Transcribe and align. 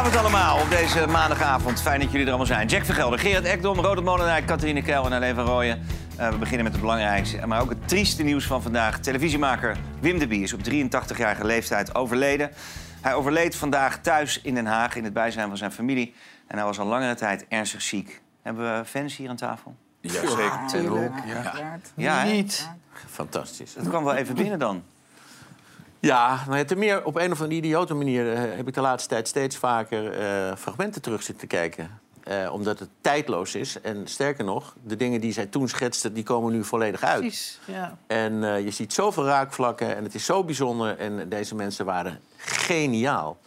Goedenavond 0.00 0.34
allemaal 0.34 0.60
op 0.62 0.70
deze 0.70 1.06
maandagavond. 1.06 1.80
Fijn 1.80 2.00
dat 2.00 2.10
jullie 2.10 2.20
er 2.26 2.28
allemaal 2.28 2.46
zijn. 2.46 2.66
Jack 2.68 2.84
Vergelder, 2.84 3.18
Gerard 3.18 3.44
Ekdom, 3.44 3.80
Rodert 3.80 4.06
Molenaar, 4.06 4.44
Catharine 4.44 4.82
Keil 4.82 5.04
en 5.04 5.12
Alleen 5.12 5.34
van 5.34 5.44
Rooyen. 5.44 5.82
Uh, 6.18 6.28
we 6.28 6.36
beginnen 6.36 6.62
met 6.62 6.72
het 6.72 6.80
belangrijkste, 6.80 7.46
maar 7.46 7.60
ook 7.60 7.68
het 7.68 7.88
trieste 7.88 8.22
nieuws 8.22 8.44
van 8.46 8.62
vandaag. 8.62 8.98
Televisiemaker 9.00 9.76
Wim 10.00 10.18
de 10.18 10.26
Bie 10.26 10.42
is 10.42 10.52
op 10.52 10.60
83-jarige 10.60 11.44
leeftijd 11.44 11.94
overleden. 11.94 12.50
Hij 13.00 13.14
overleed 13.14 13.56
vandaag 13.56 14.00
thuis 14.00 14.40
in 14.40 14.54
Den 14.54 14.66
Haag 14.66 14.96
in 14.96 15.04
het 15.04 15.12
bijzijn 15.12 15.48
van 15.48 15.56
zijn 15.56 15.72
familie. 15.72 16.14
En 16.46 16.56
hij 16.56 16.66
was 16.66 16.78
al 16.78 16.86
langere 16.86 17.14
tijd 17.14 17.46
ernstig 17.48 17.82
ziek. 17.82 18.20
Hebben 18.42 18.78
we 18.78 18.84
fans 18.84 19.16
hier 19.16 19.28
aan 19.28 19.36
tafel? 19.36 19.74
Ja, 20.00 20.10
zeker. 20.12 20.60
Tuurlijk. 20.68 21.12
Ja, 21.26 21.78
Ja, 21.94 22.18
hè? 22.18 22.30
niet. 22.32 22.68
Fantastisch. 23.10 23.74
Dat 23.74 23.88
kwam 23.88 24.04
wel 24.04 24.14
even 24.14 24.34
binnen 24.34 24.58
dan. 24.58 24.82
Ja, 26.00 26.42
nou 26.46 26.58
ja, 26.58 26.64
ten 26.64 26.78
meer 26.78 27.04
op 27.04 27.16
een 27.16 27.32
of 27.32 27.40
andere 27.40 27.60
idiote 27.60 27.94
manier 27.94 28.32
eh, 28.32 28.56
heb 28.56 28.68
ik 28.68 28.74
de 28.74 28.80
laatste 28.80 29.08
tijd 29.08 29.28
steeds 29.28 29.56
vaker 29.56 30.12
eh, 30.12 30.56
fragmenten 30.56 31.02
terug 31.02 31.22
zitten 31.22 31.48
kijken. 31.48 32.00
Eh, 32.24 32.52
omdat 32.52 32.78
het 32.78 32.88
tijdloos 33.00 33.54
is. 33.54 33.80
En 33.80 34.08
sterker 34.08 34.44
nog, 34.44 34.74
de 34.82 34.96
dingen 34.96 35.20
die 35.20 35.32
zij 35.32 35.46
toen 35.46 35.68
schetste, 35.68 36.12
die 36.12 36.22
komen 36.22 36.52
nu 36.52 36.64
volledig 36.64 37.02
uit. 37.02 37.20
Precies. 37.20 37.60
Ja. 37.64 37.96
En 38.06 38.40
je 38.64 38.70
ziet 38.70 38.92
zoveel 38.92 39.24
raakvlakken 39.24 39.96
en 39.96 40.04
het 40.04 40.14
is 40.14 40.24
zo 40.24 40.44
bijzonder. 40.44 40.98
En 40.98 41.28
deze 41.28 41.54
mensen 41.54 41.84
waren 41.84 42.20
geniaal. 42.36 43.38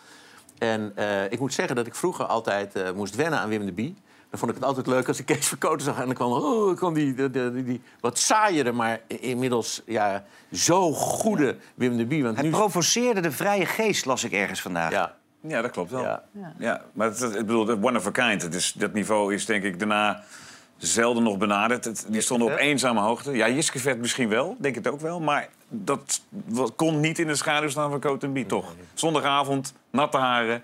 En 0.58 0.94
ik 1.30 1.40
moet 1.40 1.54
zeggen 1.54 1.76
dat 1.76 1.88
ik 1.88 1.96
vroeger 1.96 2.26
altijd 2.26 2.96
moest 2.96 3.16
wennen 3.16 3.40
aan 3.40 3.50
Wim 3.50 3.66
de 3.66 3.72
Bie. 3.72 3.96
Dan 4.34 4.42
vond 4.42 4.52
ik 4.54 4.58
het 4.64 4.68
altijd 4.68 4.88
leuk 4.88 5.08
als 5.08 5.20
ik 5.20 5.26
Kees 5.26 5.48
Verkoten 5.48 5.86
zag. 5.86 6.00
En 6.00 6.06
dan 6.06 6.14
kwam, 6.14 6.32
oh, 6.32 6.76
kwam 6.76 6.94
die, 6.94 7.14
die, 7.14 7.30
die, 7.30 7.64
die 7.64 7.82
wat 8.00 8.18
saaiere, 8.20 8.72
maar 8.72 9.00
inmiddels 9.08 9.82
ja, 9.86 10.24
zo 10.52 10.94
goede 10.94 11.58
Wim 11.76 11.98
de 11.98 12.06
Bie. 12.06 12.24
Want 12.24 12.36
Hij 12.36 12.46
nu, 12.46 12.50
provoceerde 12.52 13.20
de 13.22 13.32
vrije 13.32 13.66
geest, 13.66 14.06
las 14.06 14.24
ik 14.24 14.32
ergens 14.32 14.62
vandaag. 14.62 14.92
ja, 14.92 15.16
Ja, 15.42 15.62
dat 15.62 15.72
klopt 15.72 15.92
wel. 15.92 16.02
ja. 16.02 16.24
Ja. 16.58 16.82
maar 16.94 17.08
het, 17.08 17.20
het- 17.20 17.36
ik 17.36 17.46
bedoel, 17.46 17.70
one 17.82 17.98
of 17.98 18.08
a 18.08 18.12
kind. 18.12 18.42
Het 18.42 18.54
is, 18.54 18.74
dat 18.74 18.94
niveau 18.94 19.34
is 19.34 19.46
denk 19.46 19.64
ik 19.64 19.80
daarna 19.80 20.24
zelden 20.78 21.24
nog 21.24 21.38
benaderd. 21.38 21.86
Het, 21.86 22.06
die 22.10 22.22
stonden 22.22 22.48
op 22.52 22.58
eenzame 22.58 23.00
hoogte. 23.02 23.32
Ja, 23.32 23.50
Jiske 23.50 23.80
Vet 23.80 24.00
misschien 24.00 24.30
wel, 24.30 24.56
denk 24.60 24.76
het 24.76 24.88
ook 24.88 25.00
wel. 25.02 25.20
Maar 25.20 25.50
dat 25.70 26.24
kon 26.76 27.00
niet 27.00 27.20
in 27.20 27.28
de 27.28 27.36
schaduw 27.36 27.70
staan 27.70 27.90
van 27.90 28.00
Coat 28.00 28.24
en 28.24 28.34
Bie, 28.34 28.46
toch? 28.46 28.74
Zondagavond, 28.94 29.74
natte 29.92 30.18
haren. 30.18 30.64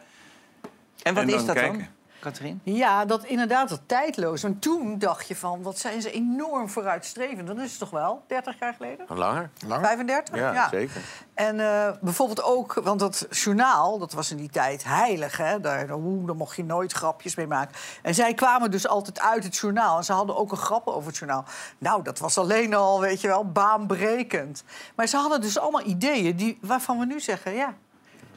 En 1.03 1.13
wat 1.13 1.23
En 1.23 1.29
is 1.29 1.45
dat 1.45 1.55
dan. 1.55 1.85
Katrien? 2.19 2.61
ja, 2.63 3.05
dat 3.05 3.25
inderdaad, 3.25 3.69
dat 3.69 3.81
tijdloos. 3.85 4.41
Want 4.41 4.61
toen 4.61 4.99
dacht 4.99 5.27
je 5.27 5.35
van, 5.35 5.61
wat 5.61 5.79
zijn 5.79 6.01
ze 6.01 6.11
enorm 6.11 6.69
vooruitstrevend. 6.69 7.47
Dat 7.47 7.57
is 7.57 7.69
het 7.69 7.79
toch 7.79 7.89
wel, 7.89 8.23
30 8.27 8.59
jaar 8.59 8.73
geleden? 8.73 9.05
Langer? 9.09 9.49
35? 9.81 10.35
Ja, 10.35 10.69
zeker. 10.69 11.01
En 11.33 11.59
eh, 11.59 11.91
bijvoorbeeld 12.01 12.43
ook, 12.43 12.73
want 12.73 12.99
dat 12.99 13.27
journaal, 13.29 13.97
dat 13.99 14.13
was 14.13 14.31
in 14.31 14.37
die 14.37 14.49
tijd 14.49 14.83
heilig. 14.83 15.37
Hè? 15.37 15.59
Daar 15.59 15.99
mocht 15.99 16.55
je 16.55 16.63
nooit 16.63 16.91
grapjes 16.91 17.35
mee 17.35 17.47
maken. 17.47 17.75
En 18.01 18.15
zij 18.15 18.33
kwamen 18.33 18.71
dus 18.71 18.87
altijd 18.87 19.19
uit 19.19 19.43
het 19.43 19.57
journaal. 19.57 19.97
En 19.97 20.03
ze 20.03 20.13
hadden 20.13 20.37
ook 20.37 20.51
een 20.51 20.57
grap 20.57 20.87
over 20.87 21.07
het 21.07 21.17
journaal. 21.17 21.45
Nou, 21.77 22.03
dat 22.03 22.19
was 22.19 22.37
alleen 22.37 22.73
al, 22.73 22.99
weet 22.99 23.21
je 23.21 23.27
wel, 23.27 23.51
baanbrekend. 23.51 24.63
Maar 24.95 25.07
ze 25.07 25.17
hadden 25.17 25.41
dus 25.41 25.59
allemaal 25.59 25.85
ideeën 25.85 26.35
die, 26.35 26.57
waarvan 26.61 26.99
we 26.99 27.05
nu 27.05 27.19
zeggen... 27.19 27.53
ja, 27.53 27.73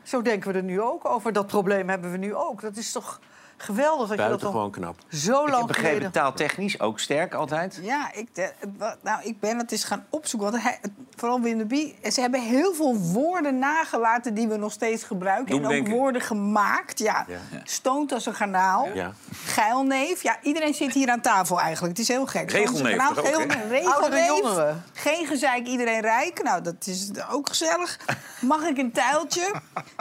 zo 0.03 0.23
denken 0.23 0.53
we 0.53 0.59
er 0.59 0.65
nu 0.65 0.81
ook 0.81 1.05
over. 1.05 1.33
Dat 1.33 1.47
probleem 1.47 1.89
hebben 1.89 2.11
we 2.11 2.17
nu 2.17 2.35
ook. 2.35 2.61
Dat 2.61 2.77
is 2.77 2.93
toch 2.93 3.21
geweldig 3.63 4.09
dat 4.09 4.19
je 4.19 4.23
dat 4.23 4.25
al 4.25 4.29
Buitengewoon 4.29 4.71
knap. 4.71 4.97
zo 5.09 5.33
Ik 5.33 5.39
heb 5.45 5.49
lang 5.55 5.67
begrepen, 5.67 5.91
geleden... 5.91 6.11
taaltechnisch 6.13 6.81
ook 6.81 6.99
sterk 7.01 7.35
altijd. 7.35 7.79
Ja, 7.83 8.13
ik, 8.13 8.35
de- 8.35 8.53
wa- 8.79 8.97
nou, 9.03 9.23
ik 9.23 9.41
ben 9.41 9.59
het 9.59 9.73
eens 9.73 9.85
gaan 9.85 10.07
opzoeken. 10.11 10.51
Want 10.51 10.63
hij, 10.63 10.81
vooral 11.17 11.41
Wim 11.41 11.59
de 11.59 11.67
Bie, 11.67 11.97
ze 12.13 12.21
hebben 12.21 12.43
heel 12.43 12.75
veel 12.75 12.97
woorden 12.97 13.59
nagelaten 13.59 14.35
die 14.35 14.49
we 14.49 14.57
nog 14.57 14.73
steeds 14.73 15.05
gebruiken. 15.05 15.65
en 15.65 15.81
ook 15.81 15.89
woorden 15.89 16.23
gemaakt. 16.23 16.99
Ja. 16.99 17.25
Ja. 17.29 17.39
Stoont 17.65 18.13
als 18.13 18.27
een 18.27 18.35
garnaal. 18.35 18.89
Ja. 18.95 19.13
Geilneef. 19.45 20.23
Ja, 20.23 20.37
iedereen 20.43 20.75
zit 20.75 20.93
hier 20.93 21.11
aan 21.11 21.21
tafel 21.21 21.61
eigenlijk. 21.61 21.99
Het 21.99 22.09
is 22.09 22.15
heel 22.15 22.27
gek. 22.27 22.51
Regelneef 22.51 23.09
ook, 23.09 23.15
garnaal? 23.27 23.69
Regelneef. 23.71 24.75
Geen 24.93 25.27
gezeik, 25.27 25.67
iedereen 25.67 26.01
rijk. 26.01 26.43
Nou, 26.43 26.63
dat 26.63 26.75
is 26.87 27.11
ook 27.31 27.49
gezellig. 27.49 27.99
Mag 28.41 28.63
ik 28.63 28.79
een 28.79 28.93
tijltje? 28.93 29.53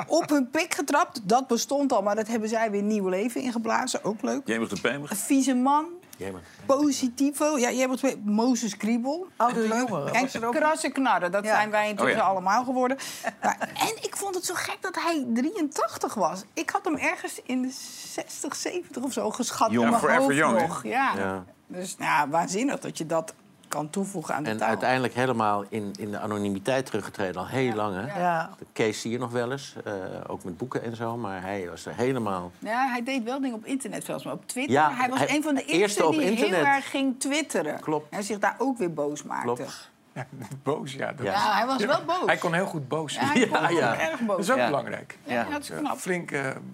Op 0.08 0.30
hun 0.30 0.50
pik 0.50 0.74
getrapt. 0.74 1.20
Dat 1.24 1.48
bestond 1.48 1.92
al, 1.94 2.02
maar 2.02 2.16
dat 2.16 2.28
hebben 2.28 2.50
zij 2.50 2.72
weer 2.72 2.82
nieuw 2.82 3.08
leven 3.08 3.42
ingeblazen. 3.56 4.04
Ook 4.04 4.22
leuk. 4.22 4.42
Jemig 4.46 4.70
de 4.70 4.82
Pemer. 4.82 5.12
Een 5.12 5.18
vieze 5.18 5.54
man. 5.54 5.86
Jemig. 6.18 6.42
Positivo. 6.66 7.58
Ja, 7.58 7.72
jij 7.72 7.88
het 8.02 8.26
Mozes 8.26 8.78
Kriebel. 8.78 9.28
Leuk. 9.56 9.72
jongeren. 9.90 10.14
En 10.14 10.52
krassen 10.52 10.92
knarren, 10.92 11.32
dat 11.32 11.44
Ja. 11.44 11.56
zijn 11.56 11.70
wij 11.72 11.90
intussen 11.90 12.16
Oh 12.16 12.22
ja. 12.22 12.28
allemaal 12.30 12.64
geworden. 12.64 12.98
Maar, 13.44 13.58
en 13.60 14.04
ik 14.04 14.16
vond 14.16 14.36
het 14.36 14.46
zo 14.46 14.54
gek 14.58 14.78
dat 14.82 14.96
hij 14.96 15.26
83 15.34 16.14
was. 16.14 16.44
Ik 16.54 16.70
had 16.70 16.86
hem 16.86 16.96
ergens 16.96 17.42
in 17.46 17.62
de 17.62 17.70
60, 18.14 18.56
70 18.56 19.04
of 19.04 19.14
zo 19.14 19.30
geschat. 19.32 19.72
Jong. 19.72 19.84
in 19.84 19.90
mijn 19.90 20.02
Forever 20.02 20.22
hoofd 20.24 20.36
young, 20.36 20.60
hè? 20.60 20.68
nog. 20.68 20.84
Ja. 20.84 21.14
Ja. 21.16 21.44
Dus 21.68 21.98
nou, 21.98 22.30
waanzinnig 22.30 22.80
dat 22.80 22.98
je 22.98 23.06
dat 23.06 23.34
kan 23.72 23.90
toevoegen 23.90 24.36
aan 24.36 24.44
de 24.44 24.50
En 24.50 24.58
taal. 24.58 24.68
uiteindelijk 24.68 25.14
helemaal 25.14 25.64
in, 25.70 25.92
in 26.00 26.12
de 26.12 26.20
anonimiteit 26.20 26.86
teruggetreden. 26.86 27.36
Al 27.42 27.48
heel 27.48 27.74
lang, 27.74 27.96
hè? 27.96 28.20
Ja. 28.22 28.50
De 28.58 28.66
Kees 28.74 29.02
zie 29.02 29.12
je 29.12 29.18
nog 29.18 29.32
wel 29.32 29.52
eens, 29.52 29.76
eh, 29.86 29.94
ook 30.28 30.44
met 30.44 30.58
boeken 30.58 30.84
en 30.84 30.96
zo. 30.96 31.18
Maar 31.18 31.42
hij 31.42 31.70
was 31.70 31.86
er 31.86 31.94
helemaal... 31.96 32.52
Ja, 32.60 32.88
hij 32.88 33.04
deed 33.04 33.24
wel 33.24 33.42
dingen 33.42 33.58
op 33.58 33.66
internet, 33.66 34.06
zelfs 34.06 34.24
maar 34.24 34.34
op 34.34 34.48
Twitter. 34.48 34.74
Ja, 34.74 34.92
hij 34.94 35.10
was 35.10 35.20
hij- 35.20 35.36
een 35.36 35.44
van 35.44 35.56
de 35.56 35.66
eerste 35.66 36.08
die 36.12 36.22
internet. 36.22 36.56
heel 36.56 36.66
erg 36.66 36.90
ging 36.90 37.20
twitteren. 37.20 37.80
Klopt. 37.80 38.08
En 38.10 38.24
zich 38.24 38.40
daar 38.40 38.56
ook 38.58 38.78
weer 38.78 38.94
boos 38.94 39.24
maakte. 39.24 39.44
Klopt. 39.46 39.90
Ja, 40.14 40.26
boos, 40.64 40.94
ja. 40.94 41.12
Dat 41.12 41.26
Ja. 41.26 41.54
Hij 41.58 41.66
was 41.66 41.86
wel 41.86 42.04
boos. 42.06 42.26
Hij 42.26 42.38
kon 42.38 42.54
heel 42.54 42.66
goed 42.66 42.88
boos 42.88 43.14
Ja, 43.14 43.20
zijn. 43.20 43.38
hij 43.38 43.48
kon 43.48 43.62
Ja, 43.62 43.70
ja. 43.70 44.00
erg 44.00 44.20
boos. 44.20 44.28
Dat 44.36 44.40
is 44.46 44.52
ook 44.52 44.58
Ja. 44.58 44.66
belangrijk. 44.66 45.18
Ja, 45.24 45.44
dat 45.52 45.62
is 45.62 45.70
knap. 45.70 45.98
Flink. 45.98 46.32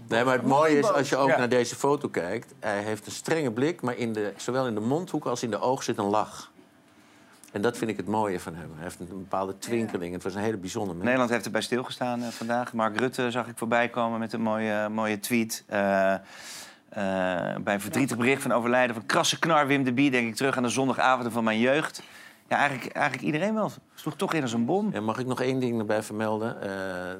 Nee, 0.07 0.23
maar 0.23 0.33
het 0.33 0.45
mooie 0.45 0.77
is, 0.77 0.91
als 0.93 1.09
je 1.09 1.17
ook 1.17 1.27
Ja. 1.29 1.37
naar 1.37 1.49
deze 1.49 1.75
foto 1.75 2.07
kijkt... 2.09 2.53
hij 2.59 2.81
heeft 2.83 3.05
een 3.05 3.11
strenge 3.11 3.51
blik, 3.51 3.81
maar 3.81 3.95
in 3.97 4.13
de, 4.13 4.33
zowel 4.37 4.67
in 4.67 4.73
de 4.73 4.79
mondhoek 4.81 5.25
als 5.25 5.43
in 5.43 5.49
de 5.51 5.59
oog 5.59 5.83
zit 5.83 5.97
een 5.97 6.05
lach. 6.09 6.51
En 7.57 7.63
dat 7.63 7.77
vind 7.77 7.89
ik 7.89 7.97
het 7.97 8.07
mooie 8.07 8.39
van 8.39 8.55
hem. 8.55 8.69
Hij 8.73 8.83
heeft 8.83 8.99
een, 8.99 9.07
bepaalde 9.07 9.57
twinkeling. 9.57 10.13
Het 10.13 10.23
was 10.23 10.35
een 10.35 10.41
hele 10.41 10.57
bijzondere 10.57 10.93
mens. 10.93 11.03
Nederland 11.03 11.29
heeft 11.31 11.45
erbij 11.45 11.61
stilgestaan 11.61 12.21
eh, 12.21 12.27
vandaag. 12.27 12.73
Mark 12.73 12.97
Rutte 12.99 13.31
zag 13.31 13.47
ik 13.47 13.57
voorbij 13.57 13.89
komen 13.89 14.19
met 14.19 14.33
een 14.33 14.41
mooie, 14.41 14.89
mooie 14.89 15.19
tweet. 15.19 15.63
Eh, 15.67 16.13
eh, 16.13 16.19
bij 17.59 17.73
een 17.73 17.81
verdrietig 17.81 18.17
bericht 18.17 18.41
van 18.41 18.51
overlijden 18.51 18.95
van 18.95 19.05
krasse 19.05 19.39
knar 19.39 19.67
Wim 19.67 19.83
de 19.83 19.93
Bie... 19.93 20.11
denk 20.11 20.27
ik 20.27 20.35
terug 20.35 20.57
aan 20.57 20.63
de 20.63 20.69
zondagavonden 20.69 21.31
van 21.31 21.43
mijn 21.43 21.59
jeugd. 21.59 22.03
Ja, 22.47 22.57
eigenlijk, 22.57 22.95
eigenlijk 22.95 23.25
iedereen 23.25 23.53
wel. 23.53 23.71
Sloeg 23.95 24.15
toch 24.15 24.33
in 24.33 24.41
als 24.41 24.53
een 24.53 24.65
bom. 24.65 24.93
En 24.93 25.03
mag 25.03 25.19
ik 25.19 25.25
nog 25.25 25.41
één 25.41 25.59
ding 25.59 25.79
erbij 25.79 26.03
vermelden? 26.03 26.61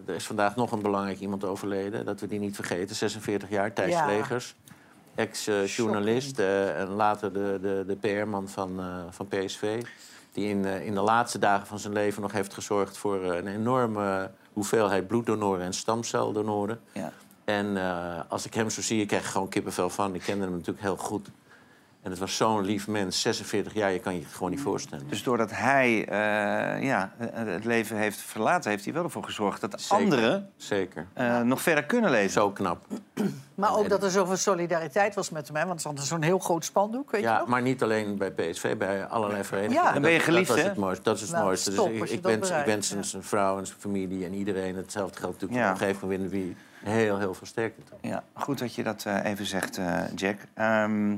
Er 0.08 0.16
is 0.16 0.26
vandaag 0.26 0.56
nog 0.56 0.72
een 0.72 0.82
belangrijk 0.82 1.20
iemand 1.20 1.44
overleden. 1.44 2.06
Dat 2.06 2.20
we 2.20 2.28
die 2.28 2.40
niet 2.40 2.56
vergeten. 2.56 2.96
46 2.96 3.50
jaar, 3.50 3.74
Thijs 3.74 3.94
Ja. 3.94 4.06
Legers. 4.06 4.56
Ex-journalist 5.16 6.40
en 6.40 6.88
later 6.88 7.34
de, 7.34 7.60
de, 7.62 7.84
de 7.88 7.96
PR-man 7.96 8.50
van, 8.50 8.80
van 9.10 9.28
PSV. 9.28 9.84
Die 10.38 10.50
in, 10.50 10.66
eh, 10.66 10.86
in 10.86 10.94
de 10.94 11.02
laatste 11.02 11.40
dagen 11.40 11.68
van 11.68 11.80
zijn 11.80 11.94
leven 11.94 12.22
nog 12.22 12.32
heeft 12.32 12.54
gezorgd... 12.54 12.98
voor 12.98 13.24
eh, 13.24 13.38
een 13.38 13.48
enorme 13.48 14.32
hoeveelheid 14.54 15.08
bloeddonoren 15.08 15.66
en 15.66 15.74
stamceldonoren. 15.74 16.80
Ja. 16.92 17.12
En 17.44 17.78
eh, 17.78 18.20
als 18.28 18.46
ik 18.46 18.54
hem 18.54 18.70
zo 18.70 18.82
zie, 18.82 19.02
ik 19.02 19.08
krijg 19.08 19.24
er 19.24 19.30
gewoon 19.30 19.50
kippenvel 19.50 19.90
van. 19.90 20.16
Ik 20.16 20.22
kende 20.22 20.44
hem 20.44 20.52
natuurlijk 20.52 20.82
heel 20.82 20.98
goed. 20.98 21.30
En 22.08 22.14
het 22.14 22.22
was 22.22 22.38
zo'n 22.38 22.66
lief 22.66 22.88
mens, 22.88 23.22
46 23.22 23.74
jaar, 23.74 23.92
je 23.92 24.00
kan 24.00 24.14
je 24.16 24.20
het 24.24 24.34
gewoon 24.34 24.50
niet 24.52 24.62
voorstellen. 24.62 25.08
Dus 25.10 25.24
doordat 25.24 25.52
hij 25.52 26.06
eh, 26.08 26.84
ja, 26.84 27.12
eh, 27.20 27.28
het 27.34 27.66
leven 27.66 27.98
heeft 27.98 28.20
verlaten... 28.20 28.70
heeft 28.72 28.84
hij 28.86 28.94
wel 28.94 29.04
ervoor 29.04 29.24
gezorgd 29.24 29.62
dat 29.62 29.82
Zeker. 29.82 30.04
anderen 30.04 30.50
Zeker. 30.58 31.08
eh, 31.14 31.42
nog 31.42 31.62
verder 31.62 31.84
kunnen 31.86 32.10
leven. 32.12 32.30
Zo 32.32 32.52
knap. 32.52 32.86
Maar 33.56 33.76
ook 33.78 33.84
En- 33.84 33.90
dat 33.90 34.04
er 34.04 34.12
zoveel 34.12 34.36
solidariteit 34.38 35.16
was 35.16 35.30
met 35.30 35.48
hem. 35.48 35.56
Hè? 35.56 35.62
Want 35.66 35.74
er 35.74 35.80
stond 35.80 36.02
zo'n 36.04 36.22
heel 36.22 36.40
groot 36.40 36.66
spandoek, 36.66 37.12
weet 37.12 37.22
je 37.22 37.28
Ja, 37.28 37.40
nog? 37.40 37.48
maar 37.48 37.62
niet 37.62 37.84
alleen 37.84 38.18
bij 38.18 38.32
PSV, 38.32 38.78
bij 38.78 39.06
allerlei 39.06 39.44
verenigingen. 39.44 39.84
Ja. 39.84 39.92
Dan 39.92 40.02
ben 40.02 40.12
je 40.12 40.18
Dat- 40.18 40.26
geliefd, 40.26 40.48
dat 40.48 40.56
was 40.56 40.66
hè? 40.66 40.72
het 40.72 40.80
mooiste. 40.80 41.04
Dat 41.04 41.16
is 41.16 41.22
het 41.22 41.32
Nou, 41.32 41.44
mooiste. 41.44 41.72
stop, 41.72 41.86
dus 41.90 42.00
ik, 42.02 42.08
je 42.08 42.14
ik 42.14 42.24
dat 42.24 42.32
wens, 42.32 42.50
ik 42.50 42.66
wens 42.66 42.88
zijn, 42.88 43.02
ja. 43.12 43.22
vrouw 43.22 43.58
en 43.58 43.66
zijn 43.68 43.80
familie 43.80 44.26
en 44.26 44.34
iedereen... 44.34 44.76
hetzelfde 44.76 45.20
geldt 45.20 45.42
natuurlijk 45.42 45.80
Ja. 45.82 45.94
van 45.94 46.08
Wim 46.10 46.22
de 46.22 46.28
Bie. 46.30 46.56
Heel, 46.84 47.18
heel 47.20 47.34
veel 47.34 47.48
sterkte. 47.48 47.82
toe. 47.84 47.98
Ja, 48.10 48.24
goed 48.34 48.58
dat 48.60 48.76
je 48.76 48.84
dat 48.84 49.04
eh, 49.06 49.24
even 49.24 49.46
zegt, 49.46 49.78
eh, 49.78 50.00
Jack. 50.16 50.38
Ehm, 50.54 51.16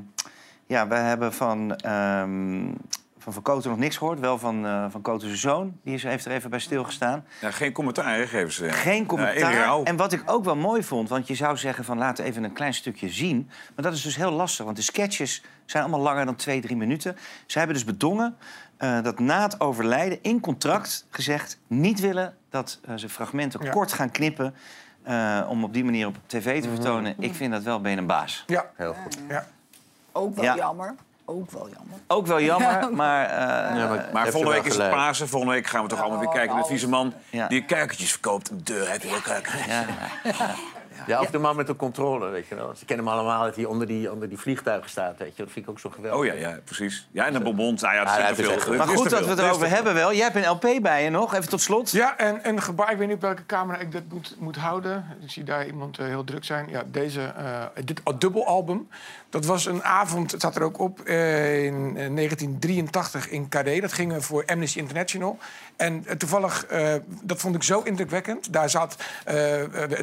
ja, 0.69 0.87
we 0.87 0.95
hebben 0.95 1.33
van, 1.33 1.75
ehm 1.75 2.71
van 3.17 3.33
Van 3.33 3.41
Koten 3.43 3.69
nog 3.69 3.79
niks 3.79 3.97
gehoord. 3.97 4.19
Wel 4.19 4.37
van, 4.37 4.65
eh 4.65 4.85
van 4.89 5.01
Koten 5.01 5.37
zoon. 5.37 5.77
Die 5.83 5.93
is, 5.93 6.03
heeft 6.03 6.25
er 6.25 6.31
even 6.31 6.49
bij 6.49 6.59
stilgestaan. 6.59 7.25
Ja, 7.41 7.51
geen 7.51 7.71
commentaar, 7.71 8.27
geven 8.27 8.51
ze. 8.51 8.69
Geen 8.69 9.05
commentaar. 9.05 9.83
en 9.83 9.95
wat 9.95 10.11
ik 10.11 10.23
ook 10.25 10.43
wel 10.43 10.55
mooi 10.55 10.83
vond, 10.83 11.09
want 11.09 11.27
je 11.27 11.35
zou 11.35 11.57
zeggen 11.57 11.83
van 11.85 11.97
laten 11.97 12.25
even 12.25 12.43
een 12.43 12.53
klein 12.53 12.73
stukje 12.73 13.09
zien. 13.09 13.49
Maar 13.75 13.85
dat 13.85 13.93
is 13.93 14.01
dus 14.01 14.15
heel 14.15 14.31
lastig, 14.31 14.65
want 14.65 14.77
de 14.77 14.83
sketches 14.83 15.43
zijn 15.65 15.83
allemaal 15.83 16.01
langer 16.01 16.25
dan 16.25 16.35
twee, 16.35 16.61
drie 16.61 16.75
minuten. 16.77 17.15
Ze 17.45 17.57
hebben 17.57 17.75
dus 17.75 17.85
bedongen 17.85 18.37
eh, 18.77 19.01
dat 19.01 19.19
na 19.19 19.41
het 19.41 19.59
overlijden 19.59 20.19
in 20.21 20.39
contract 20.39 21.05
gezegd 21.09 21.59
niet 21.67 21.99
willen 21.99 22.35
dat 22.49 22.79
eh, 22.85 22.95
ze 22.95 23.09
fragmenten 23.09 23.63
Ja. 23.63 23.71
kort 23.71 23.93
gaan 23.93 24.11
knippen. 24.11 24.53
eh, 25.03 25.45
om 25.49 25.63
op 25.63 25.73
die 25.73 25.83
manier 25.83 26.07
op 26.07 26.15
tv 26.25 26.61
te 26.61 26.69
vertonen. 26.69 27.15
Ik 27.19 27.33
vind 27.35 27.51
dat 27.51 27.63
wel 27.63 27.81
ben 27.81 27.97
een 27.97 28.05
baas. 28.07 28.43
Ja, 28.47 28.65
Heel 28.75 28.93
goed. 28.93 29.17
ja. 29.29 29.47
Ook 30.19 30.35
wel 30.35 30.43
Ja. 30.43 30.55
jammer. 30.55 30.95
Ook 31.25 31.51
wel 31.51 31.69
jammer. 31.77 31.97
Ook 32.07 32.27
wel 32.27 32.41
jammer, 32.41 32.91
maar... 33.01 33.25
eh, 33.25 33.77
Ja, 33.77 34.07
maar 34.13 34.25
je 34.25 34.31
volgende 34.31 34.55
week 34.55 34.65
is 34.65 34.77
het. 34.77 34.89
Pasen. 34.89 35.27
Volgende 35.27 35.53
week 35.55 35.67
gaan 35.67 35.83
we 35.83 35.89
toch 35.89 36.01
allemaal 36.01 36.19
weer 36.19 36.29
kijken 36.29 36.53
naar 36.53 36.61
de 36.63 36.69
vieze 36.69 36.89
man... 36.89 37.13
Ja. 37.29 37.47
die 37.47 37.65
kuikentjes 37.65 38.11
verkoopt. 38.11 38.67
De, 38.67 38.85
heb 38.87 39.01
je 39.01 39.09
wel 39.09 39.19
kuikentjes? 39.21 39.65
ja. 41.09 41.15
Ja, 41.15 41.21
of 41.21 41.29
de 41.31 41.37
man 41.37 41.55
met 41.55 41.67
de 41.67 41.75
controle, 41.75 42.29
weet 42.29 42.47
je 42.47 42.55
wel. 42.55 42.71
Ze 42.75 42.85
kennen 42.85 43.05
hem 43.05 43.15
allemaal 43.15 43.43
dat 43.43 43.55
hij 43.55 43.65
onder 43.65 43.87
die, 43.87 44.11
onder 44.11 44.29
die 44.29 44.37
vliegtuigen 44.37 44.89
staat, 44.89 45.17
weet 45.17 45.35
je. 45.35 45.43
Dat 45.43 45.51
vind 45.51 45.65
ik 45.65 45.71
ook 45.71 45.79
zo 45.79 45.89
geweldig. 45.89 46.19
Oh 46.19 46.25
ja, 46.25 46.33
ja, 46.49 46.59
precies. 46.63 47.07
Ja, 47.11 47.25
en 47.25 47.33
de 47.33 47.39
bonbons. 47.41 47.81
Nou 47.81 47.93
ja, 47.93 47.99
het 47.99 48.09
Ah, 48.09 48.15
is 48.15 48.19
ja, 48.21 48.25
te 48.33 48.41
het 48.41 48.57
is 48.57 48.63
veel. 48.63 48.75
Maar 48.75 48.87
goed 48.87 49.09
dat 49.09 49.23
we 49.23 49.29
het 49.29 49.39
erover 49.39 49.69
hebben 49.69 49.93
wel. 49.93 50.13
Jij 50.13 50.23
hebt 50.23 50.35
een 50.35 50.49
LP 50.51 50.81
bij 50.81 51.03
je 51.03 51.09
nog, 51.09 51.33
even 51.33 51.49
tot 51.49 51.61
slot. 51.61 51.91
Ja, 51.91 52.17
en 52.17 52.39
een 52.49 52.61
gebaar, 52.61 52.91
ik 52.91 52.97
weet 52.97 53.07
niet 53.07 53.15
op 53.15 53.21
welke 53.21 53.45
camera 53.45 53.79
ik 53.79 53.91
dat 53.91 54.01
moet, 54.09 54.35
moet 54.39 54.55
houden. 54.55 55.17
Ik 55.21 55.29
zie 55.31 55.43
daar 55.43 55.65
iemand 55.65 55.97
eh, 55.97 56.05
heel 56.05 56.23
druk 56.23 56.43
zijn. 56.43 56.69
Ja, 56.69 56.83
deze, 56.91 57.21
eh, 57.21 57.83
dit 57.83 58.01
uh, 58.07 58.13
dubbelalbum. 58.19 58.87
Dat 59.29 59.45
was 59.45 59.65
een 59.65 59.83
avond, 59.83 60.31
het 60.31 60.39
staat 60.41 60.55
er 60.55 60.61
ook 60.63 60.79
op, 60.79 60.99
eh, 60.99 61.65
in 61.65 61.73
eh, 61.97 62.09
1983 62.15 63.29
in 63.29 63.49
Carré. 63.49 63.79
Dat 63.79 63.93
ging 63.93 64.13
eh, 64.13 64.19
voor 64.19 64.43
Amnesty 64.45 64.77
International. 64.77 65.37
En 65.75 66.05
toevallig, 66.17 66.65
eh, 66.65 66.93
dat 67.21 67.39
vond 67.39 67.55
ik 67.55 67.63
zo 67.63 67.81
indrukwekkend. 67.81 68.53
Daar 68.53 68.69
zat 68.69 68.95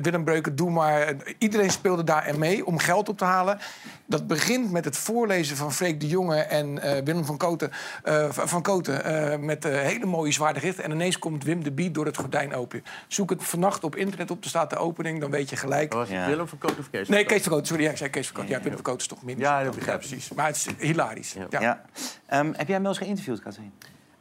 Willem 0.03 0.25
Breuken, 0.25 0.57
Doe 0.57 0.71
maar. 0.71 0.96
Eh, 1.03 1.35
Iedereen 1.39 1.71
speelde 1.71 2.05
daar 2.05 2.35
mee 2.39 2.67
om 2.67 2.79
geld 2.79 3.09
op 3.09 3.19
te 3.19 3.25
halen. 3.25 3.59
Dat 4.07 4.27
begint 4.27 4.71
met 4.71 4.85
het 4.85 4.97
voorlezen 4.97 5.57
van 5.57 5.73
Freek 5.73 6.01
de 6.01 6.07
Jonge 6.07 6.37
en 6.37 6.83
eh, 6.83 7.03
Willem 7.05 7.25
van 7.25 7.37
Koten, 7.37 7.71
eh, 8.03 8.29
van 8.31 8.63
Koten 8.63 9.05
eh, 9.05 9.39
met 9.39 9.65
hele 9.65 10.07
mooie 10.07 10.33
zware 10.33 10.59
gedichten. 10.59 10.85
En 10.85 10.91
ineens 10.91 11.19
komt 11.19 11.45
Wim 11.45 11.63
de 11.63 11.73
Biet 11.73 11.95
door 11.95 12.07
het 12.07 12.17
gordijn 12.17 12.55
open. 12.55 12.85
Zoek 13.09 13.31
het 13.31 13.45
vannacht 13.45 13.85
op 13.85 13.97
internet 13.97 14.31
op, 14.31 14.43
er 14.43 14.49
staat 14.49 14.71
de 14.71 14.77
opening, 14.77 15.21
dan 15.21 15.31
weet 15.31 15.51
je 15.51 15.57
gelijk. 15.57 15.93
Was 15.93 16.09
Ja. 16.09 16.27
Willem 16.27 16.49
van 16.49 16.59
Koot 16.59 16.79
of 16.79 16.91
Kees? 16.91 17.09
Nee, 17.09 17.25
Kees 17.25 17.43
van 17.43 17.53
Koten, 17.53 17.67
sorry, 17.67 17.83
ja, 17.83 17.91
ik 17.91 17.97
zei 17.97 18.11
Kees 18.11 18.27
van 18.27 18.37
Koten. 18.37 18.51
Ja, 18.51 18.59
Willem 18.59 18.73
van 18.75 18.83
Koten 18.83 19.01
is 19.01 19.07
toch 19.07 19.23
minder. 19.23 19.45
Ja, 19.45 19.63
dat 19.65 19.75
begrijp 19.75 20.03
ik. 20.03 20.09
precies. 20.09 20.33
Maar 20.33 20.47
het 20.47 20.57
is 20.57 20.67
hilarisch. 20.79 21.35
Ja. 21.51 21.61
Ja. 21.61 21.83
Ehm, 22.27 22.47
heb 22.47 22.67
jij 22.67 22.75
hem 22.75 22.83
wel 22.83 22.91
eens 22.91 23.01
geïnterviewd, 23.01 23.41
Katrien? 23.41 23.73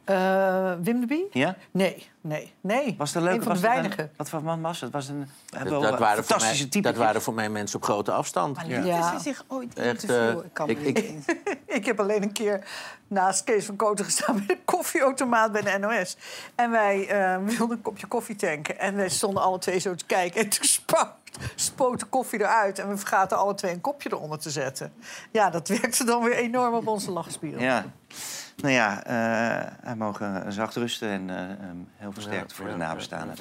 Eh, 0.06 0.72
Wim 0.80 1.00
de 1.00 1.06
Bie? 1.06 1.26
Ja? 1.30 1.56
Nee, 1.70 2.06
nee, 2.20 2.52
nee. 2.60 2.94
Was 2.98 3.08
het 3.08 3.16
een 3.16 3.22
leuke? 3.22 3.38
Een 3.38 3.44
van 3.44 3.54
de 3.54 3.60
weinigen. 3.60 4.10
wat 4.16 4.28
voor 4.28 4.42
man 4.42 4.60
was 4.60 4.80
het? 4.80 4.92
Was 4.92 5.08
een 5.08 5.28
Dat, 5.46 5.62
wel 5.62 5.80
dat, 5.80 5.92
een 5.92 5.98
waren 5.98 6.24
fantastische 6.24 6.62
mij, 6.62 6.70
type. 6.70 6.88
dat 6.88 6.96
waren 6.96 7.22
voor 7.22 7.34
mij 7.34 7.48
mensen 7.48 7.76
op 7.76 7.84
grote 7.84 8.12
afstand. 8.12 8.56
Maar 8.56 8.68
Ja. 8.68 8.80
Ja. 8.84 9.12
ze 9.18 9.22
zich 9.22 9.44
ooit 9.48 9.74
Echt, 9.78 10.04
eh, 10.10 10.28
Ik 10.30 10.36
kan 10.52 10.68
ik- 10.68 10.78
ik-. 10.80 11.14
Ik 11.66 11.84
heb 11.84 12.00
alleen 12.00 12.22
een 12.22 12.32
keer 12.32 12.66
naast 13.08 13.44
Kees 13.44 13.64
van 13.66 13.76
Koten 13.76 14.04
gestaan 14.04 14.36
bij 14.36 14.46
de 14.46 14.58
koffieautomaat 14.64 15.52
bij 15.52 15.62
de 15.62 15.78
NOS. 15.78 16.16
En 16.54 16.70
wij 16.70 17.08
eh, 17.08 17.36
wilden 17.56 17.76
een 17.76 17.82
kopje 17.82 18.06
koffie 18.06 18.36
tanken. 18.36 18.78
En 18.78 18.96
wij 18.96 19.08
stonden 19.08 19.42
alle 19.42 19.58
twee 19.58 19.78
zo 19.78 19.94
te 19.94 20.04
kijken. 20.06 20.40
En 20.40 20.48
toen 20.48 20.64
spoot, 20.64 21.08
spoot 21.54 22.00
de 22.00 22.06
koffie 22.06 22.38
eruit. 22.40 22.78
En 22.78 22.88
we 22.88 22.96
vergaten 22.96 23.38
alle 23.38 23.54
twee 23.54 23.72
een 23.72 23.80
kopje 23.80 24.08
eronder 24.12 24.38
te 24.38 24.50
zetten. 24.50 24.92
Ja, 25.30 25.50
dat 25.50 25.68
werkte 25.68 26.04
dan 26.04 26.22
weer 26.22 26.36
enorm 26.36 26.74
op 26.74 26.86
onze 26.86 27.10
lachspieren. 27.10 27.60
Ja. 27.60 27.84
Nou 28.56 28.72
ja, 28.72 29.04
eh 29.04 29.72
hij 29.82 29.96
mogen 29.96 30.52
zacht 30.52 30.74
rusten 30.74 31.08
en 31.08 31.30
eh, 31.30 31.50
ehm, 31.50 31.76
heel 31.96 32.12
versterkt 32.12 32.52
voor 32.52 32.68
de 32.68 32.76
nabestaanden. 32.76 33.36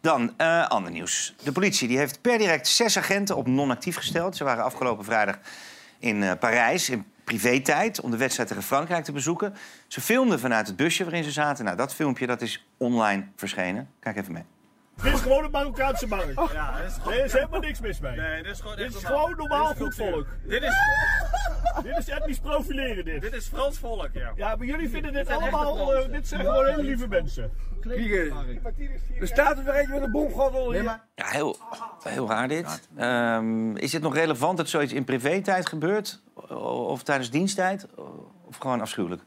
Dan, 0.00 0.32
eh, 0.36 0.68
ander 0.68 0.92
nieuws. 0.92 1.34
De 1.42 1.52
politie 1.52 1.88
die 1.88 1.98
heeft 1.98 2.20
per 2.20 2.38
direct 2.38 2.68
zes 2.68 2.98
agenten 2.98 3.36
op 3.36 3.46
non-actief 3.46 3.96
gesteld. 3.96 4.36
Ze 4.36 4.44
waren 4.44 4.64
afgelopen 4.64 5.04
vrijdag 5.04 5.38
in 5.98 6.38
Parijs 6.38 6.88
in 6.88 7.04
privé-tijd... 7.24 8.00
om 8.00 8.10
de 8.10 8.16
wedstrijd 8.16 8.48
tegen 8.48 8.62
Frankrijk 8.62 9.04
te 9.04 9.12
bezoeken. 9.12 9.54
Ze 9.86 10.00
filmden 10.00 10.40
vanuit 10.40 10.66
het 10.66 10.76
busje 10.76 11.04
waarin 11.04 11.24
ze 11.24 11.30
zaten. 11.30 11.64
Nou, 11.64 11.76
dat 11.76 11.94
filmpje 11.94 12.26
dat 12.26 12.42
is 12.42 12.66
online 12.76 13.26
verschenen. 13.36 13.88
Kijk 14.00 14.16
even 14.16 14.32
mee. 14.32 14.44
Dit 15.02 15.12
is 15.14 15.20
gewoon 15.20 15.44
een 15.44 15.50
Marokkaanse 15.50 16.06
markt. 16.06 16.52
Ja, 16.52 16.74
er 17.06 17.24
is 17.24 17.32
helemaal 17.32 17.60
niks 17.60 17.80
mis 17.80 18.00
mee. 18.00 18.16
Nee, 18.16 18.42
dit 18.42 18.52
is 18.52 18.60
gewoon 18.60 18.76
Dit 18.76 18.84
echt 18.86 18.94
is 18.94 19.02
normaal. 19.02 19.20
gewoon 19.22 19.36
normaal 19.36 19.68
Dit 19.68 19.76
is 19.76 19.82
goed 19.82 19.94
volk. 19.94 20.26
Dit 20.46 20.62
is, 20.62 20.74
Dit 21.82 21.98
is 21.98 22.08
etnisch 22.08 22.38
profileren 22.38 23.04
dit. 23.04 23.20
dit 23.20 23.32
is 23.32 23.46
Frans 23.46 23.78
volk, 23.78 24.08
ja. 24.12 24.32
Ja, 24.36 24.56
maar 24.56 24.66
jullie 24.66 24.88
vinden 24.88 25.12
dit 25.12 25.28
allemaal, 25.28 25.94
eh, 25.94 26.10
dit 26.12 26.28
zijn 26.28 26.40
gewoon 26.40 26.66
hele 26.66 26.82
lieve 26.82 27.08
mensen. 27.08 27.50
Er 29.20 29.26
staat 29.26 29.58
er 29.58 29.68
eentje 29.74 29.92
met 29.94 30.02
een 30.02 30.10
bomgordel 30.10 30.72
hier. 30.72 30.82
Ja, 30.82 31.04
heel, 31.14 31.56
heel 32.02 32.28
raar 32.28 32.48
dit. 32.48 32.88
Ehm, 32.96 33.76
is 33.76 33.92
het 33.92 34.02
nog 34.02 34.14
relevant 34.14 34.56
dat 34.56 34.68
zoiets 34.68 34.92
in 34.92 35.04
privé-tijd 35.04 35.68
gebeurt? 35.68 36.22
Of 36.88 37.02
tijdens 37.02 37.30
diensttijd? 37.30 37.86
Of 38.44 38.56
gewoon 38.56 38.80
afschuwelijk? 38.80 39.22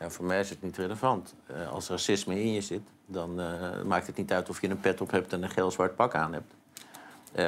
Ja, 0.00 0.10
voor 0.10 0.24
mij 0.24 0.40
is 0.40 0.50
het 0.50 0.62
niet 0.62 0.76
relevant. 0.76 1.34
Eh, 1.46 1.72
als 1.72 1.88
racisme 1.88 2.40
in 2.40 2.52
je 2.52 2.60
zit, 2.60 2.82
dan 3.06 3.40
eh, 3.40 3.82
maakt 3.82 4.06
het 4.06 4.16
niet 4.16 4.32
uit 4.32 4.48
of 4.48 4.60
je 4.60 4.68
een 4.68 4.80
pet 4.80 5.00
op 5.00 5.10
hebt 5.10 5.32
en 5.32 5.42
een 5.42 5.50
geel-zwart 5.50 5.96
pak 5.96 6.14
aan 6.14 6.32
hebt. 6.32 6.52
Eh, 7.32 7.46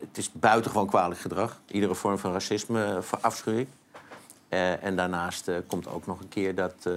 het 0.00 0.18
is 0.18 0.32
buitengewoon 0.32 0.86
kwalijk 0.86 1.20
gedrag. 1.20 1.60
Iedere 1.66 1.94
vorm 1.94 2.18
van 2.18 2.32
racisme 2.32 2.98
verafschuw 3.00 3.58
ik. 3.58 3.68
En 4.80 4.96
daarnaast 4.96 5.50
komt 5.66 5.88
ook 5.88 6.06
nog 6.06 6.20
een 6.20 6.28
keer 6.28 6.54
dat, 6.54 6.88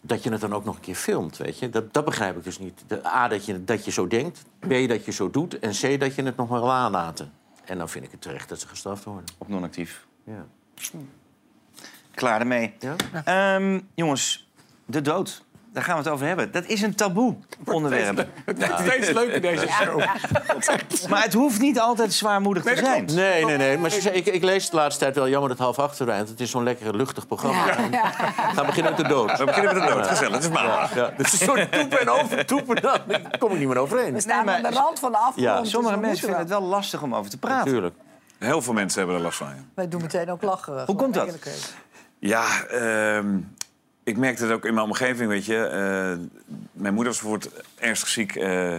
dat 0.00 0.22
je 0.22 0.30
het 0.30 0.40
dan 0.40 0.52
ook 0.54 0.64
nog 0.64 0.74
een 0.74 0.80
keer 0.80 0.94
filmt, 0.94 1.36
weet 1.36 1.58
je. 1.58 1.70
Dat, 1.70 1.94
dat 1.94 2.04
begrijp 2.04 2.36
ik 2.36 2.44
dus 2.44 2.58
niet. 2.58 2.84
De, 2.86 3.06
A, 3.06 3.28
dat 3.28 3.44
je, 3.44 3.64
dat 3.64 3.84
je 3.84 3.90
zo 3.90 4.06
denkt. 4.06 4.44
B, 4.58 4.88
dat 4.88 5.04
je 5.04 5.12
zo 5.12 5.30
doet. 5.30 5.58
En 5.58 5.70
C, 5.70 6.00
dat 6.00 6.14
je 6.14 6.22
het 6.22 6.36
nog 6.36 6.48
maar 6.48 6.60
wil 6.60 6.72
aanlaten. 6.72 7.32
En 7.64 7.78
dan 7.78 7.88
vind 7.88 8.04
ik 8.04 8.10
het 8.10 8.20
terecht 8.20 8.48
dat 8.48 8.60
ze 8.60 8.68
gestraft 8.68 9.04
worden. 9.04 9.24
Op 9.38 9.48
non-actief. 9.48 10.06
Ja. 10.24 10.46
Klaar 12.18 12.40
ermee. 12.40 12.74
Ja? 12.78 12.94
Ehm, 13.54 13.80
jongens, 13.94 14.48
de 14.86 15.02
dood. 15.02 15.46
Daar 15.72 15.82
gaan 15.86 15.96
we 15.96 16.02
het 16.02 16.12
over 16.12 16.26
hebben. 16.26 16.52
Dat 16.52 16.66
is 16.66 16.82
een 16.82 16.94
taboe 16.94 17.36
onderwerp. 17.64 18.16
Het 18.44 18.66
wordt 18.66 18.80
steeds 18.80 19.10
leuker 19.10 19.40
deze 19.40 19.66
show. 19.68 20.00
Maar 21.10 21.22
het 21.22 21.32
hoeft 21.32 21.60
niet 21.60 21.80
altijd 21.80 22.12
zwaarmoedig 22.12 22.62
te 22.62 22.68
Nee, 22.68 22.78
zijn. 22.84 23.04
Nee, 23.04 23.44
nee, 23.44 23.56
nee. 23.56 23.78
Maar 23.78 23.94
ik, 24.12 24.26
ik 24.26 24.42
lees 24.42 24.62
het 24.62 24.70
de 24.70 24.76
laatste 24.76 25.00
tijd 25.02 25.14
wel 25.14 25.28
jammer 25.28 25.48
dat 25.48 25.58
half 25.58 25.78
acht. 25.78 25.98
Het 25.98 26.40
is 26.40 26.50
zo'n 26.50 26.62
lekker 26.62 26.96
luchtig 26.96 27.26
programma. 27.26 27.64
We 27.64 27.98
gaan 28.54 28.66
beginnen 28.66 28.92
met 28.92 28.96
de 29.06 29.08
dood. 29.08 29.38
We 29.38 29.44
beginnen 29.44 29.74
met 29.74 29.82
de 29.88 29.94
dood. 29.94 30.06
Gezellig, 30.06 30.32
het 30.34 30.42
is 30.44 30.50
maandag. 30.50 30.94
Ja, 30.94 31.12
het 31.16 31.26
is 31.26 31.32
een 31.40 31.46
soort 31.46 31.72
toepen 31.72 32.00
en 32.00 32.08
overtoepen. 32.10 32.82
Daar 32.82 33.02
kom 33.38 33.52
ik 33.52 33.58
niet 33.58 33.68
meer 33.68 33.78
overheen. 33.78 34.12
We 34.12 34.20
staan 34.20 34.44
maar- 34.44 34.54
aan 34.54 34.62
de 34.62 34.70
rand 34.78 34.98
van 34.98 35.10
de 35.10 35.16
afgrond. 35.18 35.40
Ja, 35.40 35.60
dus 35.60 35.70
Sommige 35.70 35.94
we 35.94 36.00
mensen 36.00 36.20
vinden 36.20 36.38
het 36.40 36.48
wel 36.48 36.62
lastig 36.62 37.02
om 37.02 37.14
over 37.14 37.30
te 37.30 37.38
praten. 37.38 37.64
Natuurlijk. 37.64 37.94
Heel 38.38 38.62
veel 38.62 38.72
mensen 38.72 38.98
hebben 38.98 39.16
er 39.16 39.22
last 39.22 39.38
van. 39.38 39.46
ja. 39.48 39.54
Wij 39.74 39.88
doen 39.88 40.00
meteen 40.00 40.30
ook 40.30 40.42
lacherig. 40.42 40.86
Hoe 40.86 40.96
komt 40.96 41.14
dat? 41.14 41.38
Ja, 42.18 42.64
ehm, 42.66 43.38
ik 44.04 44.16
merkte 44.16 44.42
het 44.42 44.52
ook 44.52 44.64
in 44.64 44.74
mijn 44.74 44.86
omgeving, 44.86 45.28
weet 45.28 45.44
je. 45.44 45.64
Eh, 45.64 46.26
mijn 46.72 46.94
moeder 46.94 47.12
was 47.12 47.22
bijvoorbeeld 47.22 47.64
ernstig 47.74 48.08
ziek. 48.08 48.36
eh, 48.36 48.76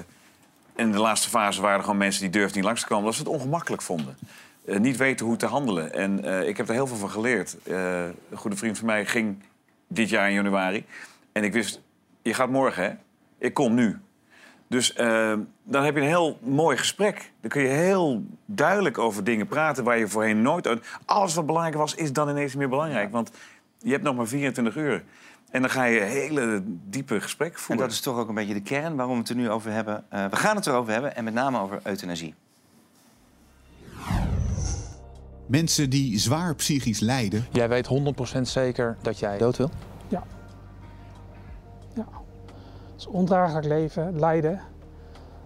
in 0.76 0.92
de 0.92 1.00
laatste 1.00 1.30
fase 1.30 1.62
waren 1.62 1.78
er 1.78 1.84
gewoon 1.84 1.98
mensen 1.98 2.22
die 2.22 2.32
durfden 2.32 2.56
niet 2.56 2.66
langs 2.66 2.82
te 2.82 2.88
komen... 2.88 3.04
omdat 3.04 3.20
ze 3.20 3.24
het 3.24 3.34
ongemakkelijk 3.34 3.82
vonden. 3.82 4.18
Eh, 4.66 4.80
niet 4.80 4.98
weten 4.98 5.26
hoe 5.26 5.36
te 5.36 5.46
handelen. 5.46 5.94
En 5.94 6.24
ik 6.48 6.58
heb 6.58 6.68
er 6.68 6.74
heel 6.74 6.88
veel 6.88 6.98
van 6.98 7.10
geleerd. 7.10 7.58
Een 7.64 8.16
goede 8.34 8.58
vriend 8.58 8.78
van 8.78 8.86
mij 8.86 9.06
ging 9.06 9.44
dit 9.88 10.10
jaar 10.10 10.28
in 10.28 10.34
januari. 10.34 10.86
En 11.32 11.44
ik 11.44 11.54
wist, 11.54 11.82
je 12.22 12.34
gaat 12.34 12.50
morgen, 12.50 12.84
hè? 12.84 12.92
Ik 13.38 13.54
kom 13.54 13.74
nu. 13.74 14.00
Dus 14.70 14.94
eh, 14.94 15.34
dan 15.64 15.84
heb 15.84 15.96
je 15.96 16.02
een 16.02 16.08
heel 16.08 16.38
mooi 16.42 16.78
gesprek. 16.78 17.32
Dan 17.42 17.50
kun 17.50 17.62
je 17.62 17.68
heel 17.68 18.24
duidelijk 18.46 18.98
over 18.98 19.24
dingen 19.24 19.48
praten 19.48 19.84
waar 19.84 19.98
je 19.98 20.08
voorheen 20.08 20.42
nooit... 20.42 20.68
uit- 20.68 20.86
Alles 21.06 21.34
wat 21.34 21.46
belangrijk 21.46 21.76
was, 21.76 21.96
is 21.96 22.14
dan 22.14 22.30
ineens 22.30 22.56
meer 22.56 22.70
belangrijk. 22.70 23.12
Want 23.12 23.32
je 23.80 23.92
hebt 23.92 24.04
nog 24.04 24.16
maar 24.16 24.28
24 24.28 24.76
uur. 24.76 25.04
En 25.52 25.62
dan 25.62 25.70
ga 25.70 25.84
je 25.84 26.00
hele 26.00 26.62
diepe 26.66 27.22
gesprek 27.22 27.54
En 27.54 27.60
voeren. 27.60 27.86
dat 27.86 27.94
is 27.96 28.02
toch 28.02 28.18
ook 28.18 28.28
een 28.30 28.36
beetje 28.36 28.54
de 28.54 28.62
kern 28.62 28.96
waarom 28.96 29.14
we 29.14 29.20
het 29.20 29.30
er 29.30 29.36
nu 29.36 29.50
over 29.50 29.72
hebben. 29.72 30.04
Eh, 30.10 30.26
we 30.26 30.36
gaan 30.36 30.56
het 30.56 30.68
erover 30.68 30.92
hebben 30.94 31.16
en 31.16 31.24
met 31.24 31.34
name 31.34 31.60
over 31.60 31.80
euthanasie. 31.84 32.34
Mensen 35.46 35.90
die 35.90 36.18
zwaar 36.20 36.56
psychisch 36.56 37.00
lijden, 37.00 37.46
Jij 37.52 37.70
weet 37.70 37.88
100% 38.38 38.42
zeker 38.42 38.98
dat 39.02 39.20
jij 39.20 39.38
dood 39.38 39.58
wil? 39.58 39.70
Is 43.00 43.08
ondraaglijk 43.08 43.66
leven, 43.66 44.20
lijden, 44.20 44.62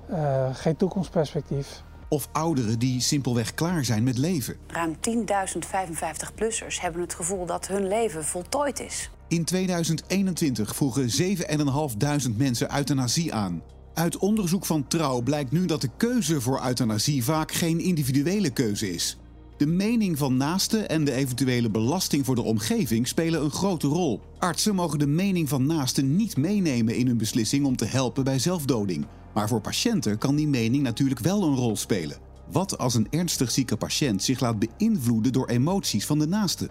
eh, 0.07 0.55
geen 0.55 0.75
toekomstperspectief. 0.75 1.83
of 2.09 2.29
ouderen 2.31 2.79
die 2.79 3.01
simpelweg 3.01 3.53
klaar 3.53 3.85
zijn 3.85 4.03
met 4.03 4.17
leven. 4.17 4.55
Ruim 4.67 4.95
10.000 4.99 5.65
55-plussers 5.65 6.81
hebben 6.81 7.01
het 7.01 7.13
gevoel 7.13 7.45
dat 7.45 7.67
hun 7.67 7.87
leven 7.87 8.23
voltooid 8.25 8.79
is. 8.79 9.09
In 9.27 9.45
2021 9.45 10.75
vroegen 10.75 11.09
7.500 11.09 12.37
mensen 12.37 12.75
euthanasie 12.75 13.33
aan. 13.33 13.61
Uit 13.93 14.17
onderzoek 14.17 14.65
van 14.65 14.87
Trouw 14.87 15.21
blijkt 15.21 15.51
nu 15.51 15.65
dat 15.65 15.81
de 15.81 15.89
keuze 15.97 16.41
voor 16.41 16.65
euthanasie 16.65 17.23
vaak 17.23 17.51
geen 17.51 17.79
individuele 17.79 18.49
keuze 18.49 18.93
is. 18.93 19.17
De 19.57 19.65
mening 19.65 20.17
van 20.17 20.37
naasten 20.37 20.89
en 20.89 21.03
de 21.03 21.11
eventuele 21.11 21.69
belasting 21.69 22.25
voor 22.25 22.35
de 22.35 22.41
omgeving 22.41 23.07
spelen 23.07 23.43
een 23.43 23.51
grote 23.51 23.87
rol. 23.87 24.21
Artsen 24.39 24.75
mogen 24.75 24.99
de 24.99 25.07
mening 25.07 25.49
van 25.49 25.65
naasten 25.65 26.15
niet 26.15 26.37
meenemen 26.37 26.95
in 26.95 27.07
hun 27.07 27.17
beslissing 27.17 27.65
om 27.65 27.75
te 27.75 27.85
helpen 27.85 28.23
bij 28.23 28.39
zelfdoding. 28.39 29.05
Maar 29.33 29.47
voor 29.47 29.61
patiënten 29.61 30.17
kan 30.17 30.35
die 30.35 30.47
mening 30.47 30.83
natuurlijk 30.83 31.19
wel 31.19 31.43
een 31.43 31.55
rol 31.55 31.75
spelen. 31.75 32.17
Wat 32.51 32.77
als 32.77 32.93
een 32.93 33.07
ernstig 33.09 33.51
zieke 33.51 33.77
patiënt 33.77 34.23
zich 34.23 34.39
laat 34.39 34.59
beïnvloeden 34.59 35.31
door 35.31 35.47
emoties 35.47 36.05
van 36.05 36.19
de 36.19 36.27
naasten? 36.27 36.69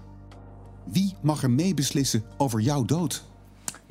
Wie 0.93 1.15
mag 1.23 1.43
er 1.43 1.51
meebeslissen 1.51 2.25
over 2.37 2.61
jouw 2.61 2.85
dood? 2.85 3.32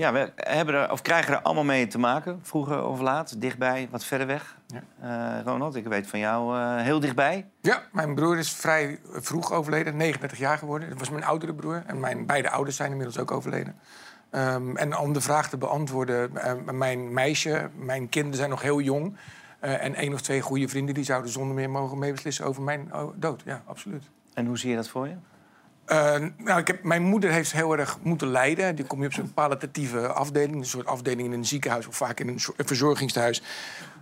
Ja, 0.01 0.13
we 0.13 0.31
hebben 0.35 0.75
er, 0.75 0.91
of 0.91 1.01
krijgen 1.01 1.33
er 1.33 1.41
allemaal 1.41 1.63
mee 1.63 1.87
te 1.87 1.99
maken, 1.99 2.39
vroeger 2.41 2.83
of 2.83 2.99
laat, 2.99 3.41
dichtbij, 3.41 3.87
wat 3.91 4.03
verder 4.03 4.27
weg. 4.27 4.57
Eh, 4.99 5.39
Ronald, 5.45 5.75
ik 5.75 5.87
weet 5.87 6.07
van 6.07 6.19
jou 6.19 6.57
eh, 6.57 6.75
heel 6.77 6.99
dichtbij. 6.99 7.49
Ja, 7.61 7.81
mijn 7.91 8.15
broer 8.15 8.37
is 8.37 8.51
vrij 8.51 8.99
vroeg 9.03 9.51
overleden, 9.51 9.97
39 9.97 10.37
jaar 10.37 10.57
geworden. 10.57 10.89
Dat 10.89 10.99
was 10.99 11.09
mijn 11.09 11.23
oudere 11.23 11.53
broer. 11.53 11.83
En 11.85 11.99
mijn 11.99 12.25
beide 12.25 12.49
ouders 12.49 12.75
zijn 12.75 12.91
inmiddels 12.91 13.19
ook 13.19 13.31
overleden. 13.31 13.75
Ehm, 14.29 14.75
en 14.75 14.97
om 14.97 15.13
de 15.13 15.21
vraag 15.21 15.49
te 15.49 15.57
beantwoorden, 15.57 16.37
eh, 16.37 16.53
mijn 16.71 17.13
meisje, 17.13 17.69
mijn 17.75 18.09
kinderen 18.09 18.37
zijn 18.37 18.49
nog 18.49 18.61
heel 18.61 18.81
jong. 18.81 19.17
Eh, 19.59 19.83
en 19.83 19.95
één 19.95 20.13
of 20.13 20.21
twee 20.21 20.41
goede 20.41 20.67
vrienden 20.67 20.95
die 20.95 21.03
zouden 21.03 21.31
zonder 21.31 21.55
meer 21.55 21.69
mogen 21.69 21.99
meebeslissen 21.99 22.45
over 22.45 22.61
mijn 22.61 22.93
oh, 22.93 23.13
dood. 23.15 23.41
Ja, 23.45 23.63
absoluut. 23.65 24.09
En 24.33 24.45
hoe 24.45 24.57
zie 24.57 24.69
je 24.69 24.75
dat 24.75 24.89
voor 24.89 25.07
je? 25.07 25.15
Eh, 25.91 26.15
nou, 26.37 26.59
ik 26.59 26.67
heb, 26.67 26.83
mijn 26.83 27.03
moeder 27.03 27.31
heeft 27.31 27.51
heel 27.51 27.77
erg 27.77 27.97
moeten 28.01 28.27
lijden. 28.27 28.75
Die 28.75 28.85
kom 28.85 28.99
je 28.99 29.05
op 29.05 29.13
zo'n 29.13 29.33
palliatieve 29.33 30.07
afdeling. 30.07 30.55
Een 30.55 30.65
soort 30.65 30.85
afdeling 30.85 31.27
in 31.27 31.31
een 31.31 31.45
ziekenhuis 31.45 31.87
of 31.87 31.95
vaak 31.95 32.19
in 32.19 32.27
een, 32.27 32.39
een 32.57 32.67
verzorgingstehuis. 32.67 33.41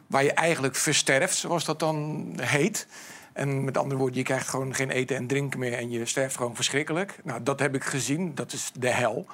Waar 0.07 0.23
je 0.23 0.33
eigenlijk 0.33 0.75
versterft, 0.75 1.35
zoals 1.35 1.65
dat 1.65 1.79
dan 1.79 2.25
heet. 2.41 2.87
En 3.33 3.63
met 3.63 3.77
andere 3.77 3.99
woorden, 3.99 4.17
je 4.17 4.23
krijgt 4.23 4.47
gewoon 4.47 4.75
geen 4.75 4.89
eten 4.89 5.15
en 5.15 5.27
drinken 5.27 5.59
meer... 5.59 5.73
en 5.73 5.89
je 5.89 6.05
sterft 6.05 6.35
gewoon 6.37 6.55
verschrikkelijk. 6.55 7.19
Nou, 7.23 7.43
dat 7.43 7.59
heb 7.59 7.75
ik 7.75 7.83
gezien. 7.83 8.35
Dat 8.35 8.53
is 8.53 8.71
de 8.79 8.89
hel. 8.89 9.25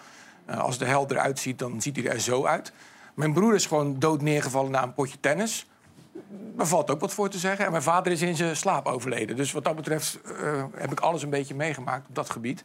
Eh, 0.46 0.60
als 0.60 0.78
de 0.78 0.86
hel 0.86 1.06
eruit 1.10 1.40
ziet, 1.40 1.60
dan 1.60 1.82
ziet 1.82 1.96
hij 1.96 2.08
er 2.08 2.20
zo 2.20 2.46
uit. 2.46 2.72
Mijn 3.14 3.34
broer 3.34 3.56
is 3.56 3.66
gewoon 3.66 4.00
dood 4.00 4.22
neergevallen 4.22 4.72
na 4.72 4.84
een 4.84 4.94
potje 4.94 5.20
tennis. 5.20 5.68
Daar 6.56 6.68
valt 6.68 6.90
ook 6.90 7.00
wat 7.00 7.14
voor 7.14 7.30
te 7.30 7.38
zeggen. 7.38 7.66
En 7.66 7.72
mijn 7.72 7.84
vader 7.84 8.12
is 8.12 8.22
in 8.22 8.36
zijn 8.36 8.56
slaap 8.56 8.86
overleden. 8.86 9.36
Dus 9.36 9.52
wat 9.52 9.64
dat 9.64 9.76
betreft 9.76 10.20
eh, 10.22 10.64
heb 10.76 10.92
ik 10.92 11.00
alles 11.00 11.24
een 11.24 11.30
beetje 11.30 11.56
meegemaakt 11.56 12.08
op 12.08 12.16
dat 12.16 12.30
gebied. 12.30 12.64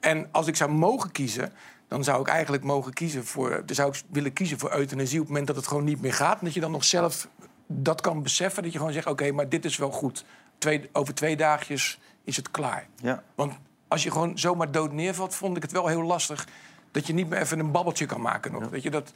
En 0.00 0.28
als 0.30 0.46
ik 0.46 0.56
zou 0.56 0.70
mogen 0.70 1.12
kiezen, 1.12 1.52
dan 1.88 2.04
zou 2.04 2.20
ik 2.20 2.28
eigenlijk 2.28 2.62
mogen 2.62 2.92
kiezen 2.92 3.24
voor, 3.24 3.62
dan 3.66 3.74
zou 3.74 3.92
ik 3.92 4.02
willen 4.10 4.32
kiezen 4.32 4.58
voor 4.58 4.72
euthanasie 4.74 5.14
op 5.14 5.20
het 5.20 5.28
moment 5.28 5.46
dat 5.46 5.56
het 5.56 5.66
gewoon 5.66 5.84
niet 5.84 6.00
meer 6.00 6.14
gaat. 6.14 6.38
En 6.38 6.44
dat 6.44 6.54
je 6.54 6.60
dan 6.60 6.70
nog 6.70 6.84
zelf 6.84 7.28
dat 7.66 8.00
kan 8.00 8.22
beseffen. 8.22 8.62
Dat 8.62 8.72
je 8.72 8.78
gewoon 8.78 8.92
zegt: 8.92 9.06
oké, 9.06 9.32
maar 9.32 9.48
dit 9.48 9.64
is 9.64 9.76
wel 9.76 9.90
goed. 9.90 10.24
Twee, 10.58 10.88
over 10.92 11.14
twee 11.14 11.36
dagjes 11.36 11.98
is 12.24 12.36
het 12.36 12.50
klaar. 12.50 12.86
Ja. 12.96 13.22
Want 13.34 13.52
als 13.88 14.02
je 14.02 14.10
gewoon 14.10 14.38
zomaar 14.38 14.70
dood 14.70 14.92
neervalt, 14.92 15.34
vond 15.34 15.56
ik 15.56 15.62
het 15.62 15.72
wel 15.72 15.86
heel 15.86 16.02
lastig 16.02 16.46
dat 16.90 17.06
je 17.06 17.12
niet 17.12 17.28
meer 17.28 17.38
even 17.38 17.58
een 17.58 17.70
babbeltje 17.70 18.06
kan 18.06 18.20
maken 18.20 18.52
nog. 18.52 18.68
Weet 18.68 18.82
je, 18.82 18.90
dat, 18.90 19.12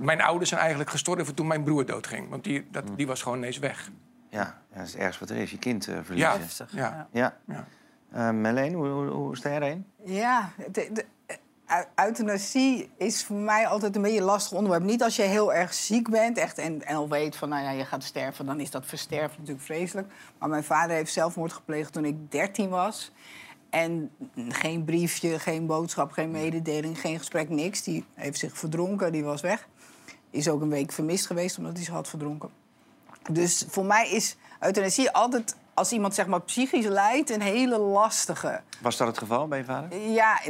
mijn 0.00 0.20
ouders 0.20 0.48
zijn 0.48 0.60
eigenlijk 0.60 0.90
gestorven 0.90 1.34
toen 1.34 1.46
mijn 1.46 1.64
broer 1.64 1.86
doodging. 1.86 2.28
Want 2.28 2.44
die, 2.44 2.66
dat, 2.70 2.84
die 2.96 3.06
was 3.06 3.22
gewoon 3.22 3.38
ineens 3.38 3.58
weg. 3.58 3.90
Ja, 4.30 4.62
dat 4.74 4.86
is 4.86 4.92
het 4.92 5.00
ergste 5.02 5.20
wat 5.20 5.30
er 5.30 5.42
is. 5.42 5.50
Je 5.50 5.58
kind 5.58 5.88
eh, 5.88 5.98
verliezen. 6.02 6.66
Ja, 6.70 6.76
Ja. 6.80 7.08
ja. 7.12 7.36
Ja. 7.46 7.66
Eh, 8.12 8.30
Marleen, 8.30 8.72
hoe, 8.74 8.88
hoe, 8.88 9.06
hoe 9.06 9.36
sta 9.36 9.48
jij 9.48 9.60
erin? 9.60 9.86
Ja, 10.04 10.50
de, 10.72 10.88
de, 10.92 11.04
eu- 11.66 12.04
euthanasie 12.06 12.90
is 12.96 13.24
voor 13.24 13.36
mij 13.36 13.66
altijd 13.66 13.96
een 13.96 14.02
beetje 14.02 14.18
een 14.18 14.24
lastig 14.24 14.56
onderwerp. 14.56 14.82
Niet 14.84 15.02
als 15.02 15.16
je 15.16 15.22
heel 15.22 15.54
erg 15.54 15.74
ziek 15.74 16.10
bent 16.10 16.38
echt, 16.38 16.58
en, 16.58 16.84
en 16.86 16.96
al 16.96 17.08
weet 17.08 17.36
van 17.36 17.48
nou 17.48 17.62
ja, 17.62 17.70
je 17.70 17.84
gaat 17.84 18.04
sterven, 18.04 18.46
dan 18.46 18.60
is 18.60 18.70
dat 18.70 18.86
versterven 18.86 19.36
natuurlijk 19.38 19.66
vreselijk. 19.66 20.12
Maar 20.38 20.48
mijn 20.48 20.64
vader 20.64 20.96
heeft 20.96 21.12
zelfmoord 21.12 21.52
gepleegd 21.52 21.92
toen 21.92 22.04
ik 22.04 22.30
13 22.30 22.68
was. 22.68 23.12
En 23.70 24.10
geen 24.48 24.84
briefje, 24.84 25.38
geen 25.38 25.66
boodschap, 25.66 26.12
geen 26.12 26.30
mededeling, 26.30 27.00
geen 27.00 27.18
gesprek, 27.18 27.48
niks. 27.48 27.82
Die 27.82 28.04
heeft 28.14 28.38
zich 28.38 28.58
verdronken, 28.58 29.12
die 29.12 29.24
was 29.24 29.40
weg. 29.40 29.68
Is 30.30 30.48
ook 30.48 30.60
een 30.60 30.68
week 30.68 30.92
vermist 30.92 31.26
geweest 31.26 31.58
omdat 31.58 31.72
hij 31.72 31.84
zich 31.84 31.94
had 31.94 32.08
verdronken. 32.08 32.50
Dus 33.30 33.64
voor 33.68 33.84
mij 33.84 34.10
is 34.10 34.36
euthanasie 34.60 35.10
altijd, 35.10 35.56
als 35.74 35.92
iemand 35.92 36.14
zeg 36.14 36.26
maar 36.26 36.42
psychisch 36.42 36.86
lijdt, 36.86 37.30
een 37.30 37.42
hele 37.42 37.78
lastige. 37.78 38.60
Was 38.80 38.96
dat 38.96 39.06
het 39.06 39.18
geval 39.18 39.48
bij 39.48 39.58
je 39.58 39.64
vader? 39.64 39.98
Ja, 39.98 40.40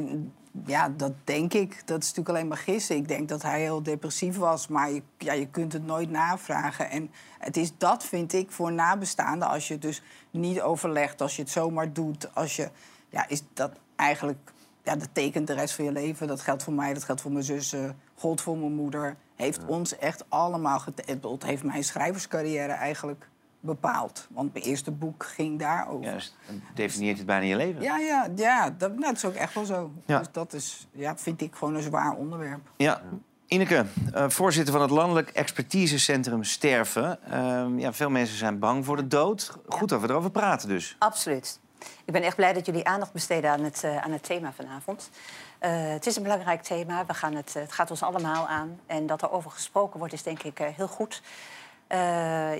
ja, 0.66 0.88
dat 0.88 1.12
denk 1.24 1.54
ik. 1.54 1.86
Dat 1.86 2.02
is 2.02 2.08
natuurlijk 2.08 2.28
alleen 2.28 2.48
maar 2.48 2.56
gissen. 2.56 2.96
Ik 2.96 3.08
denk 3.08 3.28
dat 3.28 3.42
hij 3.42 3.60
heel 3.60 3.82
depressief 3.82 4.36
was, 4.36 4.68
maar 4.68 4.90
je, 4.90 5.02
ja, 5.18 5.32
je 5.32 5.46
kunt 5.46 5.72
het 5.72 5.86
nooit 5.86 6.10
navragen. 6.10 6.90
En 6.90 7.10
het 7.38 7.56
is 7.56 7.72
dat, 7.76 8.04
vind 8.04 8.32
ik, 8.32 8.50
voor 8.50 8.72
nabestaanden, 8.72 9.48
als 9.48 9.68
je 9.68 9.72
het 9.72 9.82
dus 9.82 10.02
niet 10.30 10.60
overlegt, 10.60 11.22
als 11.22 11.36
je 11.36 11.42
het 11.42 11.50
zomaar 11.50 11.92
doet, 11.92 12.34
als 12.34 12.56
je, 12.56 12.70
ja, 13.08 13.28
is 13.28 13.42
dat 13.52 13.72
eigenlijk, 13.96 14.52
ja, 14.82 14.96
dat 14.96 15.08
tekent 15.12 15.46
de 15.46 15.52
rest 15.52 15.74
van 15.74 15.84
je 15.84 15.92
leven. 15.92 16.26
Dat 16.26 16.40
geldt 16.40 16.62
voor 16.62 16.72
mij, 16.72 16.94
dat 16.94 17.04
geldt 17.04 17.20
voor 17.20 17.32
mijn 17.32 17.44
zussen, 17.44 17.98
God 18.14 18.40
voor 18.40 18.58
mijn 18.58 18.74
moeder. 18.74 19.16
Heeft 19.40 19.64
ons 19.66 19.98
echt 19.98 20.24
allemaal, 20.28 20.82
het 20.84 21.42
heeft 21.42 21.62
mijn 21.62 21.84
schrijverscarrière 21.84 22.72
eigenlijk 22.72 23.28
bepaald. 23.60 24.26
Want 24.30 24.52
mijn 24.52 24.64
eerste 24.64 24.90
boek 24.90 25.24
ging 25.24 25.58
daarover. 25.58 26.06
Ja, 26.06 26.12
dus 26.12 26.34
dan 26.46 26.62
definieert 26.74 27.16
het 27.16 27.26
bijna 27.26 27.44
je 27.44 27.56
leven. 27.56 27.82
Ja, 27.82 27.98
ja, 27.98 28.28
ja 28.36 28.70
dat, 28.70 28.90
nou, 28.90 29.02
dat 29.02 29.16
is 29.16 29.24
ook 29.24 29.34
echt 29.34 29.54
wel 29.54 29.64
zo. 29.64 29.92
Ja. 30.06 30.18
Dus 30.18 30.26
dat 30.32 30.52
is, 30.52 30.86
ja, 30.92 31.16
vind 31.16 31.40
ik 31.40 31.54
gewoon 31.54 31.74
een 31.74 31.82
zwaar 31.82 32.12
onderwerp. 32.12 32.60
Ja. 32.76 33.02
Ineke, 33.46 33.84
eh, 34.12 34.28
voorzitter 34.28 34.72
van 34.72 34.82
het 34.82 34.90
Landelijk 34.90 35.28
Expertisecentrum 35.28 36.44
Sterven. 36.44 37.24
Ehm, 37.24 37.78
ja, 37.78 37.92
veel 37.92 38.10
mensen 38.10 38.36
zijn 38.36 38.58
bang 38.58 38.84
voor 38.84 38.96
de 38.96 39.06
dood. 39.06 39.58
Goed 39.68 39.88
dat 39.88 40.00
we 40.00 40.08
erover 40.08 40.30
praten 40.30 40.68
dus. 40.68 40.96
Absoluut. 40.98 41.60
Ik 42.04 42.12
ben 42.12 42.22
echt 42.22 42.36
blij 42.36 42.52
dat 42.52 42.66
jullie 42.66 42.86
aandacht 42.86 43.12
besteden 43.12 43.50
aan 43.50 43.64
het, 43.64 43.84
eh, 43.84 43.96
aan 43.96 44.12
het 44.12 44.22
thema 44.22 44.52
vanavond. 44.52 45.10
Eh, 45.58 45.70
het 45.72 46.06
is 46.06 46.16
een 46.16 46.22
belangrijk 46.22 46.62
thema. 46.62 47.06
We 47.06 47.14
gaan 47.14 47.34
het, 47.34 47.56
eh, 47.56 47.62
het 47.62 47.72
gaat 47.72 47.90
ons 47.90 48.02
allemaal 48.02 48.48
aan. 48.48 48.80
En 48.86 49.06
dat 49.06 49.22
er 49.22 49.30
over 49.30 49.50
gesproken 49.50 49.98
wordt, 49.98 50.14
is 50.14 50.22
denk 50.22 50.42
ik 50.42 50.58
heel 50.58 50.88
goed. 50.88 51.22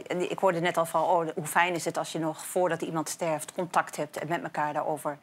Ik 0.07 0.39
hoorde 0.39 0.61
net 0.61 0.77
al 0.77 0.87
van, 0.87 1.03
oh, 1.03 1.27
hoe 1.35 1.47
fijn 1.47 1.75
is 1.75 1.85
het 1.85 1.99
als 1.99 2.13
je 2.13 2.19
nog 2.19 2.47
voordat 2.47 2.83
iemand 2.83 3.09
sterft 3.09 3.53
contact 3.53 3.97
hebt 3.97 4.19
en 4.19 4.29
met 4.29 4.43
elkaar 4.43 4.73
daarover 4.73 5.19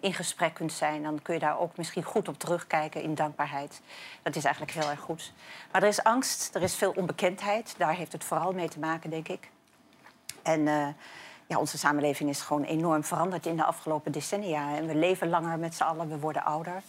in 0.00 0.14
gesprek 0.14 0.54
kunt 0.54 0.72
zijn. 0.72 1.02
Dan 1.02 1.22
kun 1.22 1.34
je 1.34 1.40
daar 1.40 1.58
ook 1.58 1.76
misschien 1.76 2.02
goed 2.02 2.28
op 2.28 2.38
terugkijken 2.38 3.02
in 3.02 3.14
dankbaarheid. 3.14 3.80
Dat 4.22 4.36
is 4.36 4.44
eigenlijk 4.44 4.74
heel 4.74 4.90
erg 4.90 5.00
goed. 5.00 5.32
Maar 5.72 5.82
er 5.82 5.88
is 5.88 6.02
angst, 6.02 6.54
er 6.54 6.62
is 6.62 6.74
veel 6.74 6.92
onbekendheid. 6.96 7.74
Daar 7.78 7.94
heeft 7.94 8.12
het 8.12 8.24
vooral 8.24 8.52
mee 8.52 8.68
te 8.68 8.78
maken, 8.78 9.10
denk 9.10 9.28
ik. 9.28 9.50
En 10.42 10.94
ja, 11.48 11.58
onze 11.58 11.78
samenleving 11.78 12.30
is 12.30 12.40
gewoon 12.40 12.62
enorm 12.62 13.04
veranderd 13.04 13.46
in 13.46 13.56
de 13.56 13.64
afgelopen 13.64 14.12
decennia. 14.12 14.76
En 14.76 14.86
we 14.86 14.94
leven 14.94 15.28
langer 15.28 15.58
met 15.58 15.74
z'n 15.74 15.82
allen, 15.82 16.08
we 16.08 16.18
worden 16.18 16.44
ouder. 16.44 16.82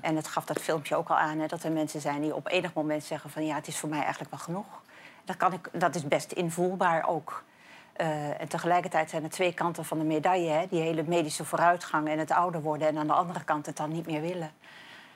En 0.00 0.16
het 0.16 0.28
gaf 0.28 0.44
dat 0.44 0.60
filmpje 0.60 0.96
ook 0.96 1.08
al 1.08 1.16
aan, 1.16 1.38
hè, 1.38 1.46
dat 1.46 1.62
er 1.62 1.72
mensen 1.72 2.00
zijn 2.00 2.20
die 2.20 2.34
op 2.34 2.48
enig 2.48 2.72
moment 2.72 3.04
zeggen 3.04 3.30
van 3.30 3.46
ja, 3.46 3.54
het 3.54 3.66
is 3.66 3.78
voor 3.78 3.88
mij 3.88 4.00
eigenlijk 4.00 4.30
wel 4.30 4.40
genoeg. 4.40 4.82
Dat, 5.24 5.36
kan 5.36 5.52
ik, 5.52 5.68
dat 5.72 5.94
is 5.94 6.08
best 6.08 6.32
invoelbaar 6.32 7.08
ook. 7.08 7.44
Eh, 7.92 8.40
en 8.40 8.48
tegelijkertijd 8.48 9.10
zijn 9.10 9.24
er 9.24 9.30
twee 9.30 9.54
kanten 9.54 9.84
van 9.84 9.98
de 9.98 10.04
medaille. 10.04 10.50
Hè? 10.50 10.66
Die 10.70 10.80
hele 10.80 11.04
medische 11.06 11.44
vooruitgang 11.44 12.08
en 12.08 12.18
het 12.18 12.30
ouder 12.30 12.62
worden. 12.62 12.88
En 12.88 12.98
aan 12.98 13.06
de 13.06 13.12
andere 13.12 13.44
kant 13.44 13.66
het 13.66 13.76
dan 13.76 13.92
niet 13.92 14.06
meer 14.06 14.20
willen. 14.20 14.50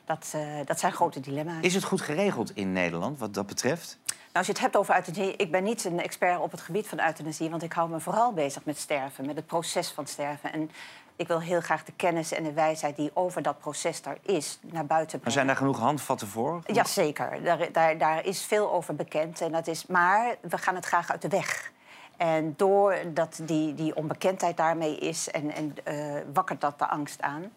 Dat, 0.05 0.33
eh, 0.35 0.43
dat 0.65 0.81
zijn 0.81 0.93
grote 0.93 1.21
dilemma's. 1.21 1.61
Is 1.61 1.75
het 1.75 1.85
goed 1.85 2.01
geregeld 2.01 2.55
in 2.55 2.73
Nederland 2.73 3.19
wat 3.19 3.35
dat 3.35 3.47
betreft? 3.47 3.99
Nou, 4.33 4.47
als 4.47 4.47
je 4.47 4.53
het 4.53 4.73
hebt 4.73 4.77
over 4.77 4.95
euthanasie, 4.95 5.37
ik 5.37 5.51
ben 5.51 5.63
niet 5.63 5.85
een 5.85 6.01
expert 6.01 6.41
op 6.41 6.51
het 6.51 6.61
gebied 6.61 6.89
van 6.89 7.01
euthanasie, 7.01 7.51
want 7.51 7.63
ik 7.63 7.73
hou 7.73 7.91
me 7.91 8.01
vooral 8.01 8.33
bezig 8.33 8.65
met 8.65 8.79
sterven, 8.79 9.27
met 9.27 9.37
het 9.37 9.47
proces 9.47 9.91
van 9.91 10.07
sterven. 10.07 10.53
En 10.53 10.71
ik 11.17 11.29
wil 11.29 11.41
heel 11.41 11.61
graag 11.61 11.85
de 11.85 11.93
kennis 11.97 12.33
en 12.33 12.43
de 12.43 12.53
wijsheid 12.53 12.97
die 12.97 13.11
over 13.15 13.43
dat 13.43 13.59
proces 13.59 14.03
daar 14.03 14.17
is, 14.23 14.59
naar 14.63 14.87
buiten 14.87 15.07
brengen. 15.07 15.23
Maar 15.23 15.33
zijn 15.33 15.47
daar 15.47 15.57
genoeg 15.57 15.79
handvatten 15.79 16.29
voor? 16.29 16.61
Jazeker, 16.67 17.43
daar, 17.43 17.73
daar, 17.73 17.99
daar 17.99 18.25
is 18.25 18.45
veel 18.45 18.73
over 18.73 18.95
bekend. 18.95 19.41
En 19.41 19.53
dat 19.53 19.67
is, 19.67 19.87
maar 19.87 20.37
we 20.41 20.59
gaan 20.59 20.75
het 20.75 20.85
graag 20.85 21.11
uit 21.11 21.23
de 21.23 21.29
weg. 21.29 21.73
En 22.17 22.55
doordat 22.57 23.41
die, 23.43 23.75
die 23.75 23.97
onbekendheid 23.97 24.57
daarmee 24.57 24.99
is, 24.99 25.31
en, 25.31 25.55
en 25.55 25.75
eh, 25.85 26.23
wakkert 26.33 26.61
dat 26.61 26.79
de 26.79 26.89
angst 26.89 27.23
aan. 27.23 27.53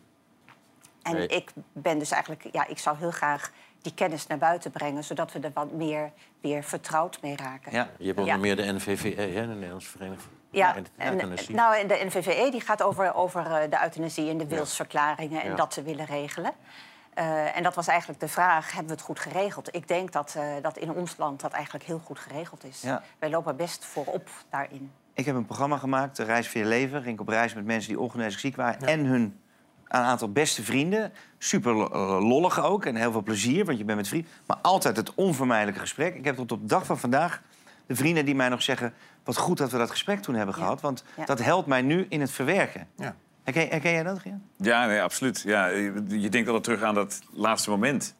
En 1.01 1.13
Nee. 1.13 1.27
ik 1.27 1.51
ben 1.73 1.99
dus 1.99 2.11
eigenlijk, 2.11 2.47
ja, 2.51 2.67
ik 2.67 2.77
zou 2.77 2.97
heel 2.97 3.11
graag 3.11 3.51
die 3.85 3.93
kennis 3.93 4.27
naar 4.27 4.37
buiten 4.37 4.71
brengen, 4.71 5.03
zodat 5.03 5.31
we 5.31 5.39
er 5.39 5.51
wat 5.53 5.71
meer 5.71 6.11
weer 6.41 6.63
vertrouwd 6.63 7.21
mee 7.21 7.35
raken. 7.35 7.71
Je 7.71 8.05
hebt 8.05 8.17
onder 8.19 8.33
Ja. 8.33 8.37
meer 8.39 8.55
de 8.55 8.73
NVVE, 8.73 9.21
hè, 9.21 9.47
de 9.47 9.53
Nederlandse 9.53 9.89
Vereniging 9.89 10.29
Ja, 10.49 10.75
en, 10.97 11.17
nou, 11.47 11.75
en 11.77 11.87
de 11.87 12.01
NVVE 12.05 12.47
die 12.51 12.61
gaat 12.61 12.81
over, 12.81 13.13
over 13.13 13.45
eh, 13.45 13.69
de 13.69 13.77
euthanasie 13.83 14.29
en 14.29 14.37
de 14.37 14.47
wilsverklaringen 14.47 15.41
en 15.41 15.49
Ja. 15.49 15.55
dat 15.55 15.73
ze 15.73 15.81
willen 15.83 16.05
regelen. 16.05 16.51
Eh, 17.13 17.57
en 17.57 17.63
dat 17.63 17.75
was 17.75 17.87
eigenlijk 17.87 18.19
de 18.19 18.27
vraag, 18.27 18.67
hebben 18.67 18.87
we 18.87 18.93
het 18.93 19.01
goed 19.01 19.19
geregeld? 19.19 19.75
Ik 19.75 19.87
denk 19.87 20.11
dat, 20.11 20.35
eh, 20.37 20.43
dat 20.61 20.77
in 20.77 20.91
ons 20.91 21.17
land 21.17 21.41
dat 21.41 21.51
eigenlijk 21.51 21.85
heel 21.85 22.01
goed 22.05 22.19
geregeld 22.19 22.63
is. 22.63 22.81
Ja. 22.81 23.03
Wij 23.19 23.29
lopen 23.29 23.55
best 23.55 23.85
voorop 23.85 24.29
daarin. 24.49 24.91
Ik 25.13 25.25
heb 25.25 25.35
een 25.35 25.45
programma 25.45 25.77
gemaakt, 25.77 26.15
de 26.15 26.23
Reis 26.23 26.49
voor 26.49 26.61
je 26.61 26.67
Leven. 26.67 27.01
Ging 27.01 27.13
ik 27.13 27.21
op 27.21 27.27
reis 27.27 27.53
met 27.53 27.65
mensen 27.65 27.89
die 27.89 27.99
ongeneeslijk 27.99 28.39
ziek 28.39 28.55
waren. 28.55 28.87
En 28.87 29.05
hun 29.05 29.39
een 29.87 30.01
aantal 30.01 30.31
beste 30.31 30.63
vrienden. 30.63 31.11
Super 31.37 31.71
eh, 31.71 32.17
lollig 32.21 32.63
ook 32.63 32.85
en 32.85 32.95
heel 32.95 33.11
veel 33.11 33.23
plezier, 33.23 33.65
want 33.65 33.77
je 33.77 33.83
bent 33.83 33.97
met 33.97 34.07
vrienden. 34.07 34.31
Maar 34.45 34.57
altijd 34.61 34.97
het 34.97 35.13
onvermijdelijke 35.15 35.79
gesprek. 35.79 36.15
Ik 36.15 36.25
heb 36.25 36.35
tot 36.35 36.51
op 36.51 36.61
de 36.61 36.67
dag 36.67 36.85
van 36.85 36.99
vandaag 36.99 37.41
de 37.85 37.95
vrienden 37.95 38.25
die 38.25 38.35
mij 38.35 38.49
nog 38.49 38.61
zeggen... 38.61 38.93
wat 39.23 39.37
goed 39.37 39.57
dat 39.57 39.71
we 39.71 39.77
dat 39.77 39.89
gesprek 39.89 40.19
toen 40.21 40.35
hebben 40.35 40.55
gehad. 40.55 40.81
Want 40.81 41.03
Ja. 41.17 41.25
dat 41.25 41.41
helpt 41.43 41.67
mij 41.67 41.81
nu 41.81 42.05
in 42.09 42.21
het 42.21 42.31
verwerken. 42.31 42.87
Ja. 42.95 43.15
Herken, 43.43 43.67
herken 43.67 43.91
jij 43.91 44.03
dat, 44.03 44.19
Gian? 44.19 44.41
Ja, 44.57 44.85
nee, 44.85 45.01
absoluut. 45.01 45.41
Ja, 45.41 45.67
je 45.67 46.03
je 46.07 46.29
denkt 46.29 46.47
altijd 46.47 46.63
terug 46.63 46.81
aan 46.81 46.93
dat 46.93 47.21
laatste 47.31 47.69
moment. 47.69 48.15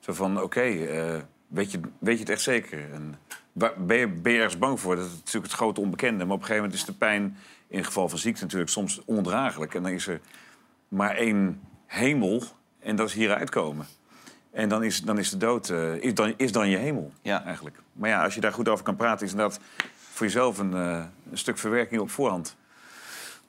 Zo 0.00 0.12
van, 0.12 0.42
oké, 0.42 0.60
eh, 0.60 1.14
weet, 1.48 1.70
je, 1.72 1.80
weet 1.98 2.14
je 2.14 2.20
het 2.20 2.28
echt 2.32 2.40
zeker? 2.42 2.92
En 2.92 3.18
waar- 3.52 3.74
ben, 3.84 3.96
je, 3.98 4.08
ben 4.08 4.32
je 4.32 4.38
ergens 4.38 4.58
bang 4.58 4.80
voor? 4.80 4.96
Dat 4.96 5.04
is 5.06 5.12
natuurlijk 5.16 5.44
het 5.44 5.52
grote 5.54 5.80
onbekende. 5.80 6.24
Maar 6.24 6.34
op 6.34 6.40
een 6.40 6.46
gegeven 6.46 6.62
moment 6.62 6.80
is 6.80 6.84
de 6.86 6.92
pijn, 6.98 7.36
in 7.68 7.76
het 7.76 7.86
geval 7.86 8.08
van 8.08 8.18
ziekte 8.18 8.42
natuurlijk, 8.42 8.70
soms 8.70 9.00
ondraaglijk. 9.04 9.74
En 9.74 9.82
dan 9.82 9.92
is 9.92 10.06
er 10.06 10.20
maar 10.94 11.16
één 11.16 11.60
hemel 11.86 12.42
en 12.78 12.96
dat 12.96 13.08
is 13.08 13.14
hieruit 13.14 13.50
komen. 13.50 13.86
En 14.50 14.68
dan 14.68 14.82
is, 14.82 15.02
dan 15.02 15.18
is 15.18 15.30
de 15.30 15.36
dood 15.36 15.68
eh, 15.68 15.94
is 15.94 16.14
dan, 16.14 16.34
is 16.36 16.52
dan 16.52 16.68
je 16.68 16.76
hemel, 16.76 17.12
Ja. 17.22 17.44
eigenlijk. 17.44 17.76
Maar 17.92 18.08
ja, 18.10 18.24
als 18.24 18.34
je 18.34 18.40
daar 18.40 18.52
goed 18.52 18.68
over 18.68 18.84
kan 18.84 18.96
praten... 18.96 19.26
is 19.26 19.34
dat 19.34 19.60
voor 19.96 20.26
jezelf 20.26 20.58
een, 20.58 20.74
eh, 20.74 21.04
een 21.30 21.38
stuk 21.38 21.58
verwerking 21.58 22.00
op 22.00 22.10
voorhand. 22.10 22.56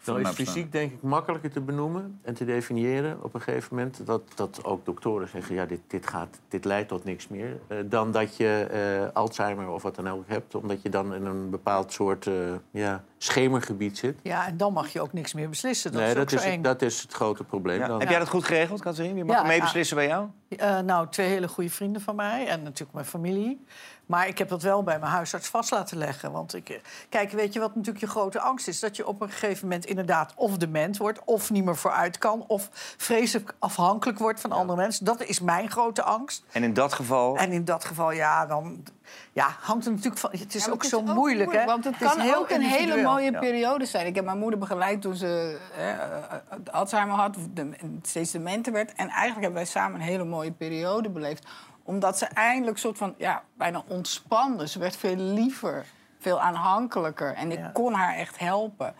Nou 0.05 0.21
is 0.21 0.29
fysiek 0.29 0.71
denk 0.71 0.91
ik 0.91 1.01
makkelijker 1.01 1.51
te 1.51 1.61
benoemen 1.61 2.19
en 2.21 2.33
te 2.33 2.45
definiëren 2.45 3.23
op 3.23 3.33
een 3.33 3.41
gegeven 3.41 3.75
moment. 3.75 4.05
Dat, 4.05 4.21
dat 4.35 4.63
ook 4.63 4.85
doktoren 4.85 5.27
zeggen, 5.27 5.55
ja, 5.55 5.65
dit, 5.65 5.79
dit, 5.87 6.07
gaat, 6.07 6.39
dit 6.47 6.65
leidt 6.65 6.87
tot 6.87 7.03
niks 7.03 7.27
meer. 7.27 7.57
eh, 7.67 7.77
dan 7.85 8.11
dat 8.11 8.37
je 8.37 8.67
eh, 8.71 9.15
Alzheimer 9.15 9.67
of 9.67 9.83
wat 9.83 9.95
dan 9.95 10.09
ook 10.09 10.23
hebt. 10.27 10.55
Omdat 10.55 10.81
je 10.81 10.89
dan 10.89 11.13
in 11.13 11.25
een 11.25 11.49
bepaald 11.49 11.93
soort 11.93 12.27
eh, 12.27 12.33
ja, 12.71 13.03
schemergebied 13.25 13.97
zit. 13.97 14.19
Ja, 14.23 14.47
en 14.47 14.57
dan 14.57 14.73
mag 14.73 14.89
je 14.89 15.01
ook 15.01 15.13
niks 15.13 15.33
meer 15.33 15.49
beslissen. 15.49 15.91
Dat 15.91 16.01
nee, 16.01 16.09
is 16.09 16.15
ook 16.17 16.29
dat 16.29 16.39
zo 16.39 16.47
is, 16.47 16.53
eng. 16.53 16.61
dat 16.61 16.81
is 16.81 17.01
het 17.01 17.13
grote 17.13 17.43
probleem. 17.43 17.79
Ja. 17.79 17.87
Dan. 17.87 17.99
Heb 17.99 18.09
jij 18.09 18.19
dat 18.19 18.29
goed 18.29 18.43
geregeld, 18.43 18.81
Katrien? 18.81 19.13
Wie 19.13 19.23
mag 19.23 19.35
Ja, 19.35 19.41
er 19.41 19.47
mee 19.47 19.57
ja. 19.57 19.63
beslissen 19.63 19.95
bij 19.95 20.07
jou? 20.07 20.27
Eh, 20.49 20.79
nou, 20.79 21.07
twee 21.09 21.27
hele 21.27 21.47
goede 21.47 21.69
vrienden 21.69 22.01
van 22.01 22.15
mij 22.15 22.47
en 22.47 22.63
natuurlijk 22.63 22.93
mijn 22.93 23.05
familie. 23.05 23.65
Maar 24.05 24.27
ik 24.27 24.37
heb 24.37 24.49
dat 24.49 24.61
wel 24.61 24.83
bij 24.83 24.99
mijn 24.99 25.11
huisarts 25.11 25.47
vast 25.47 25.71
laten 25.71 25.97
leggen. 25.97 26.31
Want 26.31 26.53
ik, 26.53 26.69
eh, 26.69 26.77
kijk, 27.09 27.31
weet 27.31 27.53
je 27.53 27.59
wat 27.59 27.75
natuurlijk 27.75 28.05
je 28.05 28.11
grote 28.11 28.39
angst 28.39 28.67
is? 28.67 28.79
Dat 28.79 28.95
je 28.95 29.07
op 29.07 29.21
een 29.21 29.29
gegeven 29.29 29.67
moment 29.67 29.85
inderdaad 29.85 30.33
of 30.35 30.57
dement 30.57 30.97
wordt... 30.97 31.19
of 31.25 31.51
niet 31.51 31.65
meer 31.65 31.75
vooruit 31.75 32.17
kan, 32.17 32.43
of 32.47 32.69
vreselijk 32.97 33.55
afhankelijk 33.59 34.19
wordt 34.19 34.41
van 34.41 34.51
andere 34.51 34.77
mensen. 34.79 35.05
Dat 35.05 35.23
is 35.23 35.39
mijn 35.39 35.71
grote 35.71 36.03
angst. 36.03 36.43
En 36.51 36.63
in 36.63 36.73
dat 36.73 36.93
geval... 36.93 37.37
En 37.37 37.51
in 37.51 37.65
dat 37.65 37.85
geval, 37.85 38.11
ja, 38.11 38.45
dan 38.45 38.83
ja, 39.33 39.55
hangt 39.59 39.85
er 39.85 39.91
natuurlijk 39.91 40.17
van... 40.17 40.29
Het 40.31 40.55
is 40.55 40.65
Ja, 40.65 40.71
ook 40.71 40.83
zo 40.83 41.03
is 41.03 41.13
moeilijk, 41.13 41.51
hè? 41.51 41.65
Want 41.65 41.83
het, 41.83 41.97
kan 41.97 42.19
heel 42.19 42.35
ook 42.35 42.49
een 42.49 42.61
hele 42.61 43.01
mooie 43.01 43.31
Ja. 43.31 43.39
periode 43.39 43.85
zijn. 43.85 44.05
Ik 44.05 44.15
heb 44.15 44.25
mijn 44.25 44.37
moeder 44.39 44.59
begeleid 44.59 45.01
toen 45.01 45.15
ze 45.15 45.59
eh, 45.77 46.73
Alzheimer 46.73 47.15
had, 47.15 47.35
de, 47.53 47.69
steeds 48.01 48.31
dementer 48.31 48.73
werd. 48.73 48.89
En 48.93 49.07
eigenlijk 49.07 49.41
hebben 49.41 49.53
wij 49.53 49.65
samen 49.65 49.99
een 49.99 50.07
hele 50.07 50.23
mooie 50.23 50.51
periode 50.51 51.09
beleefd. 51.09 51.47
Omdat 51.83 52.17
ze 52.17 52.25
eindelijk 52.25 52.77
soort 52.77 52.97
van, 52.97 53.15
ja, 53.17 53.43
bijna 53.57 53.83
ontspande. 53.87 54.67
Ze 54.67 54.79
werd 54.79 54.95
veel 54.97 55.15
liever, 55.15 55.85
veel 56.19 56.41
aanhankelijker. 56.41 57.33
En 57.33 57.51
ik 57.51 57.59
kon 57.73 57.93
haar 57.93 58.15
echt 58.15 58.39
helpen. 58.39 58.95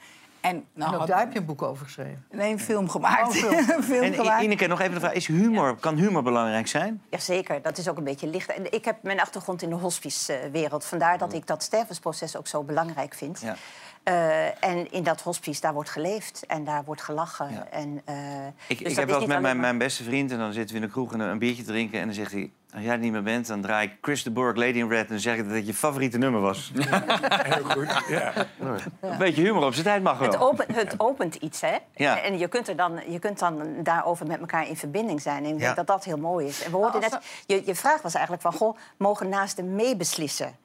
En, 0.45 0.65
nou, 0.73 0.87
En 0.89 0.93
ook 0.93 0.99
had- 0.99 1.07
daar 1.07 1.19
heb 1.19 1.33
je 1.33 1.39
een 1.39 1.45
boek 1.45 1.61
over 1.61 1.85
geschreven. 1.85 2.25
Nee, 2.31 2.51
een 2.51 2.59
film 2.59 2.89
gemaakt. 2.89 3.43
Oh, 3.43 3.51
film. 3.83 4.03
En 4.03 4.13
gemaakt. 4.13 4.43
Ineke, 4.43 4.67
nog 4.67 4.79
even 4.79 4.93
de 4.93 4.99
vraag. 4.99 5.13
Is 5.13 5.27
humor, 5.27 5.75
kan 5.75 5.95
humor 5.95 6.23
belangrijk 6.23 6.67
zijn? 6.67 7.01
Jazeker, 7.09 7.61
dat 7.61 7.77
is 7.77 7.87
ook 7.89 7.97
een 7.97 8.03
beetje 8.03 8.27
licht. 8.27 8.53
En 8.53 8.71
ik 8.71 8.85
heb 8.85 9.03
mijn 9.03 9.19
achtergrond 9.19 9.61
in 9.61 9.69
de 9.69 9.75
hospicewereld. 9.75 10.85
Vandaar 10.85 11.17
dat 11.17 11.33
ik 11.33 11.47
dat 11.47 11.63
stervensproces 11.63 12.37
ook 12.37 12.47
zo 12.47 12.63
belangrijk 12.63 13.13
vind. 13.13 13.41
Ja. 13.41 13.55
Eh, 14.03 14.63
en 14.63 14.91
in 14.91 15.03
dat 15.03 15.21
hospice, 15.21 15.61
daar 15.61 15.73
wordt 15.73 15.89
geleefd 15.89 16.45
en 16.45 16.63
daar 16.63 16.83
wordt 16.83 17.01
gelachen. 17.01 17.71
En, 17.71 18.01
eh, 18.05 18.15
Ik, 18.67 18.79
dus 18.79 18.91
ik 18.91 18.95
heb 18.97 19.07
wel 19.07 19.19
eens 19.19 19.27
met 19.27 19.41
mijn, 19.41 19.59
mijn 19.59 19.77
beste 19.77 20.03
vriend... 20.03 20.31
en 20.31 20.37
dan 20.37 20.53
zitten 20.53 20.75
we 20.75 20.81
in 20.81 20.87
de 20.87 20.93
kroeg 20.93 21.13
en 21.13 21.19
een, 21.19 21.29
een 21.29 21.39
biertje 21.39 21.63
drinken... 21.63 21.99
en 21.99 22.05
dan 22.05 22.15
zegt 22.15 22.31
hij, 22.31 22.51
als 22.75 22.83
jij 22.83 22.93
er 22.93 22.99
niet 22.99 23.11
meer 23.11 23.23
bent... 23.23 23.47
dan 23.47 23.61
draai 23.61 23.87
ik 23.87 23.97
Chris 24.01 24.23
de 24.23 24.31
Burgh, 24.31 24.57
Lady 24.57 24.77
in 24.77 24.89
Red... 24.89 25.09
en 25.09 25.19
zeg 25.19 25.37
ik 25.37 25.43
dat 25.47 25.55
het 25.55 25.67
je 25.67 25.73
favoriete 25.73 26.17
nummer 26.17 26.41
was. 26.41 26.71
Heel 26.75 27.63
goed, 27.63 28.03
ja. 28.07 28.33
Een 29.01 29.17
beetje 29.17 29.41
humor 29.41 29.65
op 29.65 29.73
zijn 29.73 29.85
tijd 29.85 30.03
mag 30.03 30.17
wel. 30.17 30.31
Het, 30.31 30.39
open, 30.39 30.65
het 30.73 30.93
opent 30.97 31.35
iets, 31.35 31.61
hè? 31.61 31.75
Ja. 31.95 32.21
En 32.21 32.37
je 32.37 32.47
kunt, 32.47 32.67
er 32.67 32.75
dan, 32.75 32.99
je 33.07 33.19
kunt 33.19 33.39
dan 33.39 33.63
daarover 33.83 34.27
met 34.27 34.39
elkaar 34.39 34.67
in 34.67 34.77
verbinding 34.77 35.21
zijn. 35.21 35.43
En 35.45 35.49
ik 35.53 35.59
Ja. 35.59 35.63
denk 35.65 35.75
dat 35.75 35.87
dat 35.87 36.03
heel 36.03 36.17
mooi 36.17 36.47
is. 36.47 36.63
En 36.63 36.71
we 36.71 36.77
hoorden 36.77 37.01
net, 37.01 37.19
je, 37.45 37.61
je 37.65 37.75
vraag 37.75 38.01
was 38.01 38.13
eigenlijk 38.13 38.43
van... 38.43 38.53
Goh, 38.53 38.77
mogen 38.97 39.29
naasten 39.29 39.75
meebeslissen? 39.75 40.55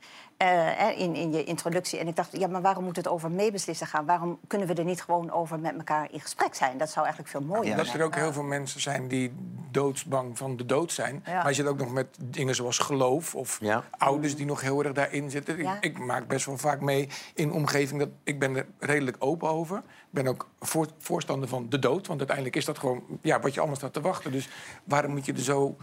Eh, 0.41 0.49
hè, 0.53 0.89
in, 0.91 1.15
in 1.15 1.33
je 1.33 1.45
introductie. 1.45 1.99
En 1.99 2.09
ik 2.09 2.17
dacht, 2.17 2.37
ja, 2.39 2.47
maar 2.47 2.61
waarom 2.63 2.85
moet 2.85 2.97
het 2.97 3.09
over 3.09 3.31
meebeslissen 3.31 3.87
gaan? 3.87 4.07
Waarom 4.07 4.39
kunnen 4.47 4.69
we 4.69 4.75
er 4.75 4.85
niet 4.85 5.03
gewoon 5.03 5.31
over 5.31 5.59
met 5.59 5.75
elkaar 5.77 6.09
in 6.13 6.21
gesprek 6.21 6.55
zijn? 6.55 6.79
Dat 6.79 6.91
zou 6.91 7.05
eigenlijk 7.07 7.37
veel 7.37 7.47
mooier 7.47 7.77
Dat 7.77 7.87
zijn. 7.87 7.99
er 7.99 8.05
ook 8.05 8.15
heel 8.15 8.33
veel 8.33 8.43
mensen 8.43 8.81
zijn 8.81 9.09
die 9.09 9.33
doodsbang 9.71 10.39
van 10.39 10.57
de 10.57 10.67
dood 10.67 10.93
zijn. 10.93 11.23
Ja. 11.27 11.35
Maar 11.35 11.49
je 11.49 11.55
zit 11.55 11.67
ook 11.67 11.79
nog 11.79 11.93
met 11.93 12.19
dingen 12.21 12.55
zoals 12.55 12.79
geloof 12.79 13.35
of 13.35 13.59
Ja. 13.61 13.85
ouders 13.99 14.37
die 14.37 14.47
nog 14.47 14.61
heel 14.61 14.85
erg 14.85 14.93
daarin 14.93 15.31
zitten. 15.31 15.57
Ja. 15.59 15.75
Ik, 15.77 15.85
ik 15.85 15.99
maak 15.99 16.27
best 16.29 16.47
wel 16.47 16.59
vaak 16.59 16.81
mee 16.81 17.09
in 17.35 17.49
een 17.49 17.55
omgeving 17.55 18.01
dat 18.01 18.09
ik 18.25 18.39
ben 18.39 18.57
er 18.57 18.67
redelijk 18.79 19.17
open 19.19 19.49
over. 19.49 19.77
Ik 19.77 19.83
ben 20.11 20.27
ook 20.27 20.49
voor, 20.61 20.87
voorstander 20.99 21.49
van 21.49 21.67
de 21.69 21.79
dood, 21.79 22.07
want 22.07 22.19
uiteindelijk 22.19 22.57
is 22.57 22.65
dat 22.65 22.79
gewoon 22.79 23.03
ja, 23.23 23.41
wat 23.41 23.53
je 23.55 23.59
allemaal 23.59 23.79
staat 23.79 23.93
te 23.93 24.01
wachten. 24.01 24.33
Dus 24.33 24.49
waarom 24.85 25.11
moet 25.13 25.27
je 25.27 25.33
er 25.33 25.39
zo 25.41 25.77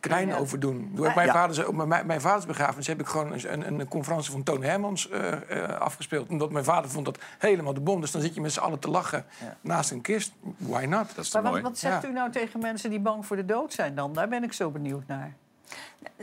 klein 0.00 0.34
over 0.34 0.60
doen? 0.60 0.90
Doe 0.94 1.06
ik 1.08 1.14
mijn, 1.14 1.26
Ja. 1.26 1.32
vaders, 1.32 1.64
op 1.64 1.74
mijn, 1.86 2.06
mijn 2.06 2.20
vaders 2.20 2.46
begrafenis 2.46 2.86
heb 2.86 3.00
ik 3.00 3.06
gewoon 3.06 3.32
een, 3.32 3.66
een, 3.66 3.80
een 3.80 3.88
conferentie 3.88 4.30
van 4.30 4.42
Toon 4.42 4.62
Hermans 4.62 5.08
eh, 5.10 5.62
eh, 5.64 5.80
afgespeeld. 5.80 6.28
Omdat 6.28 6.50
mijn 6.50 6.64
vader 6.64 6.90
vond 6.90 7.04
dat 7.04 7.18
helemaal 7.38 7.74
de 7.74 7.80
bom. 7.80 8.00
Dus 8.00 8.10
dan 8.10 8.20
zit 8.20 8.34
je 8.34 8.40
met 8.40 8.52
z'n 8.52 8.60
allen 8.60 8.78
te 8.78 8.88
lachen 8.90 9.24
naast 9.60 9.90
een 9.90 10.00
kist. 10.00 10.32
Why 10.56 10.84
not? 10.84 11.14
Dat 11.14 11.24
is 11.24 11.32
Maar 11.32 11.42
toch 11.42 11.42
wat, 11.42 11.50
mooi. 11.50 11.62
wat 11.62 11.78
zegt 11.78 12.02
Ja. 12.02 12.08
u 12.08 12.12
nou 12.12 12.30
tegen 12.30 12.60
mensen 12.60 12.90
die 12.90 13.00
bang 13.00 13.26
voor 13.26 13.36
de 13.36 13.44
dood 13.44 13.72
zijn 13.72 13.94
dan? 13.94 14.12
Daar 14.12 14.28
ben 14.28 14.42
ik 14.42 14.52
zo 14.52 14.70
benieuwd 14.70 15.06
naar. 15.06 15.32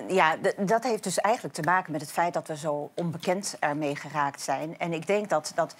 Ja, 0.08 0.36
dat 0.66 0.84
heeft 0.84 1.04
dus 1.04 1.20
eigenlijk 1.20 1.56
te 1.56 1.62
maken 1.62 1.92
met 1.92 2.02
het 2.02 2.12
feit 2.12 2.34
dat 2.34 2.48
we 2.48 2.58
zo 2.58 2.92
onbekend 2.96 3.58
ermee 3.60 3.96
geraakt 3.96 4.42
zijn. 4.42 4.78
En 4.80 4.94
ik 4.94 5.08
denk 5.08 5.30
dat, 5.30 5.52
dat 5.56 5.76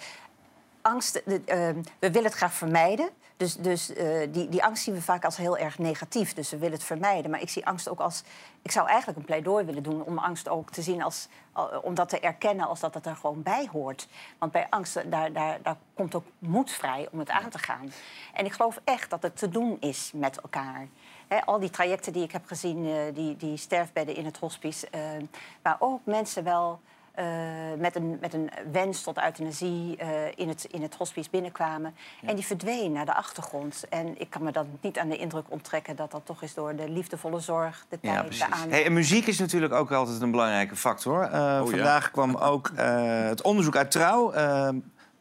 angst, 0.82 1.22
de- 1.24 1.42
eh, 1.44 1.58
we 1.98 2.10
willen 2.10 2.24
het 2.24 2.34
graag 2.34 2.52
vermijden. 2.52 3.08
Dus, 3.36 3.54
dus 3.54 3.92
eh, 3.92 4.28
die, 4.32 4.48
die 4.48 4.64
angst 4.64 4.82
zien 4.84 4.94
we 4.94 5.02
vaak 5.02 5.24
als 5.24 5.36
heel 5.36 5.58
erg 5.58 5.78
negatief. 5.78 6.34
Dus 6.34 6.50
we 6.50 6.56
willen 6.58 6.74
het 6.74 6.84
vermijden. 6.84 7.30
Maar 7.30 7.40
ik 7.40 7.48
zie 7.48 7.66
angst 7.66 7.88
ook 7.88 8.00
als. 8.00 8.22
Ik 8.62 8.70
zou 8.70 8.88
eigenlijk 8.88 9.18
een 9.18 9.24
pleidooi 9.24 9.64
willen 9.64 9.82
doen 9.82 10.02
om 10.04 10.18
angst 10.18 10.48
ook 10.48 10.70
te 10.70 10.82
zien 10.82 11.02
als. 11.02 11.28
al- 11.52 11.80
om 11.82 11.94
dat 11.94 12.08
te 12.08 12.20
erkennen 12.20 12.66
als 12.66 12.80
dat 12.80 12.94
het 12.94 13.06
er 13.06 13.16
gewoon 13.16 13.42
bij 13.42 13.68
hoort. 13.72 14.08
Want 14.38 14.52
bij 14.52 14.66
angst, 14.70 15.10
daar, 15.10 15.32
daar, 15.32 15.58
daar 15.62 15.76
komt 15.94 16.14
ook 16.14 16.24
moed 16.38 16.70
vrij 16.70 17.08
om 17.12 17.18
het 17.18 17.30
aan 17.30 17.50
te 17.50 17.58
gaan. 17.58 17.92
En 18.34 18.44
ik 18.44 18.52
geloof 18.52 18.80
echt 18.84 19.10
dat 19.10 19.22
het 19.22 19.36
te 19.36 19.48
doen 19.48 19.76
is 19.80 20.10
met 20.14 20.40
elkaar. 20.40 20.88
Al 21.44 21.58
die 21.58 21.70
trajecten 21.70 22.12
die 22.12 22.22
ik 22.22 22.32
heb 22.32 22.46
gezien, 22.46 22.86
eh, 22.86 23.14
die, 23.14 23.36
die 23.36 23.56
sterfbedden 23.56 24.16
in 24.16 24.24
het 24.24 24.38
hospice, 24.38 24.88
eh, 24.90 25.00
waar 25.62 25.76
ook 25.78 26.00
mensen 26.04 26.44
wel 26.44 26.80
eh, 27.16 27.26
met, 27.78 27.96
een, 27.96 28.18
met 28.20 28.34
een 28.34 28.50
wens 28.72 29.02
tot 29.02 29.22
euthanasie 29.22 29.96
eh, 29.96 30.08
in, 30.34 30.48
het, 30.48 30.66
in 30.70 30.82
het 30.82 30.94
hospice 30.94 31.30
binnenkwamen. 31.30 31.94
En 32.24 32.34
die 32.34 32.46
verdween 32.46 32.92
naar 32.92 33.04
de 33.04 33.14
achtergrond. 33.14 33.84
En 33.88 34.20
ik 34.20 34.30
kan 34.30 34.42
me 34.42 34.52
dan 34.52 34.66
niet 34.80 34.98
aan 34.98 35.08
de 35.08 35.16
indruk 35.16 35.44
onttrekken 35.48 35.96
dat 35.96 36.10
dat 36.10 36.26
toch 36.26 36.42
is 36.42 36.54
door 36.54 36.76
de 36.76 36.88
liefdevolle 36.88 37.40
zorg, 37.40 37.86
de 37.88 38.00
tijd, 38.00 38.36
Ja, 38.36 38.48
de. 38.48 38.68
Hey, 38.68 38.84
en 38.84 38.92
muziek 38.92 39.26
is 39.26 39.38
natuurlijk 39.38 39.72
ook 39.72 39.92
altijd 39.92 40.20
een 40.20 40.30
belangrijke 40.30 40.76
factor. 40.76 41.22
Eh, 41.22 41.30
ja. 41.30 41.64
vandaag 41.64 42.10
kwam 42.10 42.34
ook 42.34 42.70
eh, 42.74 43.28
het 43.28 43.42
onderzoek 43.42 43.76
uit 43.76 43.90
Trouw. 43.90 44.32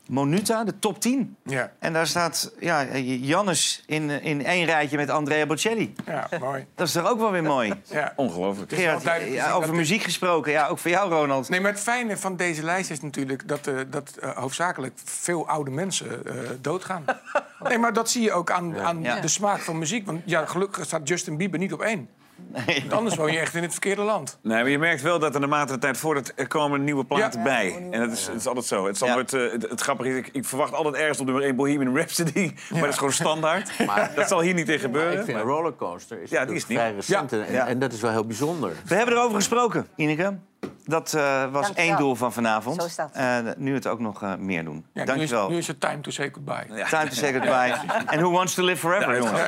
Monuta, 0.10 0.64
de 0.64 0.80
top 0.80 1.02
10. 1.02 1.36
Ja, 1.44 1.72
En 1.80 1.94
daar 1.94 2.08
staat 2.08 2.52
ja, 2.60 2.98
Jannes 2.98 3.84
in, 3.86 4.10
in 4.10 4.46
één 4.46 4.66
rijtje 4.66 4.98
met 4.98 5.10
Andrea 5.10 5.46
Bocelli. 5.46 5.94
ja 6.06 6.28
mooi. 6.40 6.66
Dat 6.76 6.88
is 6.88 6.94
toch 6.94 7.10
ook 7.10 7.20
wel 7.20 7.32
weer 7.32 7.44
mooi? 7.44 7.74
Ja. 7.84 8.14
Ongelooflijk. 8.16 8.72
is 8.72 8.78
wel 8.78 8.86
Gerard, 8.86 9.04
duidelijk 9.04 9.34
te 9.36 9.40
ja, 9.42 9.46
zien 9.48 9.56
over 9.56 9.68
dat 9.68 9.78
muziek 9.78 10.02
gesproken. 10.04 10.52
Ja, 10.52 10.68
ook 10.68 10.80
voor 10.80 10.92
jou, 10.92 11.10
Ronald. 11.12 11.50
Nee, 11.50 11.62
maar 11.62 11.72
het 11.72 11.80
fijne 11.80 12.18
van 12.18 12.36
deze 12.36 12.64
lijst 12.64 12.90
is 12.90 13.02
natuurlijk 13.02 13.48
dat, 13.48 13.68
eh, 13.68 13.76
dat 13.90 14.18
eh, 14.22 14.30
hoofdzakelijk 14.38 14.94
veel 15.04 15.48
oude 15.48 15.72
mensen 15.72 16.26
eh, 16.26 16.34
doodgaan. 16.62 17.06
nee, 17.70 17.78
maar 17.78 17.94
dat 17.94 18.10
zie 18.10 18.22
je 18.22 18.32
ook 18.32 18.52
aan, 18.52 18.80
aan 18.80 19.02
Ja. 19.02 19.20
de 19.20 19.28
smaak 19.28 19.60
van 19.62 19.78
muziek. 19.78 20.06
Want 20.06 20.22
ja, 20.26 20.46
gelukkig 20.46 20.86
staat 20.86 21.08
Justin 21.08 21.38
Bieber 21.38 21.60
niet 21.60 21.74
op 21.74 21.82
één. 21.82 22.10
Want 22.54 22.94
anders 22.94 23.16
woon 23.16 23.32
je 23.32 23.40
echt 23.40 23.56
in 23.56 23.62
het 23.62 23.72
verkeerde 23.72 24.02
land. 24.02 24.40
Nee, 24.42 24.62
maar 24.62 24.70
je 24.70 24.78
merkt 24.80 25.02
wel 25.02 25.20
dat 25.20 25.34
er 25.34 25.40
naarmate 25.40 25.74
de 25.74 25.80
tijd 25.80 25.98
voordat 25.98 26.32
er 26.36 26.48
komen 26.48 26.84
nieuwe 26.84 27.06
platen 27.06 27.40
Ja. 27.40 27.46
bij. 27.46 27.88
En 27.92 28.00
dat 28.00 28.12
is, 28.12 28.28
het 28.28 28.36
is 28.36 28.48
altijd 28.48 28.66
zo. 28.66 28.86
Het, 28.88 28.98
zal 28.98 29.08
Ja. 29.08 29.14
nooit, 29.14 29.34
eh, 29.34 29.52
het, 29.52 29.70
het 29.70 29.82
grappige 29.82 30.10
is, 30.10 30.16
ik, 30.16 30.30
ik 30.32 30.46
verwacht 30.46 30.74
altijd 30.74 30.96
ergens 30.96 31.20
op 31.20 31.26
nummer 31.26 31.44
1 31.44 31.56
Bohemian 31.56 31.96
Rhapsody. 31.96 32.52
Maar 32.72 32.80
dat 32.82 32.90
is 32.90 32.98
gewoon 32.98 33.14
standaard. 33.14 33.72
dat 34.16 34.28
zal 34.28 34.42
hier 34.42 34.54
niet 34.54 34.70
in 34.70 34.80
gebeuren. 34.80 35.12
Ik 35.20 35.24
vind 35.26 35.38
maar- 35.38 35.46
een 35.46 35.52
rollercoaster 35.52 36.22
is, 36.22 36.30
Ja, 36.30 36.46
die 36.46 36.56
is 36.56 36.64
vrij 36.66 36.94
recent 36.94 37.32
en, 37.32 37.52
Ja. 37.52 37.68
en 37.68 37.80
dat 37.80 37.94
is 37.94 38.02
wel 38.02 38.12
heel 38.12 38.26
bijzonder. 38.26 38.72
We 38.86 38.96
hebben 38.96 39.16
erover 39.16 39.36
gesproken, 39.36 39.88
Ineke. 39.96 40.38
Dat 40.86 41.14
eh, 41.14 41.42
was 41.52 41.52
Dankjewel. 41.52 41.86
één 41.86 41.98
doel 41.98 42.16
van 42.16 42.34
vanavond. 42.34 42.82
Zo 42.82 42.88
is 42.88 42.96
dat. 42.96 43.10
Eh, 43.14 43.38
nu 43.58 43.74
het 43.74 43.88
ook 43.88 44.00
nog 44.00 44.24
eh, 44.24 44.36
meer 44.36 44.64
doen. 44.64 44.76
Ja, 44.76 44.82
nu, 44.94 45.02
is, 45.02 45.08
Dankjewel. 45.08 45.50
nu 45.50 45.58
is 45.58 45.68
het 45.68 45.80
time 45.80 46.00
to 46.02 46.12
say 46.12 46.30
goodbye. 46.34 46.66
Time 46.90 47.08
to 47.08 47.16
say 47.16 47.32
goodbye. 47.34 47.74
En 48.14 48.20
who 48.20 48.30
wants 48.32 48.54
to 48.54 48.64
live 48.64 48.78
forever, 48.78 49.18
jongens? 49.18 49.40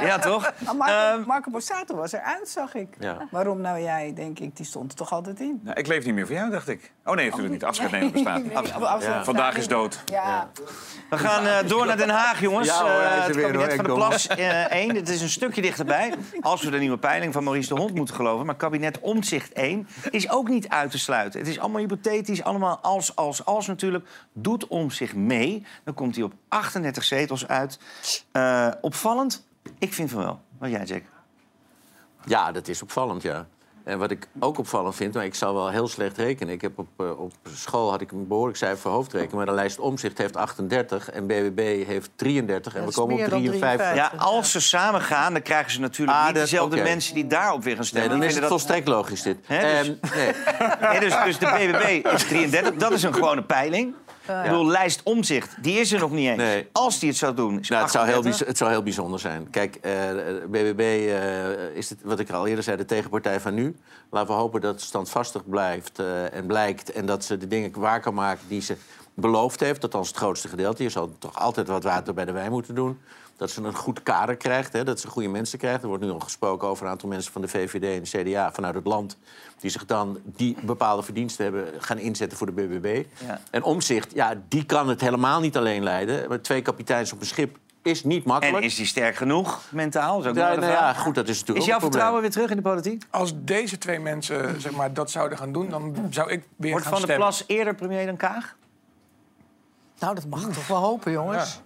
Ja, 0.00 0.18
toch? 0.18 0.52
Maar 0.64 0.76
Marco, 0.76 0.94
Ehm, 0.94 1.26
Marco 1.26 1.50
Borsato 1.50 1.96
was 1.96 2.12
eruit, 2.12 2.48
zag 2.48 2.74
ik. 2.74 2.88
Ja. 2.98 3.16
Waarom 3.30 3.60
nou 3.60 3.80
jij, 3.80 4.12
denk 4.14 4.38
ik, 4.38 4.56
die 4.56 4.66
stond 4.66 4.90
er 4.90 4.96
toch 4.96 5.12
altijd 5.12 5.40
in? 5.40 5.60
Nou, 5.62 5.76
ik 5.78 5.86
leef 5.86 6.04
niet 6.04 6.14
meer 6.14 6.26
voor 6.26 6.36
jou, 6.36 6.50
dacht 6.50 6.68
ik. 6.68 6.92
Oh 7.04 7.14
nee, 7.14 7.24
natuurlijk 7.24 7.52
niet. 7.52 7.64
Afscheid 7.64 7.90
nemen 7.90 8.12
bestaat 8.12 8.42
niet. 8.42 8.46
Nee, 8.46 8.56
afscheid 8.56 9.02
Ja. 9.02 9.24
Vandaag 9.24 9.56
is 9.56 9.68
dood. 9.68 10.02
Ja, 10.04 10.48
We 11.10 11.18
gaan 11.18 11.46
eh, 11.46 11.68
door 11.68 11.86
naar 11.86 11.96
Den 11.96 12.08
Haag, 12.10 12.40
jongens. 12.40 12.68
Ja, 12.68 12.80
hoor, 12.82 12.90
het 12.90 13.36
kabinet 13.36 13.74
van 13.74 13.84
de. 13.84 13.92
Plas 13.92 14.26
eh 14.26 14.70
1. 14.70 14.94
Het 14.96 15.08
is 15.08 15.20
een 15.22 15.28
stukje 15.28 15.62
dichterbij. 15.62 16.14
Als 16.40 16.62
we 16.62 16.70
de 16.70 16.78
nieuwe 16.78 16.98
peiling 16.98 17.32
van 17.32 17.44
Maurice 17.44 17.74
de 17.74 17.80
Hond 17.80 17.94
moeten 17.94 18.14
geloven. 18.14 18.46
Maar 18.46 18.56
kabinet 18.56 19.00
Omtzigt 19.00 19.52
1 19.52 19.88
is 20.10 20.30
ook 20.30 20.35
niet 20.44 20.68
uit 20.68 20.90
te 20.90 20.98
sluiten. 20.98 21.40
Het 21.40 21.48
is 21.48 21.58
allemaal 21.58 21.80
hypothetisch, 21.80 22.42
allemaal 22.42 22.78
als, 22.78 23.16
als, 23.16 23.44
als 23.44 23.66
natuurlijk. 23.66 24.08
Doet 24.32 24.66
Omtzigt 24.66 25.14
mee, 25.14 25.66
dan 25.84 25.94
komt 25.94 26.14
hij 26.14 26.24
op 26.24 26.32
38 26.48 27.04
zetels 27.04 27.46
uit. 27.46 27.78
Eh, 28.32 28.70
opvallend? 28.80 29.46
Ik 29.78 29.92
vind 29.92 30.10
van 30.10 30.22
wel. 30.22 30.40
Wat 30.58 30.70
jij, 30.70 30.84
Jack? 30.84 31.02
Ja, 32.24 32.52
dat 32.52 32.68
is 32.68 32.82
opvallend, 32.82 33.22
ja. 33.22 33.46
En 33.86 33.98
wat 33.98 34.10
ik 34.10 34.26
ook 34.40 34.58
opvallend 34.58 34.94
vind, 34.94 35.14
maar 35.14 35.24
ik 35.24 35.34
zal 35.34 35.54
wel 35.54 35.70
heel 35.70 35.88
slecht 35.88 36.16
rekenen. 36.18 36.54
Ik 36.54 36.60
heb 36.60 36.78
op, 36.78 36.86
eh, 36.96 37.20
op 37.20 37.32
school 37.54 37.90
had 37.90 38.00
ik 38.00 38.12
een 38.12 38.26
behoorlijk 38.26 38.56
cijfer 38.58 38.78
voor 38.78 38.90
hoofdrekenen... 38.90 39.36
maar 39.36 39.46
de 39.46 39.52
lijst 39.52 39.78
Omzicht 39.78 40.18
heeft 40.18 40.36
38 40.36 41.10
en 41.10 41.26
BBB 41.26 41.86
heeft 41.86 42.10
33 42.16 42.74
en 42.74 42.84
Dat 42.84 42.94
we 42.94 43.00
komen 43.00 43.12
op 43.14 43.20
meer 43.20 43.28
dan 43.30 43.38
53. 43.38 43.86
53. 43.86 44.18
Ja, 44.18 44.24
als 44.24 44.50
ze 44.50 44.60
samen 44.60 45.00
gaan, 45.00 45.32
dan 45.32 45.42
krijgen 45.42 45.70
ze 45.72 45.80
natuurlijk 45.80 46.18
Ah, 46.18 46.26
niet 46.26 46.34
dezelfde 46.34 46.82
mensen 46.82 47.14
die 47.14 47.26
daarop 47.26 47.62
weer 47.62 47.72
gaan 47.76 47.80
Nee, 47.80 47.88
stemmen. 47.88 48.10
dan 48.10 48.18
Die 48.20 48.28
is 48.28 48.34
het 48.34 48.42
dat- 48.42 48.50
volstrekt 48.52 48.88
logisch 48.88 49.22
dit. 49.22 49.36
Dus- 49.48 49.56
Ehm, 49.58 49.92
nee. 50.14 50.32
Nee, 50.90 51.00
dus, 51.00 51.14
dus 51.24 51.38
de 51.38 51.46
BBB 51.46 52.06
is 52.14 52.24
33. 52.24 52.74
Dat 52.74 52.92
is 52.92 53.02
een 53.02 53.14
gewone 53.14 53.42
peiling. 53.42 53.94
Ik 54.28 54.42
bedoel, 54.42 54.66
lijst 54.66 55.00
omzicht, 55.02 55.62
die 55.62 55.78
is 55.78 55.92
er 55.92 56.00
nog 56.00 56.10
niet 56.10 56.28
eens. 56.28 56.36
Nee. 56.36 56.68
Als 56.72 56.98
die 56.98 57.08
het 57.08 57.18
zou 57.18 57.34
doen. 57.34 57.60
is 57.60 57.68
Nou, 57.68 57.82
het, 57.82 57.90
zou 57.90 58.06
heel, 58.06 58.24
het 58.24 58.56
zou 58.56 58.70
heel 58.70 58.82
bijzonder 58.82 59.20
zijn. 59.20 59.50
Kijk, 59.50 59.74
eh, 59.74 59.82
de 59.82 60.46
BBB 60.48 60.80
eh, 60.80 61.76
is 61.76 61.90
het, 61.90 61.98
wat 62.02 62.18
ik 62.18 62.30
al 62.30 62.46
eerder 62.46 62.64
zei, 62.64 62.76
de 62.76 62.84
tegenpartij 62.84 63.40
van 63.40 63.54
nu. 63.54 63.76
Laten 64.10 64.34
we 64.34 64.40
hopen 64.40 64.60
dat 64.60 64.74
het 64.74 64.82
standvastig 64.82 65.48
blijft 65.48 65.98
eh, 65.98 66.34
en 66.34 66.46
blijkt... 66.46 66.92
en 66.92 67.06
dat 67.06 67.24
ze 67.24 67.36
de 67.36 67.46
dingen 67.46 67.80
waar 67.80 68.00
kan 68.00 68.14
maken 68.14 68.48
die 68.48 68.60
ze 68.60 68.76
beloofd 69.14 69.60
heeft. 69.60 69.82
Althans, 69.82 70.08
het 70.08 70.16
grootste 70.16 70.48
gedeelte. 70.48 70.82
Je 70.82 70.88
zal 70.88 71.10
toch 71.18 71.34
altijd 71.38 71.68
wat 71.68 71.82
water 71.82 72.14
bij 72.14 72.24
de 72.24 72.32
wijn 72.32 72.50
moeten 72.50 72.74
doen. 72.74 72.98
Dat 73.36 73.50
ze 73.50 73.62
een 73.62 73.74
goed 73.74 74.02
kader 74.02 74.36
krijgt, 74.36 74.72
hè, 74.72 74.84
dat 74.84 75.00
ze 75.00 75.08
goede 75.08 75.28
mensen 75.28 75.58
krijgt. 75.58 75.82
Er 75.82 75.88
wordt 75.88 76.04
nu 76.04 76.10
al 76.10 76.18
gesproken 76.18 76.68
over 76.68 76.84
een 76.84 76.90
aantal 76.90 77.08
mensen 77.08 77.32
van 77.32 77.42
de 77.42 77.48
VVD 77.48 77.96
en 77.96 78.22
de 78.22 78.30
CDA 78.30 78.52
vanuit 78.52 78.74
het 78.74 78.86
land... 78.86 79.16
die 79.58 79.70
zich 79.70 79.84
dan 79.86 80.18
die 80.24 80.56
bepaalde 80.62 81.02
verdiensten 81.02 81.44
hebben 81.44 81.68
gaan 81.78 81.98
inzetten 81.98 82.38
voor 82.38 82.46
de 82.46 82.52
BBB. 82.52 83.04
Ja. 83.26 83.40
En 83.50 83.62
Omzicht, 83.62 84.12
ja, 84.14 84.34
die 84.48 84.64
kan 84.64 84.88
het 84.88 85.00
helemaal 85.00 85.40
niet 85.40 85.56
alleen 85.56 85.82
leiden. 85.82 86.28
Met 86.28 86.44
twee 86.44 86.62
kapiteins 86.62 87.12
op 87.12 87.20
een 87.20 87.26
schip 87.26 87.58
is 87.82 88.04
niet 88.04 88.24
makkelijk. 88.24 88.58
En 88.58 88.64
is 88.64 88.74
die 88.74 88.86
sterk 88.86 89.16
genoeg 89.16 89.60
mentaal? 89.70 90.20
Is 90.20 90.26
ook 90.26 90.34
nog 90.34 90.44
Ja, 90.44 90.54
nou 90.54 90.72
ja, 90.72 90.92
goed, 90.92 91.14
dat 91.14 91.28
is 91.28 91.38
natuurlijk 91.38 91.58
Is 91.58 91.64
jouw 91.66 91.76
ook 91.76 91.82
een 91.82 91.90
probleem. 91.90 91.90
vertrouwen 91.90 92.20
weer 92.20 92.30
terug 92.30 92.50
in 92.50 92.56
de 92.56 92.62
politiek? 92.62 93.04
Als 93.10 93.32
deze 93.36 93.78
twee 93.78 94.00
mensen 94.00 94.60
zeg 94.60 94.72
maar, 94.72 94.92
dat 94.92 95.10
zouden 95.10 95.38
gaan 95.38 95.52
doen, 95.52 95.68
dan 95.68 95.96
zou 96.10 96.30
ik 96.30 96.44
weer 96.56 96.70
Wordt 96.70 96.86
gaan 96.86 96.98
Van 96.98 97.06
der. 97.06 97.16
Plas 97.16 97.44
eerder 97.46 97.74
premier 97.74 98.06
dan 98.06 98.16
Kaag? 98.16 98.56
Nou, 99.98 100.14
dat 100.14 100.26
mag 100.26 100.46
ik 100.46 100.52
toch 100.52 100.66
wel 100.66 100.80
hopen, 100.80 101.12
jongens. 101.12 101.54
Ja. 101.54 101.64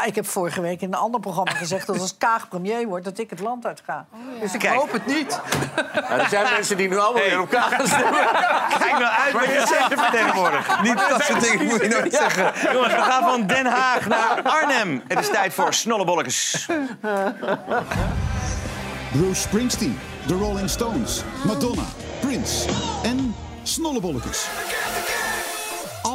Ik 0.00 0.14
heb 0.14 0.26
vorige 0.26 0.60
week 0.60 0.80
in 0.80 0.88
een 0.88 0.98
ander 0.98 1.20
programma 1.20 1.52
gezegd... 1.52 1.86
dat 1.86 2.00
als 2.00 2.16
Kaag 2.18 2.48
premier 2.48 2.86
wordt, 2.86 3.04
dat 3.04 3.18
ik 3.18 3.30
het 3.30 3.40
land 3.40 3.66
uit 3.66 3.82
ga. 3.84 4.06
Dus 4.40 4.54
ik 4.54 4.60
Kijk. 4.60 4.74
hoop 4.74 4.92
het 4.92 5.06
niet. 5.06 5.40
Nou, 5.94 6.20
er 6.20 6.28
zijn 6.28 6.52
mensen 6.52 6.76
die 6.76 6.88
nu 6.88 6.98
allemaal 6.98 7.22
weer 7.22 7.40
op 7.40 7.52
elkaar 7.52 7.70
gaan 7.70 7.86
stemmen. 7.86 8.26
Kijk 8.78 8.98
nou 8.98 9.12
uit 9.24 9.32
wat 9.32 9.44
je 9.44 9.64
zegt 9.66 10.00
vertegenwoordig. 10.00 10.82
Niet 10.82 11.08
dat 11.08 11.22
soort 11.22 11.40
dingen 11.40 11.66
moet 11.66 11.80
je 11.80 11.88
nooit 11.88 12.14
zeggen. 12.14 12.72
Jongens, 12.72 12.94
we 12.94 13.00
gaan 13.00 13.22
van 13.22 13.46
Den 13.46 13.66
Haag 13.66 14.06
naar 14.08 14.42
Arnhem. 14.42 15.02
Het 15.08 15.18
is 15.18 15.28
tijd 15.28 15.54
voor 15.54 15.74
snollebolletjes. 15.74 16.68
Bruce 19.12 19.40
Springsteen, 19.40 19.98
The 20.26 20.34
Rolling 20.34 20.70
Stones, 20.70 21.22
Madonna, 21.44 21.84
Prince 22.20 22.68
en 23.02 23.34
Snollebollekes. 23.62 24.48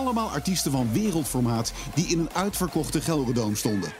Allemaal 0.08 0.32
artiesten 0.32 0.72
van 0.72 0.92
wereldformaat 0.92 1.74
die 1.94 2.06
in 2.06 2.20
een 2.20 2.34
uitverkochte 2.34 3.02
Gelderdoom 3.02 3.56
stonden. 3.56 3.94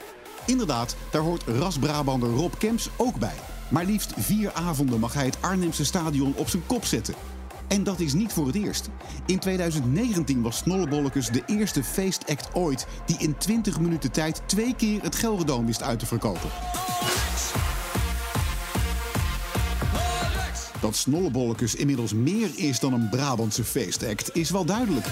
Inderdaad, 0.46 0.96
daar 1.12 1.22
hoort 1.22 1.44
ras-Brabander 1.44 2.30
Rob 2.30 2.54
Kemps 2.58 2.90
ook 2.98 3.20
bij. 3.20 3.36
Maar 3.70 3.86
liefst 3.86 4.14
vier 4.18 4.54
avonden 4.54 5.00
mag 5.00 5.14
hij 5.14 5.26
het 5.26 5.38
Arnhemse 5.42 5.86
stadion 5.86 6.34
op 6.36 6.50
zijn 6.50 6.66
kop 6.66 6.86
zetten. 6.86 7.14
En 7.68 7.84
dat 7.84 8.00
is 8.00 8.14
niet 8.14 8.34
voor 8.34 8.46
het 8.46 8.56
eerst. 8.56 8.90
In 9.26 9.40
2019 9.40 10.42
was 10.42 10.58
Snollebollekes 10.58 11.28
de 11.28 11.44
eerste 11.46 11.84
feestact 11.84 12.56
ooit... 12.56 12.88
die 13.06 13.18
in 13.20 13.38
20 13.38 13.80
minuten 13.80 14.12
tijd 14.12 14.42
twee 14.46 14.76
keer 14.76 15.02
het 15.02 15.16
Gelderdoom 15.16 15.66
wist 15.66 15.84
uit 15.84 16.00
te 16.00 16.06
verkopen. 16.06 16.50
Dat 20.82 20.96
Snollebollekes 20.96 21.76
inmiddels 21.76 22.14
meer 22.14 22.50
is 22.56 22.80
dan 22.80 22.94
een 22.94 23.10
Brabantse 23.10 23.64
feestact 23.64 24.36
is 24.36 24.50
wel 24.50 24.66
duidelijk. 24.66 25.06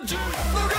Maar 0.00 0.69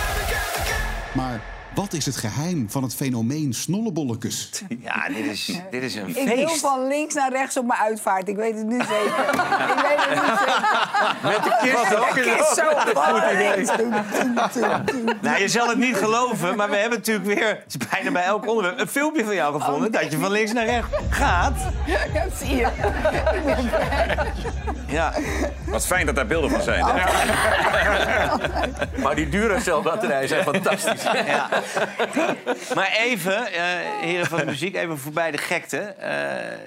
wat 1.75 1.93
is 1.93 2.05
het 2.05 2.15
geheim 2.15 2.69
van 2.69 2.84
het 2.84 2.95
fenomeen 2.95 3.53
Snollebollekes? 3.53 4.49
Ja, 4.81 5.07
dit 5.07 5.25
is, 5.25 5.60
dit 5.71 5.84
is 5.84 5.95
een 5.95 6.07
Ik 6.07 6.36
wil 6.36 6.47
feest. 6.47 6.60
van 6.60 6.88
links 6.88 7.13
naar 7.13 7.31
rechts 7.31 7.57
op 7.57 7.65
mijn 7.65 7.79
uitvaart. 7.79 8.27
Ik 8.27 8.36
weet 8.36 8.55
het 8.57 8.65
nu 8.67 8.77
zeker. 8.79 9.29
ik 9.75 9.81
weet 9.88 9.99
het 9.99 10.10
nu 10.10 10.15
zeker. 10.15 11.15
Met 11.23 11.43
de 11.43 11.57
kist 11.62 11.95
ook. 11.95 12.13
De 12.15 12.21
kist 12.38 12.55
zo. 12.55 12.63
Goed 13.01 13.31
idee. 13.34 13.65
Nou, 15.21 15.39
je 15.41 15.47
zal 15.47 15.67
het 15.67 15.77
niet 15.77 15.95
geloven, 15.95 16.55
maar 16.55 16.69
we 16.69 16.75
hebben 16.75 16.97
natuurlijk 16.97 17.25
weer... 17.25 17.47
Het 17.47 17.63
is 17.81 17.88
bijna 17.89 18.12
bij 18.12 18.23
elk 18.23 18.47
onderwerp 18.47 18.79
een 18.79 18.88
filmpje 18.88 19.23
van 19.25 19.36
jou 19.36 19.60
gevonden... 19.60 19.91
dat 19.91 20.12
je 20.12 20.17
van 20.17 20.31
links 20.31 20.51
naar 20.53 20.65
rechts 20.65 20.88
gaat. 21.10 21.53
Ja, 21.86 21.99
zie 22.39 22.55
je. 22.55 22.67
Ja. 24.88 25.13
Wat 25.65 25.86
fijn 25.86 26.05
dat 26.05 26.15
daar 26.15 26.27
beelden 26.27 26.49
van 26.49 26.62
zijn. 26.62 26.84
hè? 26.86 26.91
Maar 29.01 29.15
die 29.15 29.29
Duracell-batterijen 29.29 30.27
zijn 30.27 30.43
fantastisch. 30.43 31.03
Ja. 31.03 31.49
Maar 32.76 32.91
even, 32.97 33.54
eh, 33.54 33.63
heren 34.02 34.26
van 34.26 34.39
de 34.39 34.45
muziek, 34.45 34.76
even 34.76 34.97
voorbij 34.97 35.32
de 35.32 35.38
gekte. 35.38 35.78
Eh, 35.78 36.58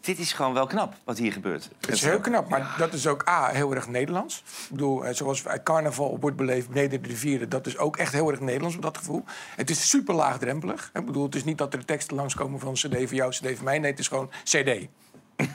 dit 0.00 0.18
is 0.18 0.32
gewoon 0.32 0.54
wel 0.54 0.66
knap 0.66 0.94
wat 1.04 1.18
hier 1.18 1.32
gebeurt. 1.32 1.68
Het 1.80 1.90
is 1.90 2.02
heel 2.02 2.20
knap, 2.20 2.48
maar 2.48 2.74
dat 2.78 2.92
is 2.92 3.06
ook 3.06 3.28
A, 3.28 3.48
heel 3.48 3.74
erg 3.74 3.88
Nederlands. 3.88 4.42
Ik 4.46 4.70
bedoel, 4.70 5.04
eh, 5.04 5.14
zoals 5.14 5.42
het 5.42 5.62
carnaval 5.62 6.18
wordt 6.20 6.36
beleefd 6.36 6.68
beneden 6.68 7.02
de 7.02 7.08
rivieren... 7.08 7.48
dat 7.48 7.66
is 7.66 7.78
ook 7.78 7.96
echt 7.96 8.12
heel 8.12 8.30
erg 8.30 8.40
Nederlands 8.40 8.76
op 8.76 8.82
dat 8.82 8.96
gevoel. 8.96 9.24
Het 9.56 9.70
is 9.70 9.88
super 9.88 10.14
laagdrempelig. 10.14 10.90
Ik 10.94 11.06
bedoel, 11.06 11.24
het 11.24 11.34
is 11.34 11.44
niet 11.44 11.58
dat 11.58 11.74
er 11.74 11.84
teksten 11.84 12.16
langskomen 12.16 12.60
van 12.60 12.72
cd 12.72 12.96
voor 12.96 13.14
jou, 13.14 13.30
cd 13.30 13.56
voor 13.56 13.64
mij. 13.64 13.78
Nee, 13.78 13.90
het 13.90 14.00
is 14.00 14.08
gewoon 14.08 14.30
cd. 14.44 14.86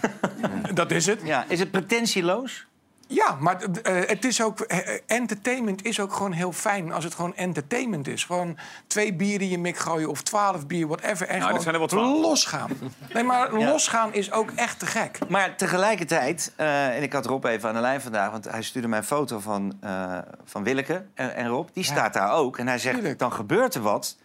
dat 0.73 0.91
is 0.91 1.05
het. 1.05 1.21
Ja, 1.23 1.45
is 1.47 1.59
het 1.59 1.71
pretentieloos? 1.71 2.67
Ja, 3.07 3.37
maar 3.39 3.61
eh, 3.61 3.93
het 4.07 4.25
is 4.25 4.41
ook, 4.41 4.59
eh, 4.59 4.99
entertainment 5.05 5.83
is 5.85 5.99
ook 5.99 6.13
gewoon 6.13 6.31
heel 6.31 6.51
fijn 6.51 6.91
als 6.91 7.03
het 7.03 7.13
gewoon 7.15 7.35
entertainment 7.35 8.07
is. 8.07 8.23
Gewoon 8.23 8.57
twee 8.87 9.13
bieren 9.13 9.41
in 9.41 9.49
je 9.49 9.57
mik 9.57 9.77
gooien 9.77 10.09
of 10.09 10.21
twaalf 10.21 10.67
bier, 10.67 10.87
whatever. 10.87 11.27
En 11.27 11.39
Nou, 11.39 11.53
dat 11.53 11.61
zijn 11.61 11.75
er 11.75 11.89
gewoon 11.89 12.11
wel 12.11 12.21
losgaan. 12.21 12.69
Nee, 13.13 13.23
maar 13.23 13.53
Ja. 13.59 13.69
losgaan 13.71 14.13
is 14.13 14.31
ook 14.31 14.51
echt 14.51 14.79
te 14.79 14.85
gek. 14.85 15.17
Maar 15.29 15.55
tegelijkertijd, 15.55 16.53
eh, 16.55 16.95
en 16.95 17.03
ik 17.03 17.13
had 17.13 17.25
Rob 17.25 17.45
even 17.45 17.69
aan 17.69 17.75
de 17.75 17.81
lijn 17.81 18.01
vandaag... 18.01 18.31
want 18.31 18.45
hij 18.51 18.61
stuurde 18.61 18.87
mij 18.87 18.97
een 18.97 19.05
foto 19.05 19.39
van, 19.39 19.77
eh, 19.81 20.17
van 20.45 20.63
Willeke 20.63 21.05
en, 21.13 21.35
en 21.35 21.47
Rob. 21.47 21.67
Die 21.73 21.83
staat 21.83 22.13
daar 22.13 22.31
ook. 22.33 22.57
En 22.57 22.67
hij 22.67 22.77
zegt, 22.79 22.95
Tuurlijk. 22.95 23.19
dan 23.19 23.31
gebeurt 23.33 23.75
er 23.75 23.81
wat 23.81 24.17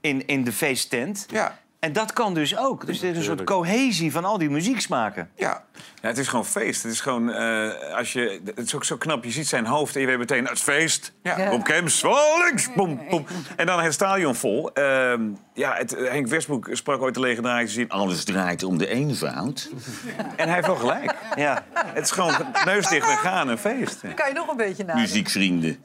in, 0.00 0.26
in 0.26 0.44
de 0.44 0.52
feesttent. 0.52 1.26
Ja. 1.28 1.58
En 1.78 1.92
dat 1.92 2.12
kan 2.12 2.34
dus 2.34 2.56
ook. 2.56 2.86
Dus 2.86 3.02
er 3.02 3.08
is 3.10 3.16
een 3.16 3.22
soort 3.22 3.44
cohesie 3.44 4.12
van 4.12 4.24
al 4.24 4.38
die 4.38 4.50
muzieksmaken. 4.50 5.30
Ja, 5.34 5.64
Ja, 6.02 6.08
het 6.08 6.18
is 6.18 6.28
gewoon 6.28 6.46
feest. 6.46 6.82
Het 6.82 6.92
is 6.92 7.00
gewoon, 7.00 7.32
eh, 7.32 7.70
als 7.96 8.12
je, 8.12 8.40
het 8.44 8.58
is 8.66 8.74
ook 8.74 8.84
zo 8.84 8.96
knap. 8.96 9.24
Je 9.24 9.30
ziet 9.30 9.48
zijn 9.48 9.66
hoofd 9.66 9.94
en 9.94 10.00
je 10.00 10.06
weet 10.06 10.18
meteen, 10.18 10.44
het 10.44 10.52
is 10.56 10.62
feest. 10.62 11.12
Ja. 11.22 11.52
Op 11.52 11.64
Kems, 11.64 12.04
oh, 12.04 12.44
links, 12.44 12.72
bom, 12.74 13.00
bom. 13.10 13.26
En 13.56 13.66
dan 13.66 13.80
het 13.80 13.92
stadion 13.92 14.34
vol. 14.34 14.72
Ehm, 14.72 15.22
ja, 15.54 15.74
het, 15.74 15.96
Henk 15.98 16.26
Westbroek 16.26 16.68
sprak 16.72 17.02
ooit 17.02 17.14
de 17.14 17.20
legendarische 17.20 17.74
zin... 17.74 17.88
alles 17.88 18.24
draait 18.24 18.62
om 18.62 18.78
de 18.78 18.86
eenvoud. 18.88 19.70
En 20.36 20.44
hij 20.46 20.54
heeft 20.54 20.66
wel 20.66 20.76
gelijk. 20.76 21.14
Ja. 21.36 21.64
Het 21.72 22.04
is 22.04 22.10
gewoon 22.10 22.34
neus 22.64 22.88
dicht 22.88 23.08
en 23.08 23.16
gaan, 23.16 23.48
een 23.48 23.58
feest. 23.58 24.02
Dan 24.02 24.14
kan 24.14 24.28
je 24.28 24.34
nog 24.34 24.48
een 24.48 24.56
beetje 24.56 24.84
naar. 24.84 24.96
Muziekvrienden. 24.96 25.84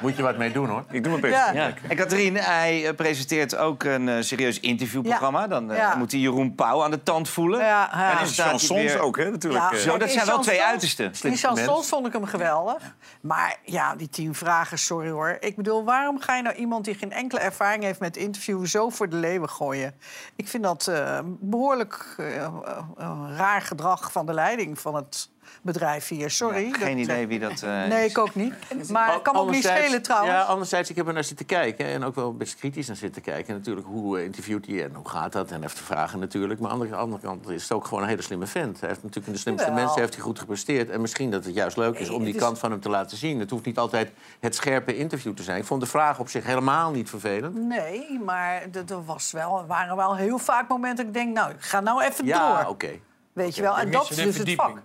Moet 0.00 0.16
je 0.16 0.22
wat 0.22 0.36
mee 0.38 0.52
doen, 0.52 0.68
hoor. 0.68 0.84
Ik 0.90 1.02
doe 1.02 1.18
mijn 1.20 1.32
best. 1.32 1.34
Ja. 1.34 1.52
Ja. 1.52 1.72
En 1.88 1.96
Katrien, 1.96 2.36
hij 2.36 2.86
eh, 2.88 2.94
presenteert 2.94 3.56
ook 3.56 3.82
een 3.82 4.08
eh, 4.08 4.16
serieus 4.20 4.60
interviewprogramma. 4.60 5.46
Dan 5.46 5.68
Ja. 5.74 5.94
moet 5.96 6.10
hij 6.12 6.20
Jeroen 6.20 6.54
Pauw 6.54 6.82
aan 6.84 6.90
de 6.90 7.02
tand 7.02 7.28
voelen. 7.28 7.60
Ja, 7.60 7.90
ja. 7.92 8.20
En 8.20 8.26
chansons 8.58 8.92
weer... 8.92 9.00
ook, 9.00 9.16
hè, 9.16 9.30
natuurlijk. 9.30 9.64
Ja. 9.64 9.72
eh. 9.72 9.78
Zo, 9.78 9.98
dat 9.98 10.08
In 10.08 10.14
zijn 10.14 10.26
wel 10.26 10.38
twee 10.38 10.62
uitersten. 10.62 11.12
Die 11.20 11.36
chansons 11.36 11.88
vond 11.88 12.06
ik 12.06 12.12
hem 12.12 12.24
geweldig. 12.24 12.94
Maar 13.20 13.56
ja, 13.64 13.94
die 13.94 14.08
tien 14.08 14.34
vragen, 14.34 14.78
sorry 14.78 15.10
hoor. 15.10 15.36
Ik 15.40 15.56
bedoel, 15.56 15.84
waarom 15.84 16.20
ga 16.20 16.36
je 16.36 16.42
nou 16.42 16.56
iemand 16.56 16.84
die 16.84 16.94
geen 16.94 17.12
enkele 17.12 17.40
ervaring 17.40 17.82
heeft 17.82 18.00
met 18.00 18.16
interviewen 18.16 18.68
zo 18.68 18.88
voor 18.88 19.08
de 19.08 19.16
leeuwen 19.16 19.48
gooien? 19.50 19.94
Ik 20.36 20.48
vind 20.48 20.62
dat 20.62 20.86
eh, 20.86 21.18
behoorlijk 21.24 22.14
eh, 22.18 22.36
eh, 22.36 22.52
eh, 22.98 23.10
raar 23.36 23.62
gedrag 23.62 24.12
van 24.12 24.26
de 24.26 24.32
leiding 24.32 24.78
van 24.78 24.94
het 24.94 25.30
bedrijf 25.64 26.08
hier. 26.08 26.30
Sorry. 26.30 26.64
Ja, 26.66 26.72
geen 26.76 26.96
dat, 26.96 27.04
idee 27.04 27.26
wie 27.26 27.38
dat 27.38 27.62
eh, 27.62 27.84
Nee, 27.84 28.04
is. 28.04 28.10
ik 28.10 28.18
ook 28.18 28.34
niet. 28.34 28.54
Maar 28.90 29.12
het 29.12 29.22
kan 29.22 29.36
ook 29.36 29.50
niet 29.50 29.64
schelen 29.64 30.02
trouwens. 30.02 30.32
Ja, 30.32 30.42
anderzijds, 30.42 30.90
ik 30.90 30.96
heb 30.96 31.06
er 31.06 31.12
naar 31.12 31.24
zitten 31.24 31.46
kijken. 31.46 31.86
En 31.86 32.04
ook 32.04 32.14
wel 32.14 32.34
best 32.34 32.54
kritisch 32.56 32.86
naar 32.86 32.96
zitten 32.96 33.22
kijken. 33.22 33.54
Natuurlijk, 33.54 33.86
hoe 33.86 34.24
interviewt 34.24 34.66
hij 34.66 34.84
en 34.84 34.94
hoe 34.94 35.08
gaat 35.08 35.32
dat? 35.32 35.50
En 35.50 35.60
heeft 35.62 35.76
de 35.76 35.82
vragen 35.84 36.18
natuurlijk. 36.18 36.60
Maar 36.60 36.70
aan 36.70 36.78
de 36.80 36.94
andere 36.96 37.22
kant 37.22 37.48
is 37.48 37.62
het 37.62 37.72
ook 37.72 37.84
gewoon 37.84 38.02
een 38.02 38.08
hele 38.08 38.22
slimme 38.22 38.46
vent. 38.46 38.80
Hij 38.80 38.88
heeft 38.88 39.00
natuurlijk 39.02 39.26
in 39.26 39.32
de 39.32 39.38
slimste 39.38 39.64
Jawel. 39.66 39.82
mensen 39.82 40.00
heeft 40.00 40.14
hij 40.14 40.22
goed 40.22 40.38
gepresteerd. 40.38 40.90
En 40.90 41.00
misschien 41.00 41.30
dat 41.30 41.44
het 41.44 41.54
juist 41.54 41.76
leuk 41.76 41.98
is 41.98 42.08
om 42.10 42.24
die 42.24 42.34
is- 42.34 42.40
kant 42.40 42.58
van 42.58 42.70
hem 42.70 42.80
te 42.80 42.88
laten 42.88 43.16
zien. 43.16 43.38
Het 43.40 43.50
hoeft 43.50 43.64
niet 43.64 43.78
altijd 43.78 44.10
het 44.40 44.54
scherpe 44.54 44.96
interview 44.96 45.34
te 45.34 45.42
zijn. 45.42 45.58
Ik 45.58 45.64
vond 45.64 45.80
de 45.80 45.86
vraag 45.86 46.18
op 46.18 46.28
zich 46.28 46.44
helemaal 46.46 46.90
niet 46.90 47.08
vervelend. 47.10 47.54
Nee, 47.54 48.20
maar 48.24 48.62
er 48.88 49.04
was 49.04 49.32
wel, 49.32 49.58
er 49.58 49.66
waren 49.66 49.96
wel 49.96 50.16
heel 50.16 50.38
vaak 50.38 50.68
momenten 50.68 50.96
dat 50.96 51.06
ik 51.06 51.20
denk... 51.22 51.34
nou, 51.34 51.50
ik 51.50 51.60
ga 51.60 51.80
nou 51.80 52.02
even 52.02 52.26
Ja, 52.26 52.62
door. 52.62 52.70
oké. 52.70 52.90
Weet 53.32 53.54
je 53.54 53.62
wel, 53.62 53.78
en 53.78 53.90
dat 53.90 54.10
is 54.10 54.16
dus 54.16 54.36
het 54.38 54.54
vak. 54.54 54.78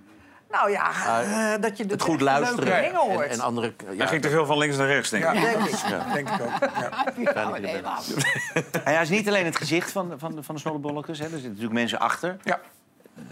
Nou 0.49 0.71
ja, 0.71 0.91
eh, 1.21 1.61
dat 1.61 1.77
je 1.77 1.85
Het 1.85 2.01
goed 2.01 2.13
echt 2.13 2.21
luisteren 2.21 2.63
leuke 2.63 2.81
dingen 2.81 3.01
en, 3.01 3.07
hoort. 3.11 3.27
en 3.27 3.39
andere... 3.39 3.73
Hij 3.85 3.95
Ja, 3.95 4.05
ging 4.05 4.21
te 4.21 4.29
veel 4.29 4.45
van 4.45 4.57
links 4.57 4.77
naar 4.77 4.87
rechts, 4.87 5.09
denk 5.09 5.23
ik. 5.23 5.33
Ja, 5.33 5.41
Denk 5.41 5.67
ik. 5.67 5.79
Ja. 5.87 6.05
denk 6.13 6.29
ik 6.29 6.41
ook. 6.41 6.69
Ja. 6.79 7.59
bent. 7.59 8.71
En 8.71 8.93
hij 8.93 9.01
is 9.01 9.09
niet 9.09 9.27
alleen 9.27 9.45
het 9.45 9.57
gezicht 9.57 9.91
van, 9.91 10.13
van, 10.17 10.43
van 10.43 10.55
de 10.55 10.61
snollebolletjes. 10.61 11.19
Hè. 11.19 11.23
Er 11.23 11.31
zitten 11.31 11.47
natuurlijk 11.49 11.73
mensen 11.73 11.99
achter. 11.99 12.37
Ja. 12.43 12.59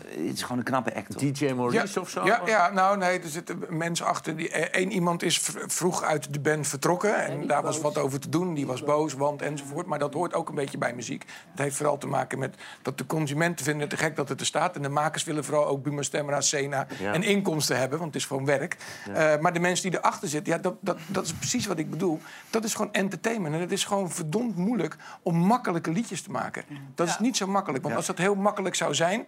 Het 0.08 0.34
is 0.34 0.41
gewoon 0.41 0.58
een 0.58 0.63
knappe 0.63 0.95
act. 0.95 1.19
DJ 1.19 1.52
Maurice 1.52 2.00
of 2.02 2.10
zo? 2.10 2.26
Ja, 2.26 2.41
ja, 2.45 2.69
nou 2.69 2.97
nee, 2.97 3.19
er 3.19 3.30
zitten 3.30 3.63
mensen 3.69 4.06
achter. 4.06 4.36
Die, 4.36 4.50
eh, 4.50 4.82
één 4.82 4.91
iemand 4.91 5.23
is 5.23 5.41
vroeg 5.67 6.04
uit 6.04 6.34
de 6.34 6.39
band 6.39 6.67
vertrokken. 6.67 7.15
En 7.26 7.47
daar 7.47 7.62
was 7.62 7.80
wat 7.82 7.97
over 7.97 8.19
te 8.19 8.30
doen. 8.30 8.54
Die 8.54 8.67
was 8.67 8.84
boos, 8.84 9.13
want 9.13 9.41
enzovoort. 9.41 9.86
Maar 9.86 10.00
dat 10.00 10.13
hoort 10.13 10.34
ook 10.34 10.50
een 10.50 10.56
beetje 10.56 10.78
bij 10.78 10.93
muziek. 10.93 11.26
Het 11.52 11.60
heeft 11.60 11.76
vooral 11.76 11.97
te 11.97 12.08
maken 12.08 12.39
met 12.39 12.56
dat 12.82 12.97
de 12.97 13.06
consumenten 13.06 13.65
vinden 13.65 13.82
het 13.82 13.97
te 13.97 14.04
gek 14.04 14.15
dat 14.15 14.30
het 14.30 14.39
er 14.39 14.45
staat. 14.45 14.76
En 14.76 14.82
de 14.82 14.89
makers 14.89 15.23
willen 15.23 15.43
vooral 15.45 15.67
ook 15.67 15.84
Buma 15.84 16.02
Stemra, 16.02 16.41
Sena 16.41 16.88
Ja. 17.00 17.13
en 17.13 17.23
inkomsten 17.23 17.78
hebben. 17.78 18.00
Want 18.00 18.13
het 18.13 18.21
is 18.21 18.28
gewoon 18.28 18.45
werk. 18.45 18.78
Eh, 19.13 19.38
maar 19.38 19.54
de 19.54 19.60
mensen 19.60 19.89
die 19.89 20.00
erachter 20.00 20.28
zitten, 20.28 20.54
ja, 20.54 20.60
dat, 20.60 20.76
dat, 20.80 20.97
dat 21.08 21.26
is 21.26 21.34
precies 21.34 21.65
wat 21.65 21.78
ik 21.80 21.89
bedoel. 21.89 22.19
Dat 22.50 22.63
is 22.63 22.73
gewoon 22.73 22.93
entertainment. 22.93 23.56
En 23.56 23.62
het 23.62 23.71
is 23.71 23.84
gewoon 23.84 24.12
verdomd 24.12 24.56
moeilijk 24.56 24.95
om 25.21 25.36
makkelijke 25.36 25.91
liedjes 25.91 26.21
te 26.21 26.32
maken. 26.32 26.63
Dat 26.95 27.08
is 27.08 27.19
niet 27.19 27.38
zo 27.38 27.47
makkelijk. 27.47 27.84
Want 27.84 27.95
als 27.95 28.06
dat 28.06 28.17
heel 28.17 28.36
makkelijk 28.36 28.76
zou 28.76 28.95
zijn, 28.95 29.26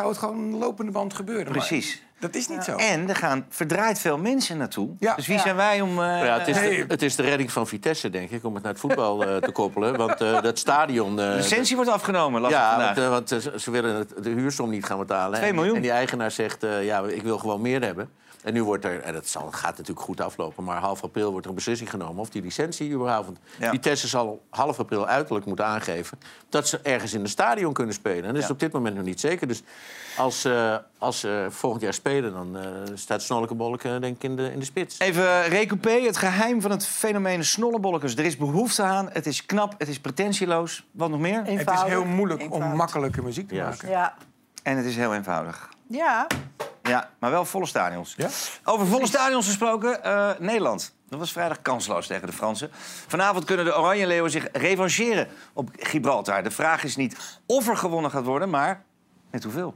zou 0.00 0.12
het 0.12 0.18
gewoon 0.18 0.38
een 0.38 0.58
lopende 0.58 0.92
band 0.92 1.14
gebeuren. 1.14 1.44
Maar 1.44 1.66
Precies. 1.66 2.02
dat 2.18 2.34
is 2.34 2.48
niet 2.48 2.64
zo. 2.64 2.76
En 2.76 3.08
er 3.08 3.16
gaan 3.16 3.46
verdraaid 3.48 3.98
veel 3.98 4.18
mensen 4.18 4.56
naartoe. 4.56 4.88
Ja. 4.98 5.14
Dus 5.14 5.26
wie 5.26 5.36
Ja. 5.36 5.42
zijn 5.42 5.56
wij 5.56 5.80
om... 5.80 5.90
eh, 5.90 6.24
Ja, 6.24 6.38
het, 6.38 6.48
is 6.48 6.56
Nee. 6.56 6.76
de, 6.76 6.84
het 6.88 7.02
is 7.02 7.16
de 7.16 7.22
redding 7.22 7.52
van 7.52 7.66
Vitesse, 7.66 8.10
denk 8.10 8.30
ik, 8.30 8.44
om 8.44 8.54
het 8.54 8.62
naar 8.62 8.72
het 8.72 8.80
voetbal 8.80 9.24
eh, 9.24 9.36
te 9.36 9.52
koppelen. 9.52 9.96
Want 9.96 10.20
eh, 10.20 10.42
dat 10.42 10.58
stadion... 10.58 11.18
eh, 11.20 11.28
de 11.30 11.34
licentie 11.34 11.76
wordt 11.76 11.90
afgenomen, 11.90 12.40
las 12.40 12.50
ik 12.50 12.56
ja, 12.56 12.92
want, 12.94 13.28
want 13.28 13.42
ze- 13.62 13.70
willen 13.70 13.94
het, 13.94 14.12
de 14.22 14.30
huursom 14.30 14.70
niet 14.70 14.84
gaan 14.84 14.98
betalen. 14.98 15.38
Twee 15.38 15.48
En- 15.50 15.54
miljoen. 15.54 15.76
En 15.76 15.82
die 15.82 15.90
eigenaar 15.90 16.30
zegt, 16.30 16.62
eh, 16.62 16.84
ja, 16.84 17.02
ik 17.06 17.22
wil 17.22 17.38
gewoon 17.38 17.60
meer 17.60 17.82
hebben. 17.82 18.10
En 18.42 18.52
nu 18.52 18.64
wordt 18.64 18.84
er, 18.84 19.00
en 19.00 19.12
dat 19.12 19.26
zal, 19.26 19.50
gaat 19.50 19.76
natuurlijk 19.76 20.06
goed 20.06 20.20
aflopen... 20.20 20.64
maar 20.64 20.78
half 20.80 21.02
april 21.02 21.30
wordt 21.30 21.44
er 21.44 21.50
een 21.50 21.56
beslissing 21.56 21.90
genomen 21.90 22.20
of 22.20 22.28
die 22.30 22.42
licentie 22.42 22.90
überhaupt... 22.92 23.30
Ja. 23.58 23.70
Vitesse 23.70 24.08
zal 24.08 24.42
half 24.50 24.78
april 24.78 25.06
uiterlijk 25.06 25.46
moeten 25.46 25.64
aangeven... 25.66 26.18
dat 26.48 26.68
ze 26.68 26.78
ergens 26.82 27.12
in 27.14 27.20
een 27.20 27.28
stadion 27.28 27.72
kunnen 27.72 27.94
spelen. 27.94 28.22
En 28.24 28.28
dat 28.28 28.36
is 28.42 28.46
Ja. 28.48 28.52
op 28.52 28.60
dit 28.60 28.72
moment 28.72 28.96
nog 28.96 29.04
niet 29.04 29.20
zeker. 29.20 29.46
Dus 29.46 29.62
als, 30.16 30.44
eh, 30.44 30.76
als 30.98 31.20
ze 31.20 31.46
volgend 31.50 31.82
jaar 31.82 31.94
spelen, 31.94 32.32
dan 32.32 32.58
eh, 32.58 32.64
staat 32.94 33.22
Snolleke 33.22 33.98
denk 33.98 34.16
ik 34.16 34.22
in 34.22 34.36
de, 34.36 34.52
in 34.52 34.58
de 34.58 34.64
spits. 34.64 34.98
Even 34.98 35.42
recoupé, 35.48 35.90
het 36.00 36.16
geheim 36.16 36.60
van 36.60 36.70
het 36.70 36.86
fenomeen 36.86 37.44
snollebollekes. 37.44 38.16
Er 38.16 38.24
is 38.24 38.36
behoefte 38.36 38.82
aan, 38.82 39.08
het 39.12 39.26
is 39.26 39.46
knap, 39.46 39.74
het 39.78 39.88
is 39.88 40.00
pretentieloos. 40.00 40.86
Wat 40.90 41.10
nog 41.10 41.20
meer? 41.20 41.44
Het 41.44 41.70
is 41.70 41.82
heel 41.82 42.04
moeilijk 42.04 42.52
om 42.52 42.76
makkelijke 42.76 43.22
muziek 43.22 43.48
te 43.48 43.54
Ja. 43.54 43.68
maken. 43.68 43.88
Ja. 43.88 44.14
En 44.62 44.76
het 44.76 44.86
is 44.86 44.96
heel 44.96 45.14
eenvoudig. 45.14 45.68
Ja. 45.86 46.26
Ja, 46.90 47.10
maar 47.18 47.30
wel 47.30 47.44
volle 47.44 47.66
stadions. 47.66 48.14
Ja? 48.16 48.28
Over 48.64 48.86
volle 48.86 49.06
stadions 49.06 49.46
gesproken, 49.46 50.04
eh, 50.04 50.30
Nederland. 50.38 50.94
Dat 51.08 51.18
was 51.18 51.32
vrijdag 51.32 51.62
kansloos 51.62 52.06
tegen 52.06 52.26
de 52.26 52.32
Fransen. 52.32 52.70
Vanavond 53.06 53.44
kunnen 53.44 53.64
de 53.64 53.78
Oranje 53.78 54.06
Leeuwen 54.06 54.30
zich 54.30 54.48
revancheren 54.52 55.28
op 55.52 55.70
Gibraltar. 55.76 56.42
De 56.42 56.50
vraag 56.50 56.84
is 56.84 56.96
niet 56.96 57.40
of 57.46 57.68
er 57.68 57.76
gewonnen 57.76 58.10
gaat 58.10 58.24
worden, 58.24 58.50
maar 58.50 58.84
met 59.30 59.42
hoeveel. 59.42 59.74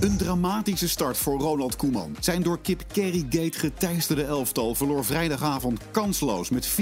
Een 0.00 0.16
dramatische 0.16 0.88
start 0.88 1.16
voor 1.16 1.40
Ronald 1.40 1.76
Koeman. 1.76 2.16
Zijn 2.20 2.42
door 2.42 2.58
Kip 2.60 2.82
Kerrygate 2.92 3.58
geteisterde 3.58 4.24
elftal 4.24 4.74
verloor 4.74 5.04
vrijdagavond 5.04 5.80
kansloos 5.90 6.50
met 6.50 6.68
4-0 6.68 6.74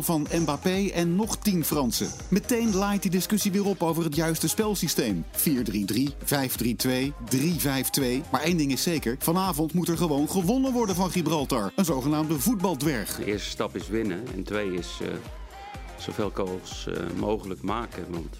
van 0.00 0.26
Mbappé 0.32 0.90
en 0.94 1.16
nog 1.16 1.36
10 1.36 1.64
Fransen. 1.64 2.10
Meteen 2.28 2.74
laait 2.74 3.02
die 3.02 3.10
discussie 3.10 3.52
weer 3.52 3.64
op 3.64 3.82
over 3.82 4.04
het 4.04 4.14
juiste 4.14 4.48
spelsysteem. 4.48 5.24
4-3-3, 5.32 5.42
5-3-2, 6.24 7.12
3-5-2. 7.30 8.30
Maar 8.30 8.42
één 8.42 8.56
ding 8.56 8.72
is 8.72 8.82
zeker, 8.82 9.16
vanavond 9.18 9.72
moet 9.72 9.88
er 9.88 9.96
gewoon 9.96 10.28
gewonnen 10.28 10.72
worden 10.72 10.94
van 10.94 11.10
Gibraltar. 11.10 11.72
Een 11.76 11.84
zogenaamde 11.84 12.40
voetbaldwerg. 12.40 13.16
De 13.16 13.24
eerste 13.24 13.50
stap 13.50 13.76
is 13.76 13.88
winnen 13.88 14.24
en 14.34 14.44
twee 14.44 14.72
is 14.72 14.98
eh, 15.02 15.08
zoveel 15.98 16.30
goals 16.34 16.86
eh, 16.86 16.94
mogelijk 17.18 17.62
maken. 17.62 18.04
Want 18.10 18.36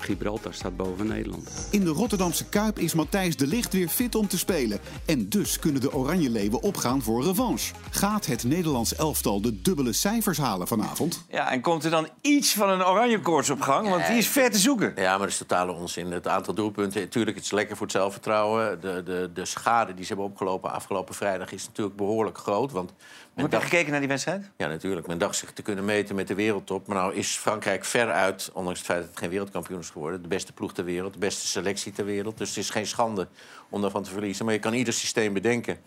Gibraltar 0.00 0.54
staat 0.54 0.76
boven 0.76 1.06
Nederland. 1.06 1.68
In 1.70 1.84
de 1.84 1.90
Rotterdamse 1.90 2.44
Kuip 2.44 2.78
is 2.78 2.94
Matthijs 2.94 3.36
de 3.36 3.46
Ligt 3.46 3.72
weer 3.72 3.88
fit 3.88 4.14
om 4.14 4.28
te 4.28 4.38
spelen. 4.38 4.80
En 5.06 5.28
dus 5.28 5.58
kunnen 5.58 5.80
de 5.80 5.92
Oranje 5.92 6.30
Leeuwen 6.30 6.62
opgaan 6.62 7.02
voor 7.02 7.24
revanche. 7.24 7.74
Gaat 7.90 8.26
het 8.26 8.44
Nederlands 8.44 8.94
elftal 8.94 9.40
de 9.40 9.62
dubbele 9.62 9.92
cijfers 9.92 10.38
halen 10.38 10.66
vanavond? 10.66 11.24
Ja, 11.30 11.50
en 11.50 11.60
komt 11.60 11.84
er 11.84 11.90
dan 11.90 12.08
iets 12.20 12.52
van 12.52 12.68
een 12.68 12.84
oranje 12.84 13.20
koorts 13.20 13.50
op 13.50 13.60
gang? 13.60 13.88
Want 13.88 14.06
die 14.06 14.16
is 14.16 14.28
ver 14.28 14.50
te 14.50 14.58
zoeken. 14.58 14.92
Ja, 14.96 15.10
maar 15.10 15.18
dat 15.18 15.28
is 15.28 15.38
totale 15.38 15.72
onzin. 15.72 16.12
Het 16.12 16.28
aantal 16.28 16.54
doelpunten, 16.54 17.00
natuurlijk, 17.00 17.36
het 17.36 17.44
is 17.44 17.50
lekker 17.52 17.76
voor 17.76 17.86
het 17.86 17.96
zelfvertrouwen. 17.96 18.80
De, 18.80 19.02
de, 19.04 19.30
de 19.34 19.44
schade 19.44 19.94
die 19.94 20.04
ze 20.04 20.08
hebben 20.08 20.30
opgelopen 20.30 20.72
afgelopen 20.72 21.14
vrijdag 21.14 21.52
is 21.52 21.66
natuurlijk 21.66 21.96
behoorlijk 21.96 22.38
groot. 22.38 22.72
Want 22.72 22.92
Heb 23.42 23.52
je 23.52 23.60
gekeken 23.60 23.90
naar 23.90 24.00
die 24.00 24.08
wedstrijd? 24.08 24.50
ja, 24.56 24.66
natuurlijk. 24.66 25.06
Men 25.06 25.18
dacht 25.18 25.36
zich 25.36 25.52
te 25.52 25.62
kunnen 25.62 25.84
meten 25.84 26.14
met 26.14 26.28
de 26.28 26.34
wereldtop. 26.34 26.86
Maar 26.86 26.96
nou 26.96 27.14
is 27.14 27.36
Frankrijk 27.36 27.84
veruit, 27.84 28.50
ondanks 28.52 28.78
het 28.78 28.88
feit 28.88 29.00
dat 29.00 29.08
het 29.08 29.18
geen 29.18 29.30
wereldkampioen 29.30 29.80
is 29.80 29.90
geworden... 29.90 30.22
de 30.22 30.28
beste 30.28 30.52
ploeg 30.52 30.72
ter 30.72 30.84
wereld, 30.84 31.12
de 31.12 31.18
beste 31.18 31.46
selectie 31.46 31.92
ter 31.92 32.04
wereld. 32.04 32.38
Dus 32.38 32.48
het 32.48 32.58
is 32.58 32.70
geen 32.70 32.86
schande 32.86 33.28
om 33.68 33.80
daarvan 33.80 34.02
te 34.02 34.10
verliezen. 34.10 34.44
Maar 34.44 34.54
je 34.54 34.60
kan 34.60 34.72
ieder 34.72 34.94
systeem 34.94 35.32
bedenken. 35.32 35.78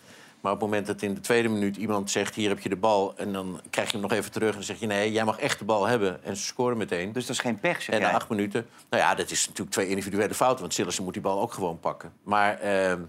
Maar 0.41 0.51
op 0.51 0.59
het 0.61 0.69
moment 0.69 0.87
dat 0.87 1.01
in 1.01 1.13
de 1.13 1.19
tweede 1.19 1.49
minuut 1.49 1.77
iemand 1.77 2.11
zegt... 2.11 2.35
hier 2.35 2.49
heb 2.49 2.59
je 2.59 2.69
de 2.69 2.75
bal, 2.75 3.13
en 3.17 3.33
dan 3.33 3.61
krijg 3.69 3.87
je 3.87 3.93
hem 3.97 4.01
nog 4.01 4.11
even 4.11 4.31
terug... 4.31 4.49
en 4.49 4.55
dan 4.55 4.63
zeg 4.63 4.79
je 4.79 4.87
nee, 4.87 5.11
jij 5.11 5.23
mag 5.23 5.39
echt 5.39 5.59
de 5.59 5.65
bal 5.65 5.87
hebben. 5.87 6.23
En 6.23 6.35
ze 6.37 6.43
scoren 6.43 6.77
meteen. 6.77 7.11
Dus 7.11 7.25
dat 7.25 7.35
is 7.35 7.41
geen 7.41 7.59
pech, 7.59 7.81
zeg 7.81 7.95
En 7.95 8.01
na 8.01 8.07
jij. 8.07 8.15
acht 8.15 8.29
minuten... 8.29 8.67
Nou 8.89 9.03
ja, 9.03 9.15
dat 9.15 9.31
is 9.31 9.47
natuurlijk 9.47 9.71
twee 9.71 9.87
individuele 9.87 10.33
fouten. 10.33 10.61
Want 10.61 10.73
Sillissen 10.73 11.03
moet 11.03 11.13
die 11.13 11.21
bal 11.21 11.41
ook 11.41 11.53
gewoon 11.53 11.79
pakken. 11.79 12.13
Maar 12.23 12.59
ehm, 12.59 13.01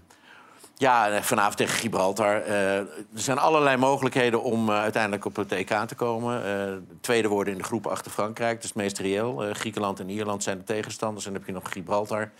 ja, 0.77 1.09
en 1.09 1.23
vanavond 1.23 1.57
tegen 1.57 1.75
Gibraltar... 1.77 2.41
eh, 2.41 2.77
er 2.77 2.87
zijn 3.13 3.37
allerlei 3.37 3.77
mogelijkheden 3.77 4.43
om 4.43 4.69
eh, 4.69 4.81
uiteindelijk 4.81 5.25
op 5.25 5.35
het 5.35 5.51
EK 5.51 5.69
te 5.87 5.95
komen. 5.95 6.45
Eh, 6.45 6.73
tweede 7.01 7.27
worden 7.27 7.53
in 7.53 7.59
de 7.59 7.65
groep 7.65 7.87
achter 7.87 8.11
Frankrijk. 8.11 8.53
Dat 8.55 8.63
is 8.63 8.69
het 8.69 8.77
meest 8.77 8.99
reëel. 8.99 9.43
Eh, 9.43 9.53
Griekenland 9.55 9.99
en 9.99 10.09
Ierland 10.09 10.43
zijn 10.43 10.57
de 10.57 10.63
tegenstanders. 10.63 11.25
En 11.25 11.31
dan 11.31 11.39
heb 11.41 11.49
je 11.49 11.55
nog 11.55 11.71
Gibraltar. 11.71 12.31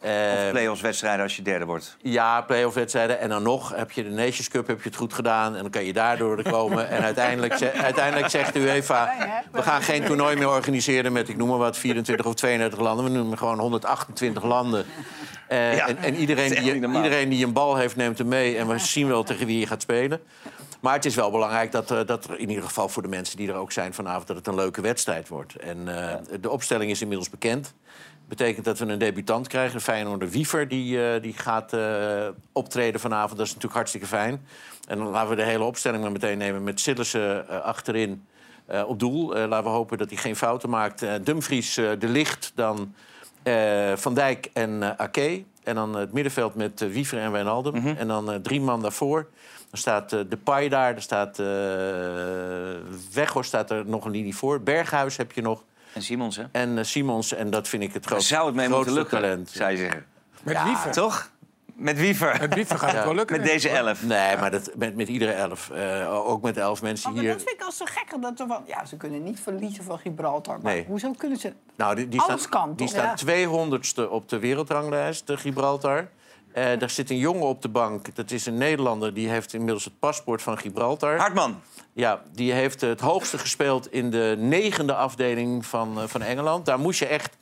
Eh, 0.00 0.10
Of 0.44 0.50
play-offs 0.50 0.80
wedstrijden 0.80 1.22
als 1.22 1.36
je 1.36 1.42
derde 1.42 1.64
wordt. 1.64 1.96
ja, 2.02 2.40
play-off 2.42 2.74
wedstrijden. 2.74 3.20
En 3.20 3.28
dan 3.28 3.42
nog 3.42 3.74
heb 3.76 3.90
je 3.90 4.02
de 4.02 4.10
Nations 4.10 4.48
Cup 4.48 4.66
heb 4.66 4.82
je 4.82 4.88
het 4.88 4.98
goed 4.98 5.12
gedaan. 5.12 5.54
En 5.56 5.62
dan 5.62 5.70
kan 5.70 5.84
je 5.84 5.92
daardoor 5.92 6.42
komen. 6.42 6.88
en 6.88 7.02
uiteindelijk, 7.02 7.56
ze- 7.56 7.72
uiteindelijk 7.72 8.28
zegt 8.30 8.52
de 8.52 8.58
UEFA... 8.60 9.14
we 9.52 9.62
gaan 9.62 9.82
geen 9.82 10.04
toernooi 10.04 10.36
meer 10.36 10.48
organiseren 10.48 11.12
met, 11.12 11.28
ik 11.28 11.36
noem 11.36 11.48
maar 11.48 11.58
wat, 11.58 11.76
24 11.76 12.26
of 12.26 12.34
32 12.34 12.78
landen. 12.80 13.04
We 13.04 13.10
noemen 13.10 13.38
gewoon 13.38 13.58
128 13.58 14.42
landen. 14.42 14.84
Eh, 15.48 15.76
Ja, 15.76 15.88
en, 15.96 16.14
iedereen, 16.14 16.50
die, 16.62 16.74
iedereen 16.74 17.28
die 17.28 17.44
een 17.44 17.52
bal 17.52 17.76
heeft, 17.76 17.96
neemt 17.96 18.18
hem 18.18 18.28
mee. 18.28 18.56
En 18.56 18.68
we 18.68 18.78
zien 18.78 19.08
wel 19.08 19.22
tegen 19.22 19.46
wie 19.46 19.58
je 19.58 19.66
gaat 19.66 19.82
spelen. 19.82 20.20
Maar 20.80 20.94
het 20.94 21.04
is 21.04 21.14
wel 21.14 21.30
belangrijk 21.30 21.72
dat, 21.72 21.90
eh, 21.90 22.00
dat 22.06 22.24
er 22.24 22.38
in 22.38 22.48
ieder 22.48 22.64
geval 22.64 22.88
voor 22.88 23.02
de 23.02 23.08
mensen 23.08 23.36
die 23.36 23.48
er 23.48 23.54
ook 23.54 23.72
zijn 23.72 23.94
vanavond... 23.94 24.26
dat 24.26 24.36
het 24.36 24.46
een 24.46 24.54
leuke 24.54 24.80
wedstrijd 24.80 25.28
wordt. 25.28 25.56
En 25.56 26.08
eh, 26.08 26.16
de 26.40 26.50
opstelling 26.50 26.90
is 26.90 27.00
inmiddels 27.00 27.30
bekend. 27.30 27.74
betekent 28.28 28.64
dat 28.64 28.78
we 28.78 28.86
een 28.86 28.98
debutant 28.98 29.48
krijgen. 29.48 29.80
Feyenoord 29.80 30.30
Wiever, 30.30 30.68
die, 30.68 31.20
die 31.20 31.32
gaat 31.32 31.76
optreden 32.52 33.00
vanavond. 33.00 33.36
Dat 33.36 33.46
is 33.46 33.52
natuurlijk 33.52 33.74
hartstikke 33.74 34.06
fijn. 34.06 34.46
En 34.88 34.98
dan 34.98 35.06
laten 35.06 35.30
we 35.30 35.36
de 35.36 35.42
hele 35.42 35.64
opstelling 35.64 36.02
maar 36.02 36.12
meteen 36.12 36.38
nemen... 36.38 36.64
met 36.64 36.80
Sillissen 36.80 37.48
achterin 37.62 38.26
op 38.86 38.98
doel. 38.98 39.28
Laten 39.28 39.62
we 39.62 39.68
hopen 39.68 39.98
dat 39.98 40.10
hij 40.10 40.18
geen 40.18 40.36
fouten 40.36 40.70
maakt. 40.70 41.04
Dumfries, 41.24 41.74
De 41.74 42.08
Licht, 42.08 42.52
dan 42.54 42.94
eh, 43.48 43.96
Van 43.96 44.14
Dijk 44.14 44.50
en 44.52 44.82
eh 44.82 44.90
Ake. 44.96 45.44
En 45.64 45.74
dan 45.74 45.96
het 45.96 46.12
middenveld 46.12 46.54
met 46.54 46.82
eh, 46.82 46.88
Wiever 46.88 47.18
en 47.18 47.32
Wijnaldum. 47.32 47.86
En 47.96 48.08
dan 48.08 48.32
eh, 48.32 48.36
drie 48.38 48.60
man 48.60 48.82
daarvoor. 48.82 49.26
Dan 49.70 49.80
staat 49.80 50.12
eh, 50.12 50.20
Depay 50.28 50.68
daar, 50.68 50.94
er 50.94 51.02
staat 51.02 51.38
eh 51.38 51.46
Weghorst 53.12 53.48
staat 53.48 53.70
er 53.70 53.82
nog 53.86 54.04
een 54.04 54.10
linie 54.10 54.36
voor. 54.36 54.60
Berghuis 54.60 55.16
heb 55.16 55.32
je 55.32 55.42
nog. 55.42 55.64
En 55.92 56.02
Simons, 56.02 56.36
hè? 56.36 56.44
En 56.52 56.86
Simons, 56.86 57.34
en 57.34 57.50
dat 57.50 57.68
vind 57.68 57.82
ik 57.82 57.92
het 57.92 58.06
grootste, 58.06 58.34
Zou 58.34 58.46
het 58.46 58.54
mee 58.54 58.68
moeten 58.68 58.92
lukken, 58.92 59.20
talent. 59.20 59.50
zou 59.50 59.70
je 59.70 59.76
zeggen. 59.76 60.04
Met 60.42 60.54
Ja, 60.54 60.64
Wiever. 60.64 60.92
Toch? 60.92 61.30
Met 61.78 61.98
Wiever. 61.98 62.36
Met 62.40 62.54
Wiever 62.54 62.78
gaat 62.78 62.92
het 62.92 63.04
wel 63.04 63.14
lukken. 63.14 63.36
Met 63.36 63.46
deze 63.46 63.68
elf. 63.68 64.02
Nee, 64.02 64.36
maar 64.36 64.50
dat, 64.50 64.70
met, 64.76 64.96
met 64.96 65.08
iedere 65.08 65.32
elf. 65.32 65.70
Eh, 65.70 66.26
ook 66.28 66.42
met 66.42 66.54
de 66.54 66.60
elf 66.60 66.82
mensen 66.82 67.08
Oh, 67.08 67.14
maar 67.14 67.24
hier. 67.24 67.32
dat 67.32 67.42
vind 67.42 67.54
ik 67.56 67.62
al 67.64 67.72
zo 67.72 67.84
gek. 67.88 68.22
Dat 68.22 68.46
wel, 68.48 68.62
ja, 68.66 68.84
ze 68.84 68.96
kunnen 68.96 69.22
niet 69.22 69.40
verliezen 69.40 69.84
van 69.84 69.98
Gibraltar. 69.98 70.58
Maar 70.62 70.72
Nee. 70.72 70.84
hoezo 70.88 71.12
kunnen 71.18 71.38
ze... 71.38 71.52
Nou, 71.76 71.94
die, 71.94 72.08
die 72.08 72.20
Alles 72.20 72.42
staan, 72.42 72.50
kan, 72.50 72.74
die 72.76 72.88
staan 72.88 73.14
Ja. 73.24 73.46
200ste 73.46 74.10
op 74.10 74.28
de 74.28 74.38
wereldranglijst, 74.38 75.26
de 75.26 75.36
Gibraltar. 75.36 76.08
Eh 76.52 76.78
daar 76.78 76.90
zit 76.90 77.10
een 77.10 77.16
jongen 77.18 77.46
op 77.46 77.62
de 77.62 77.68
bank. 77.68 78.14
Dat 78.14 78.30
is 78.30 78.46
een 78.46 78.58
Nederlander. 78.58 79.14
Die 79.14 79.28
heeft 79.28 79.52
inmiddels 79.52 79.84
het 79.84 79.98
paspoort 79.98 80.42
van 80.42 80.58
Gibraltar. 80.58 81.16
Hartman. 81.18 81.60
Ja, 81.92 82.22
die 82.32 82.52
heeft 82.52 82.80
het 82.80 83.00
hoogste 83.00 83.38
gespeeld 83.38 83.92
in 83.92 84.10
de 84.10 84.34
negende 84.38 84.94
afdeling 84.94 85.66
van, 85.66 86.00
eh, 86.00 86.06
van 86.06 86.22
Engeland. 86.22 86.66
Daar 86.66 86.78
moest 86.78 86.98
je 86.98 87.06
echt 87.06 87.37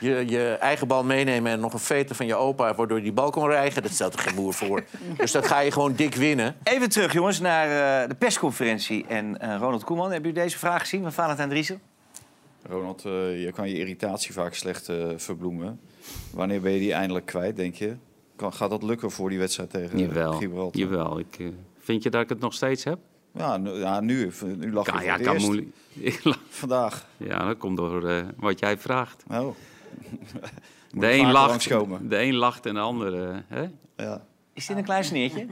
je, 0.00 0.24
je 0.28 0.56
eigen 0.60 0.86
bal 0.88 1.04
meenemen 1.04 1.52
en 1.52 1.60
nog 1.60 1.72
een 1.72 1.78
veter 1.78 2.16
van 2.16 2.26
je 2.26 2.34
opa... 2.34 2.74
waardoor 2.74 2.96
je 2.96 3.02
die 3.02 3.12
bal 3.12 3.30
kon 3.30 3.48
rijgen. 3.48 3.82
Dat 3.82 3.90
stelt 3.90 4.12
er 4.12 4.18
geen 4.18 4.34
boer 4.34 4.54
voor. 4.54 4.84
dus 5.16 5.32
dat 5.32 5.46
ga 5.46 5.60
je 5.60 5.70
gewoon 5.72 5.94
dik 5.94 6.14
winnen. 6.14 6.56
Even 6.62 6.88
terug, 6.88 7.12
jongens, 7.12 7.40
naar 7.40 8.02
eh, 8.02 8.08
de 8.08 8.14
persconferentie. 8.14 9.04
En 9.08 9.40
eh, 9.40 9.56
Ronald 9.58 9.84
Koeman, 9.84 10.10
hebben 10.10 10.28
jullie 10.30 10.44
deze 10.44 10.58
vraag 10.58 10.80
gezien 10.80 11.02
van 11.02 11.12
Valentijn 11.12 11.48
Driessen? 11.48 11.80
Ronald, 12.68 13.04
eh, 13.04 13.42
je 13.44 13.52
kan 13.52 13.68
je 13.68 13.78
irritatie 13.78 14.32
vaak 14.32 14.54
slecht 14.54 14.88
eh, 14.88 15.08
verbloemen. 15.16 15.80
Wanneer 16.30 16.60
ben 16.60 16.72
je 16.72 16.78
die 16.78 16.92
eindelijk 16.92 17.26
kwijt, 17.26 17.56
denk 17.56 17.74
je? 17.74 17.96
Kan, 18.36 18.52
gaat 18.52 18.70
dat 18.70 18.82
lukken 18.82 19.10
voor 19.10 19.28
die 19.28 19.38
wedstrijd 19.38 19.70
tegen 19.70 19.98
Jawel, 19.98 20.32
Gibraltar? 20.32 20.80
jawel. 20.80 21.18
Ik, 21.18 21.36
eh, 21.38 21.46
vind 21.78 22.02
je 22.02 22.10
dat 22.10 22.22
ik 22.22 22.28
het 22.28 22.40
nog 22.40 22.54
steeds 22.54 22.84
heb? 22.84 22.98
Ja, 23.34 23.56
nu, 23.56 23.70
ja, 23.70 24.00
nu, 24.00 24.30
nu 24.56 24.72
lag 24.72 24.86
je 24.86 24.92
Ja, 24.92 24.98
voor 24.98 25.06
ja, 25.06 25.12
het 25.14 25.22
kan 25.22 25.34
eerst. 25.34 25.46
moeilijk. 25.46 25.68
Vandaag. 26.48 27.06
Ja, 27.16 27.44
dat 27.46 27.56
komt 27.58 27.76
door 27.76 28.08
eh, 28.08 28.22
wat 28.36 28.58
jij 28.58 28.78
vraagt. 28.78 29.22
Oh. 29.30 29.54
De 30.90 31.12
een, 31.12 31.30
lacht, 31.30 31.68
de 32.08 32.18
een 32.18 32.34
lacht 32.34 32.66
en 32.66 32.74
de 32.74 32.80
andere... 32.80 33.42
Hè? 33.48 33.68
Ja. 33.96 34.20
Is 34.52 34.66
dit 34.66 34.76
een 34.76 34.84
klein 34.84 35.04
sneertje? 35.04 35.46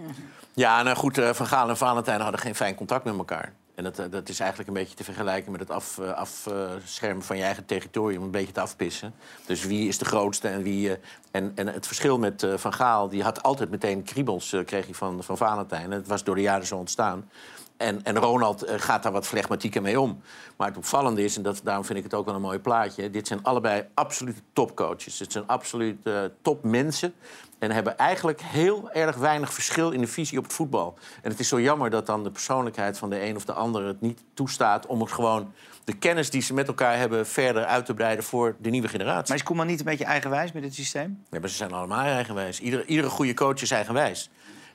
Ja, 0.54 0.82
nou 0.82 0.96
goed, 0.96 1.18
eh, 1.18 1.32
Van 1.32 1.46
Gaal 1.46 1.68
en 1.68 1.76
Valentijn 1.76 2.20
hadden 2.20 2.40
geen 2.40 2.54
fijn 2.54 2.74
contact 2.74 3.04
met 3.04 3.16
elkaar. 3.16 3.52
En 3.74 3.84
dat, 3.84 3.98
eh, 3.98 4.06
dat 4.10 4.28
is 4.28 4.40
eigenlijk 4.40 4.68
een 4.68 4.74
beetje 4.74 4.94
te 4.94 5.04
vergelijken 5.04 5.52
met 5.52 5.60
het 5.60 5.70
af, 5.70 5.98
eh, 5.98 6.12
afschermen 6.12 7.22
van 7.22 7.36
je 7.36 7.42
eigen 7.42 7.64
territorium. 7.64 8.22
Een 8.22 8.30
beetje 8.30 8.52
te 8.52 8.60
afpissen. 8.60 9.14
Dus 9.46 9.64
wie 9.64 9.88
is 9.88 9.98
de 9.98 10.04
grootste 10.04 10.48
en 10.48 10.62
wie... 10.62 10.90
eh, 10.90 10.96
en, 11.30 11.52
en 11.54 11.66
het 11.66 11.86
verschil 11.86 12.18
met 12.18 12.42
eh, 12.42 12.56
Van 12.56 12.72
Gaal, 12.72 13.08
die 13.08 13.22
had 13.22 13.42
altijd 13.42 13.70
meteen 13.70 14.02
kriebels, 14.02 14.52
eh, 14.52 14.64
kreeg 14.64 14.84
hij 14.84 14.94
van, 14.94 15.22
van 15.22 15.36
Valentijn. 15.36 15.84
En 15.84 15.90
het 15.90 16.06
was 16.06 16.24
door 16.24 16.34
de 16.34 16.40
jaren 16.40 16.66
zo 16.66 16.76
ontstaan. 16.76 17.30
En, 17.78 18.04
en 18.04 18.18
Ronald 18.18 18.62
eh, 18.62 18.74
gaat 18.78 19.02
daar 19.02 19.12
wat 19.12 19.26
flegmatieker 19.26 19.82
mee 19.82 20.00
om. 20.00 20.20
Maar 20.56 20.68
het 20.68 20.76
opvallende 20.76 21.24
is, 21.24 21.36
en 21.36 21.42
dat, 21.42 21.60
daarom 21.64 21.84
vind 21.84 21.98
ik 21.98 22.04
het 22.04 22.14
ook 22.14 22.24
wel 22.24 22.34
een 22.34 22.40
mooi 22.40 22.58
plaatje... 22.58 23.10
dit 23.10 23.26
zijn 23.26 23.42
allebei 23.42 23.84
absolute 23.94 24.40
topcoaches. 24.52 25.18
Het 25.18 25.32
zijn 25.32 25.46
absoluut 25.46 26.06
eh, 26.06 26.20
topmensen. 26.42 27.14
En 27.58 27.70
hebben 27.70 27.98
eigenlijk 27.98 28.40
heel 28.40 28.90
erg 28.90 29.16
weinig 29.16 29.52
verschil 29.52 29.90
in 29.90 30.00
de 30.00 30.06
visie 30.06 30.38
op 30.38 30.44
het 30.44 30.52
voetbal. 30.52 30.98
En 31.22 31.30
het 31.30 31.40
is 31.40 31.48
zo 31.48 31.60
jammer 31.60 31.90
dat 31.90 32.06
dan 32.06 32.22
de 32.22 32.30
persoonlijkheid 32.30 32.98
van 32.98 33.10
de 33.10 33.24
een 33.24 33.36
of 33.36 33.44
de 33.44 33.52
ander 33.52 33.86
het 33.86 34.00
niet 34.00 34.22
toestaat... 34.34 34.86
om 34.86 35.00
het 35.00 35.12
gewoon 35.12 35.52
de 35.84 35.96
kennis 35.96 36.30
die 36.30 36.42
ze 36.42 36.54
met 36.54 36.68
elkaar 36.68 36.96
hebben 36.96 37.26
verder 37.26 37.64
uit 37.64 37.86
te 37.86 37.94
breiden 37.94 38.24
voor 38.24 38.56
de 38.60 38.70
nieuwe 38.70 38.88
generatie. 38.88 39.28
Maar 39.28 39.36
is 39.36 39.42
Koeman 39.42 39.66
niet 39.66 39.78
een 39.78 39.84
beetje 39.84 40.04
eigenwijs 40.04 40.52
met 40.52 40.62
dit 40.62 40.74
systeem? 40.74 41.22
Ja, 41.30 41.40
maar 41.40 41.48
ze 41.48 41.56
zijn 41.56 41.72
allemaal 41.72 42.04
eigenwijs. 42.04 42.60
Iedere, 42.60 42.84
iedere 42.84 43.08
goede 43.08 43.34
coach 43.34 43.62
is 43.62 43.70
eigenwijs. 43.70 44.30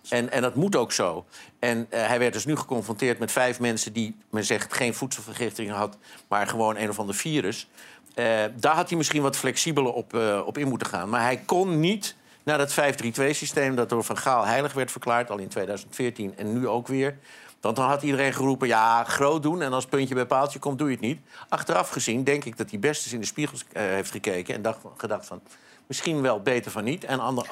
En, 0.10 0.32
en 0.32 0.42
dat 0.42 0.56
moet 0.56 0.76
ook 0.76 0.92
zo. 0.92 1.26
En 1.60 1.88
eh, 1.90 2.08
hij 2.08 2.20
werd 2.20 2.34
dus 2.34 2.46
nu 2.46 2.56
geconfronteerd 2.56 3.20
met 3.20 3.32
vijf 3.32 3.60
mensen 3.60 3.94
die, 3.94 4.16
men 4.30 4.44
zegt, 4.44 4.74
geen 4.74 4.94
voedselvergiftiging 4.94 5.76
had, 5.76 5.98
maar 6.28 6.48
gewoon 6.48 6.78
een 6.78 6.90
of 6.90 7.00
ander 7.00 7.16
virus. 7.16 7.70
Eh, 8.16 8.44
daar 8.56 8.76
had 8.76 8.90
hij 8.90 8.98
misschien 8.98 9.22
wat 9.22 9.38
flexibeler 9.38 9.94
op, 9.94 10.14
eh, 10.14 10.42
op 10.46 10.58
in 10.58 10.68
moeten 10.68 10.88
gaan. 10.88 11.10
Maar 11.10 11.22
hij 11.22 11.38
kon 11.38 11.80
niet 11.80 12.16
naar 12.44 12.58
dat 12.58 12.74
5-3-2-systeem 12.74 13.76
dat 13.76 13.90
door 13.90 14.04
Van 14.04 14.18
Gaal 14.18 14.46
heilig 14.46 14.74
werd 14.74 14.92
verklaard, 14.92 15.30
al 15.30 15.38
in 15.38 15.48
2014 15.48 16.38
en 16.38 16.54
nu 16.54 16.68
ook 16.68 16.88
weer. 16.88 17.18
Want 17.62 17.76
dan 17.76 17.88
had 17.88 18.04
iedereen 18.04 18.34
geroepen, 18.34 18.68
ja, 18.68 19.04
groot 19.04 19.44
doen. 19.44 19.62
En 19.62 19.74
als 19.74 19.86
puntje 19.86 20.16
bij 20.16 20.26
paaltje 20.26 20.60
komt, 20.60 20.78
doe 20.78 20.88
je 20.88 20.94
het 20.94 21.04
niet. 21.04 21.20
Achteraf 21.50 21.90
gezien 21.90 22.24
denk 22.24 22.46
ik 22.46 22.58
dat 22.58 22.70
hij 22.70 22.80
best 22.80 23.04
eens 23.04 23.14
in 23.14 23.20
de 23.20 23.26
spiegels 23.26 23.66
heeft 23.74 24.12
gekeken... 24.12 24.56
en 24.56 24.62
dacht, 24.62 24.80
gedacht 24.98 25.26
van, 25.26 25.42
misschien 25.88 26.22
wel 26.22 26.42
beter 26.42 26.72
van 26.72 26.84
niet. 26.84 27.04
En, 27.04 27.20
ander, 27.20 27.48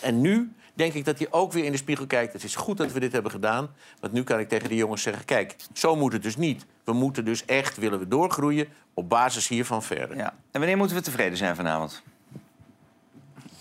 en 0.00 0.20
nu 0.20 0.52
denk 0.74 0.92
ik 0.92 1.04
dat 1.04 1.18
hij 1.18 1.26
ook 1.30 1.52
weer 1.52 1.64
in 1.64 1.72
de 1.72 1.78
spiegel 1.78 2.06
kijkt. 2.06 2.32
Het 2.32 2.44
is 2.44 2.56
goed 2.56 2.76
dat 2.76 2.92
we 2.92 3.00
dit 3.00 3.12
hebben 3.12 3.30
gedaan. 3.30 3.68
Want 4.00 4.12
nu 4.12 4.24
kan 4.24 4.38
ik 4.38 4.48
tegen 4.48 4.68
die 4.68 4.78
jongens 4.78 5.02
zeggen... 5.02 5.24
kijk, 5.24 5.56
zo 5.72 5.96
moet 5.96 6.12
het 6.12 6.22
dus 6.22 6.36
niet. 6.36 6.66
We 6.84 6.92
moeten 6.92 7.24
dus 7.24 7.44
echt, 7.44 7.76
willen 7.76 7.98
we 7.98 8.08
doorgroeien... 8.08 8.68
op 8.94 9.08
basis 9.08 9.48
hiervan 9.48 9.82
verder. 9.82 10.16
Ja. 10.16 10.34
En 10.50 10.60
wanneer 10.60 10.76
moeten 10.76 10.96
we 10.96 11.02
tevreden 11.02 11.38
zijn 11.38 11.56
vanavond? 11.56 12.02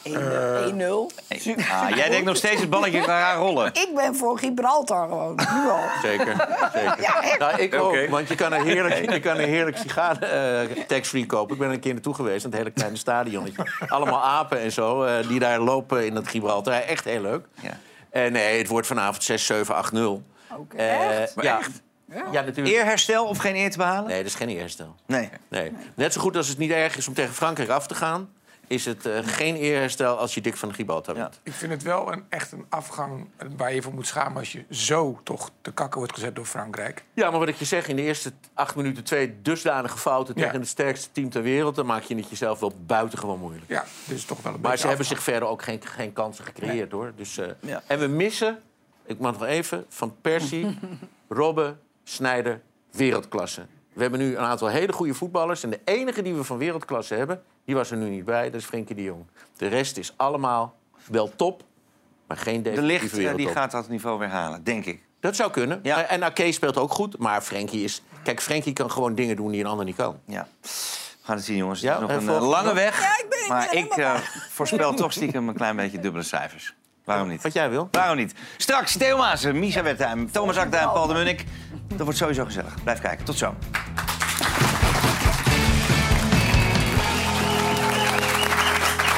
1-0. 0.07 0.11
Ah, 1.71 1.89
jij 1.95 2.09
denkt 2.09 2.25
nog 2.25 2.35
steeds 2.35 2.61
het 2.61 2.69
balletje 2.69 3.01
gaan 3.01 3.37
rollen. 3.37 3.67
Ik 3.67 3.89
ben 3.95 4.15
voor 4.15 4.39
Gibraltar 4.39 5.07
gewoon, 5.07 5.35
nu 5.35 5.69
al. 5.69 5.79
Zeker, 6.01 6.47
zeker. 6.73 7.01
Ja, 7.01 7.23
echt. 7.23 7.39
Nou, 7.39 7.61
ik 7.61 7.75
ook, 7.75 8.09
want 8.09 8.27
je 8.27 8.35
kan 8.35 8.53
een 8.53 8.63
heerlijk, 8.63 9.11
je 9.11 9.19
kan 9.19 9.37
een 9.37 9.49
heerlijk 9.49 9.77
sigaar 9.77 10.21
eh, 10.21 10.83
tax-free 10.87 11.25
kopen. 11.25 11.53
Ik 11.53 11.61
ben 11.61 11.71
een 11.71 11.79
keer 11.79 11.93
naartoe 11.93 12.13
geweest, 12.13 12.43
in 12.43 12.49
het 12.49 12.59
hele 12.59 12.71
kleine 12.71 12.97
stadionnetje. 12.97 13.67
Allemaal 13.87 14.23
apen 14.23 14.59
en 14.59 14.71
zo, 14.71 15.03
eh, 15.03 15.27
die 15.27 15.39
daar 15.39 15.59
lopen 15.59 16.05
in 16.05 16.13
dat 16.13 16.27
Gibraltar. 16.27 16.73
Echt 16.73 17.03
heel 17.03 17.21
leuk. 17.21 17.45
Ja. 17.61 17.79
Eh, 18.09 18.31
nee, 18.31 18.57
het 18.57 18.67
wordt 18.67 18.87
vanavond 18.87 19.23
6, 19.23 19.45
7, 19.45 19.75
8, 19.75 19.91
0. 19.91 20.23
Oké. 20.57 20.77
Eh, 20.77 21.21
Echt? 21.21 21.33
ja. 21.41 21.59
Ja, 22.31 22.41
natuurlijk. 22.41 22.75
Eerherstel 22.75 23.25
of 23.25 23.37
geen 23.37 23.55
eer 23.55 23.71
te 23.71 23.77
behalen? 23.77 24.07
Nee, 24.07 24.17
dat 24.17 24.25
is 24.25 24.35
geen 24.35 24.49
eerherstel. 24.49 24.95
Nee. 25.05 25.29
Nee. 25.47 25.71
Net 25.95 26.13
zo 26.13 26.21
goed 26.21 26.35
als 26.35 26.47
het 26.47 26.57
niet 26.57 26.71
erg 26.71 26.97
is 26.97 27.07
om 27.07 27.13
tegen 27.13 27.33
Frankrijk 27.33 27.69
af 27.69 27.87
te 27.87 27.95
gaan... 27.95 28.29
is 28.67 28.85
het 28.85 29.05
eh, 29.05 29.17
geen 29.23 29.55
eerherstel 29.55 30.17
als 30.17 30.33
je 30.33 30.41
dik 30.41 30.57
van 30.57 30.73
Gibraltar 30.73 31.15
bent. 31.15 31.39
Ik 31.43 31.53
vind 31.53 31.71
het 31.71 31.83
wel 31.83 32.11
een, 32.13 32.25
echt 32.29 32.51
een 32.51 32.65
afgang 32.69 33.27
waar 33.57 33.73
je 33.73 33.81
voor 33.81 33.93
moet 33.93 34.07
schamen... 34.07 34.37
als 34.37 34.51
je 34.51 34.65
zo 34.69 35.19
toch 35.23 35.49
te 35.61 35.71
kakken 35.71 35.97
wordt 35.97 36.13
gezet 36.13 36.35
door 36.35 36.45
Frankrijk. 36.45 37.03
Ja, 37.13 37.29
maar 37.29 37.39
wat 37.39 37.47
ik 37.47 37.55
je 37.55 37.65
zeg, 37.65 37.87
in 37.87 37.95
de 37.95 38.01
eerste 38.01 38.31
acht 38.53 38.75
minuten 38.75 39.03
twee 39.03 39.41
dusdanige 39.41 39.97
fouten... 39.97 40.33
Ja. 40.37 40.43
tegen 40.43 40.59
het 40.59 40.69
sterkste 40.69 41.11
team 41.11 41.29
ter 41.29 41.41
wereld... 41.41 41.75
dan 41.75 41.85
maak 41.85 42.03
je 42.03 42.15
het 42.15 42.29
jezelf 42.29 42.59
wel 42.59 42.73
buitengewoon 42.85 43.39
moeilijk. 43.39 43.65
Ja, 43.67 43.85
dus 44.05 44.25
toch 44.25 44.41
wel 44.41 44.53
een 44.53 44.61
Maar 44.61 44.77
ze 44.77 44.87
hebben 44.87 45.05
zich 45.05 45.23
verder 45.23 45.47
ook 45.47 45.61
geen, 45.61 45.81
geen 45.85 46.13
kansen 46.13 46.45
gecreëerd, 46.45 46.91
hoor. 46.91 47.11
Dus, 47.15 47.37
eh, 47.37 47.47
Ja. 47.59 47.83
En 47.87 47.99
we 47.99 48.07
missen, 48.07 48.61
ik 49.05 49.19
mag 49.19 49.31
nog 49.39 49.47
even, 49.47 49.85
van 49.89 50.15
Persie, 50.21 50.79
Robben, 51.27 51.79
Snijder, 52.03 52.61
wereldklasse. 52.91 53.65
We 53.95 54.01
hebben 54.01 54.19
nu 54.19 54.37
een 54.37 54.43
aantal 54.43 54.67
hele 54.67 54.93
goede 54.93 55.13
voetballers. 55.13 55.63
En 55.63 55.69
de 55.69 55.79
enige 55.85 56.21
die 56.21 56.33
we 56.33 56.43
van 56.43 56.57
wereldklasse 56.57 57.15
hebben, 57.15 57.43
die 57.65 57.75
was 57.75 57.91
er 57.91 57.97
nu 57.97 58.09
niet 58.09 58.25
bij. 58.25 58.49
Dat 58.51 58.59
is 58.61 58.65
Frenkie 58.67 58.95
de 58.95 59.03
Jong. 59.03 59.25
De 59.57 59.67
rest 59.67 59.97
is 59.97 60.13
allemaal 60.15 60.75
wel 61.05 61.31
top, 61.35 61.63
maar 62.27 62.37
geen 62.37 62.63
De 62.63 62.69
definitieve 62.71 63.15
licht 63.15 63.29
eh, 63.29 63.35
die 63.35 63.47
gaat 63.47 63.71
dat 63.71 63.89
niveau 63.89 64.19
weer 64.19 64.27
halen, 64.27 64.63
denk 64.63 64.85
ik. 64.85 65.01
Dat 65.19 65.35
zou 65.35 65.51
kunnen. 65.51 65.79
Ja. 65.83 66.01
En 66.07 66.23
Ake 66.23 66.51
speelt 66.51 66.77
ook 66.77 66.91
goed, 66.91 67.17
maar 67.17 67.41
Frenkie 67.41 67.83
is... 67.83 68.01
Kijk, 68.23 68.41
Frenkie 68.41 68.73
kan 68.73 68.91
gewoon 68.91 69.15
dingen 69.15 69.35
doen 69.35 69.51
die 69.51 69.59
een 69.59 69.69
ander 69.69 69.85
niet 69.85 69.95
kan. 69.95 70.19
Ja. 70.25 70.47
We 70.61 70.67
gaan 71.31 71.35
het 71.35 71.45
zien, 71.45 71.57
jongens. 71.57 71.81
Ja, 71.81 71.91
het 71.91 72.01
is 72.01 72.01
nog 72.01 72.09
en 72.09 72.15
een 72.15 72.21
eh, 72.21 72.29
volgende- 72.39 72.55
lange 72.55 72.73
weg. 72.73 73.01
Ja, 73.01 73.07
ik 73.23 73.25
ben- 73.29 73.39
ik 73.39 73.47
maar 73.47 73.67
ben 73.71 73.83
ik 73.83 73.91
eh, 73.91 74.15
voorspel 74.49 74.93
toch 74.93 75.11
stiekem 75.11 75.47
een 75.47 75.55
klein 75.55 75.75
beetje 75.75 75.99
dubbele 75.99 76.23
cijfers. 76.23 76.73
Waarom 77.05 77.27
niet? 77.27 77.41
Wat 77.43 77.53
jij 77.53 77.69
wil. 77.69 77.87
Waarom 77.91 78.17
niet? 78.17 78.33
Straks 78.57 78.97
Theo 78.97 79.17
Maassen, 79.17 79.59
Misha 79.59 79.83
Wertheim, 79.83 80.31
Thomas 80.31 80.57
Akda 80.57 80.79
en 80.79 80.91
Paul 80.91 81.07
de 81.07 81.13
Munnik. 81.13 81.43
Dat 81.87 81.99
wordt 81.99 82.17
sowieso 82.17 82.45
gezellig. 82.45 82.83
Blijf 82.83 83.01
kijken. 83.01 83.25
Tot 83.25 83.37
zo. 83.37 83.55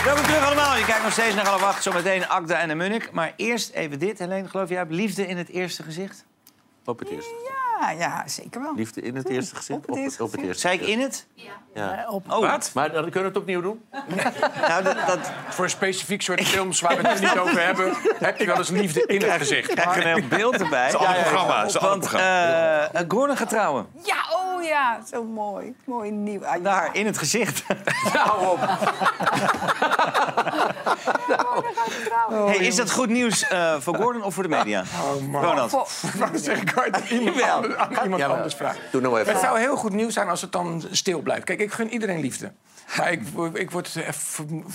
Welkom 0.06 0.23
terug 0.26 0.45
allemaal. 0.45 0.78
Je 0.78 0.86
kijkt 0.86 1.04
nog 1.04 1.12
steeds 1.12 1.36
naar 1.36 1.45
half 1.47 1.63
acht. 1.63 1.84
Zometeen 1.84 2.28
Akda 2.28 2.60
en 2.60 2.67
de 2.67 2.76
Munnik. 2.76 3.12
Maar 3.12 3.34
eerst 3.36 3.69
even 3.69 4.00
dit. 4.00 4.19
Helene, 4.19 4.47
geloof 4.47 4.69
jij 4.69 4.82
op 4.82 4.89
liefde 4.89 5.28
in 5.28 5.38
het 5.38 5.50
eerste 5.50 5.84
gezicht? 5.84 6.26
Op 6.88 7.00
het 7.00 7.10
eerste. 7.10 7.34
Ja, 7.80 7.91
ja, 7.91 8.23
zeker 8.28 8.62
wel. 8.62 8.73
Liefde 8.76 9.02
in 9.02 9.15
het 9.15 9.30
eerste 9.30 9.56
gezicht? 9.56 9.80
Op 9.80 9.88
het 9.88 9.95
eerste 9.97 10.23
op 10.23 10.32
het 10.32 10.41
eerste 10.41 10.60
Zei 10.60 10.80
ik 10.80 10.88
in 10.88 11.00
het? 11.00 11.28
Ja. 11.73 12.06
Op, 12.10 12.32
Oh, 12.32 12.58
Maar 12.73 12.91
dan 12.91 13.04
kunnen 13.10 13.21
we 13.21 13.28
het 13.28 13.38
opnieuw 13.38 13.62
doen? 13.62 13.86
nou, 14.67 14.84
dat, 14.84 14.97
dat 15.08 15.32
Voor 15.50 15.63
een 15.63 15.69
specifiek 15.69 16.21
soort 16.21 16.43
films 16.43 16.82
waar 16.82 17.02
we 17.02 17.08
het 17.08 17.19
niet 17.21 17.38
over 17.38 17.65
hebben... 17.65 17.93
heb 18.19 18.38
je 18.39 18.45
wel 18.45 18.58
eens 18.58 18.69
liefde 18.69 19.06
in 19.06 19.21
het 19.21 19.32
gezicht. 19.32 19.73
krijg 19.73 19.95
je 19.95 20.02
een 20.02 20.08
heel 20.19 20.28
beeld 20.28 20.62
erbij. 20.62 20.86
Het 20.86 20.93
is 20.93 21.00
een 21.00 21.08
ander 21.08 21.21
programma. 21.23 21.60
Het 21.60 21.67
is 21.69 21.73
een 21.73 21.80
ander 21.80 22.00
Want 22.00 22.12
programma. 22.12 22.89
eh, 22.91 23.04
Gordon 23.08 23.38
gaat 23.38 23.50
trouwen. 23.50 23.88
Ja, 24.04 24.15
oh 24.32 24.46
ja, 24.63 25.00
zo 25.12 25.24
mooi. 25.24 25.76
Mooi 25.86 26.12
nieuw. 26.12 26.46
Ah, 26.46 26.56
ja. 26.56 26.62
Daar, 26.62 26.89
in 26.96 27.06
het 27.06 27.17
gezicht. 27.17 27.63
Nou 28.13 28.46
op. 28.48 28.60
Hey, 32.48 32.56
is 32.58 32.76
dat 32.76 32.91
goed 32.91 33.10
nieuws 33.10 33.48
eh, 33.48 33.76
voor 33.80 33.96
Gordon 33.96 34.24
of 34.24 34.34
voor 34.34 34.43
de 34.43 34.50
media? 34.50 34.82
Oh 34.82 35.28
man. 35.28 35.43
Ronald. 35.43 36.02
Waarom 36.17 36.38
zeg 36.38 36.62
ik 36.62 36.78
aan 36.78 37.02
iemand, 37.20 37.41
anders, 37.41 37.76
aan 37.76 37.89
iemand 38.04 38.22
Ja, 38.22 38.28
maar- 38.28 38.36
anders 38.36 38.56
vragen? 38.56 38.82
Doe 38.91 39.02
nou 39.02 39.20
even. 39.20 39.32
Het 39.34 39.41
zou 39.41 39.60
heel 39.60 39.76
goed 39.76 39.93
nieuws 39.93 40.13
zijn 40.13 40.30
als 40.30 40.41
het 40.41 40.52
dan 40.52 40.84
stil 40.91 41.20
blijft. 41.22 41.43
Kijk, 41.43 41.60
ik 41.60 41.72
gun 41.72 41.89
iedereen 41.89 42.20
liefde. 42.20 42.52
Maar 42.98 43.12
ik, 43.12 43.22
ik 43.54 43.72
word, 43.72 43.96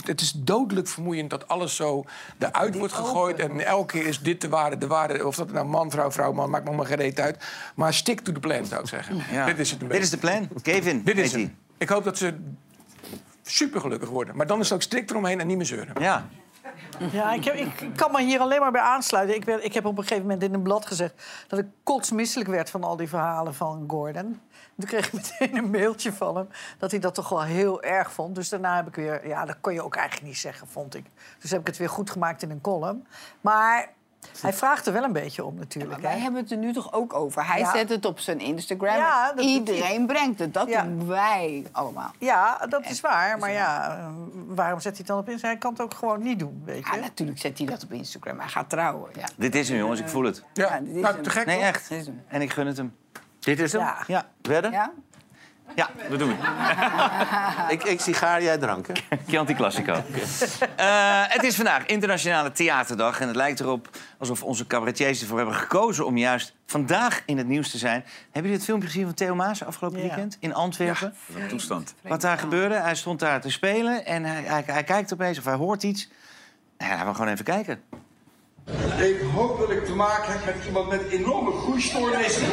het 0.04 0.20
is 0.20 0.32
dodelijk 0.32 0.88
vermoeiend 0.88 1.30
dat 1.30 1.48
alles 1.48 1.76
zo 1.76 2.04
eruit 2.38 2.74
wordt 2.78 2.92
gegooid. 2.92 3.38
En 3.38 3.66
elke 3.66 3.92
keer 3.98 4.06
is 4.06 4.20
dit 4.20 4.40
de 4.40 4.48
waarde, 4.48 4.78
de 4.78 4.86
waarde. 4.86 5.26
Of 5.26 5.36
dat 5.36 5.52
nou 5.52 5.66
man, 5.66 5.90
vrouw, 5.90 6.10
vrouw, 6.10 6.32
man, 6.32 6.50
maakt 6.50 6.64
me 6.64 6.72
maar 6.76 6.86
geen 6.86 6.96
reet 6.96 7.20
uit. 7.20 7.44
Maar 7.74 7.94
stick 7.94 8.20
to 8.20 8.32
the 8.32 8.40
plan, 8.40 8.64
zou 8.64 8.80
ik 8.80 8.88
zeggen. 8.88 9.22
Ja. 9.30 9.44
Dit 9.44 9.58
is 9.58 9.71
het 9.72 9.82
een 9.82 9.88
Dit 9.88 10.02
is 10.02 10.10
de 10.10 10.18
plan. 10.18 10.48
Kevin, 10.62 11.02
Dit 11.02 11.18
is 11.18 11.32
het. 11.32 11.50
Ik 11.78 11.88
hoop 11.88 12.04
dat 12.04 12.18
ze 12.18 12.34
super 13.42 13.80
gelukkig 13.80 14.08
worden. 14.08 14.36
Maar 14.36 14.46
dan 14.46 14.58
is 14.58 14.64
het 14.64 14.74
ook 14.74 14.82
strikt 14.82 15.10
eromheen 15.10 15.40
en 15.40 15.46
niet 15.46 15.56
meer 15.56 15.66
zeuren. 15.66 15.94
Ja. 16.00 16.28
Ja, 17.12 17.32
ik, 17.32 17.44
heb, 17.44 17.54
ik 17.54 17.90
kan 17.96 18.12
me 18.12 18.22
hier 18.22 18.40
alleen 18.40 18.60
maar 18.60 18.72
bij 18.72 18.80
aansluiten. 18.80 19.36
Ik, 19.36 19.44
werd, 19.44 19.64
ik 19.64 19.74
heb 19.74 19.84
op 19.84 19.98
een 19.98 20.02
gegeven 20.02 20.22
moment 20.22 20.42
in 20.42 20.54
een 20.54 20.62
blad 20.62 20.86
gezegd... 20.86 21.22
dat 21.48 21.58
ik 21.58 21.66
kotsmisselijk 21.82 22.50
werd 22.50 22.70
van 22.70 22.84
al 22.84 22.96
die 22.96 23.08
verhalen 23.08 23.54
van 23.54 23.84
Gordon. 23.86 24.40
Toen 24.76 24.88
kreeg 24.88 25.06
ik 25.06 25.12
meteen 25.12 25.56
een 25.56 25.70
mailtje 25.70 26.12
van 26.12 26.36
hem... 26.36 26.48
dat 26.78 26.90
hij 26.90 27.00
dat 27.00 27.14
toch 27.14 27.28
wel 27.28 27.42
heel 27.42 27.82
erg 27.82 28.12
vond. 28.12 28.34
Dus 28.34 28.48
daarna 28.48 28.76
heb 28.76 28.86
ik 28.86 28.94
weer... 28.94 29.28
Ja, 29.28 29.44
dat 29.44 29.56
kon 29.60 29.72
je 29.72 29.82
ook 29.82 29.96
eigenlijk 29.96 30.26
niet 30.26 30.38
zeggen, 30.38 30.68
vond 30.68 30.94
ik. 30.94 31.04
Dus 31.38 31.50
heb 31.50 31.60
ik 31.60 31.66
het 31.66 31.76
weer 31.76 31.88
goed 31.88 32.10
gemaakt 32.10 32.42
in 32.42 32.50
een 32.50 32.60
column. 32.60 33.06
Maar 33.40 33.92
hij 34.40 34.52
vraagt 34.52 34.86
er 34.86 34.92
wel 34.92 35.02
een 35.02 35.12
beetje 35.12 35.44
om 35.44 35.54
natuurlijk. 35.54 36.00
Wij 36.00 36.12
hè. 36.12 36.18
hebben 36.18 36.40
het 36.42 36.50
er 36.50 36.56
nu 36.56 36.72
toch 36.72 36.92
ook 36.92 37.14
over. 37.14 37.46
Hij 37.46 37.58
Ja. 37.58 37.72
zet 37.72 37.88
het 37.88 38.04
op 38.04 38.18
zijn 38.18 38.38
Instagram. 38.40 38.96
Ja, 38.96 39.32
Iedereen 39.36 40.06
brengt 40.06 40.38
het. 40.38 40.54
Dat 40.54 40.68
Ja. 40.68 40.82
doen 40.82 41.06
wij 41.06 41.66
allemaal. 41.72 42.10
Ja, 42.18 42.66
dat 42.68 42.84
is 42.84 43.00
waar. 43.00 43.38
Maar 43.38 43.50
ja, 43.52 43.96
eh, 43.96 44.06
waarom 44.46 44.80
zet 44.80 44.90
hij 44.90 44.98
het 44.98 45.06
dan 45.06 45.18
op 45.18 45.28
Instagram? 45.28 45.50
Hij 45.50 45.58
kan 45.58 45.72
het 45.72 45.80
ook 45.80 45.94
gewoon 45.94 46.22
niet 46.22 46.38
doen, 46.38 46.62
weet 46.64 46.86
je. 46.86 46.94
Ja, 46.94 47.00
natuurlijk 47.00 47.38
zet 47.38 47.58
hij 47.58 47.66
dat 47.66 47.82
op 47.84 47.92
Instagram. 47.92 48.38
Hij 48.38 48.48
gaat 48.48 48.68
trouwen. 48.68 49.10
Ja. 49.14 49.24
Dit 49.36 49.54
is 49.54 49.68
hem, 49.68 49.78
jongens. 49.78 50.00
Ik 50.00 50.08
voel 50.08 50.24
het. 50.24 50.42
Ja, 50.52 50.80
dit 50.80 50.94
is 50.96 51.02
nou, 51.02 51.22
te 51.22 51.30
gek. 51.30 51.46
Nee, 51.46 51.60
echt. 51.60 51.88
Dit 51.88 52.00
is 52.00 52.06
hem. 52.06 52.22
En 52.28 52.40
ik 52.42 52.52
gun 52.52 52.66
het 52.66 52.76
hem. 52.76 52.96
Dit 53.38 53.60
is 53.60 53.72
hem? 53.72 53.80
Ja. 53.80 53.96
Ja. 54.06 54.24
Wedden? 54.42 54.70
Ja? 54.70 54.92
Ja, 55.76 55.90
dat 56.08 56.18
doen 56.18 56.28
we. 56.28 56.34
ik, 57.74 57.82
ik 57.82 58.00
sigaar, 58.00 58.42
jij 58.42 58.58
drank, 58.58 58.86
hè? 58.86 58.92
Chianti 59.26 59.54
Classico. 59.54 59.92
Eh, 59.92 61.22
het 61.28 61.42
is 61.42 61.54
vandaag 61.56 61.86
Internationale 61.86 62.52
Theaterdag. 62.52 63.20
En 63.20 63.26
het 63.26 63.36
lijkt 63.36 63.60
erop 63.60 63.88
alsof 64.18 64.42
onze 64.42 64.66
cabaretiers 64.66 65.20
ervoor 65.20 65.36
hebben 65.36 65.54
gekozen... 65.56 66.06
om 66.06 66.16
juist 66.16 66.54
vandaag 66.66 67.22
in 67.26 67.38
het 67.38 67.46
nieuws 67.46 67.70
te 67.70 67.78
zijn. 67.78 68.04
Hebben 68.22 68.32
jullie 68.42 68.56
het 68.56 68.64
filmpje 68.64 68.88
gezien 68.88 69.04
van 69.04 69.14
Theo 69.14 69.34
Maas 69.34 69.64
afgelopen 69.64 69.98
Ja. 70.00 70.06
weekend? 70.06 70.36
In 70.40 70.54
Antwerpen? 70.54 71.14
Wat 71.26 71.42
een 71.42 71.48
toestand. 71.48 71.94
Wat 72.02 72.20
daar 72.20 72.38
gebeurde, 72.38 72.74
hij 72.74 72.94
stond 72.94 73.20
daar 73.20 73.40
te 73.40 73.50
spelen 73.50 74.06
en 74.06 74.24
hij, 74.24 74.42
hij, 74.42 74.62
hij 74.66 74.84
kijkt 74.84 75.12
opeens 75.12 75.38
of 75.38 75.44
hij 75.44 75.54
hoort 75.54 75.82
iets. 75.82 76.08
En 76.76 76.86
hij 76.96 77.04
wil 77.04 77.14
gewoon 77.14 77.28
even 77.32 77.44
kijken. 77.44 77.82
Ik 78.96 79.20
hoop 79.34 79.58
dat 79.58 79.70
ik 79.70 79.84
te 79.84 79.94
maken 79.94 80.32
heb 80.32 80.44
met 80.54 80.64
iemand 80.66 80.88
met 80.88 81.08
enorme 81.08 81.50
groeistoornissen. 81.52 82.46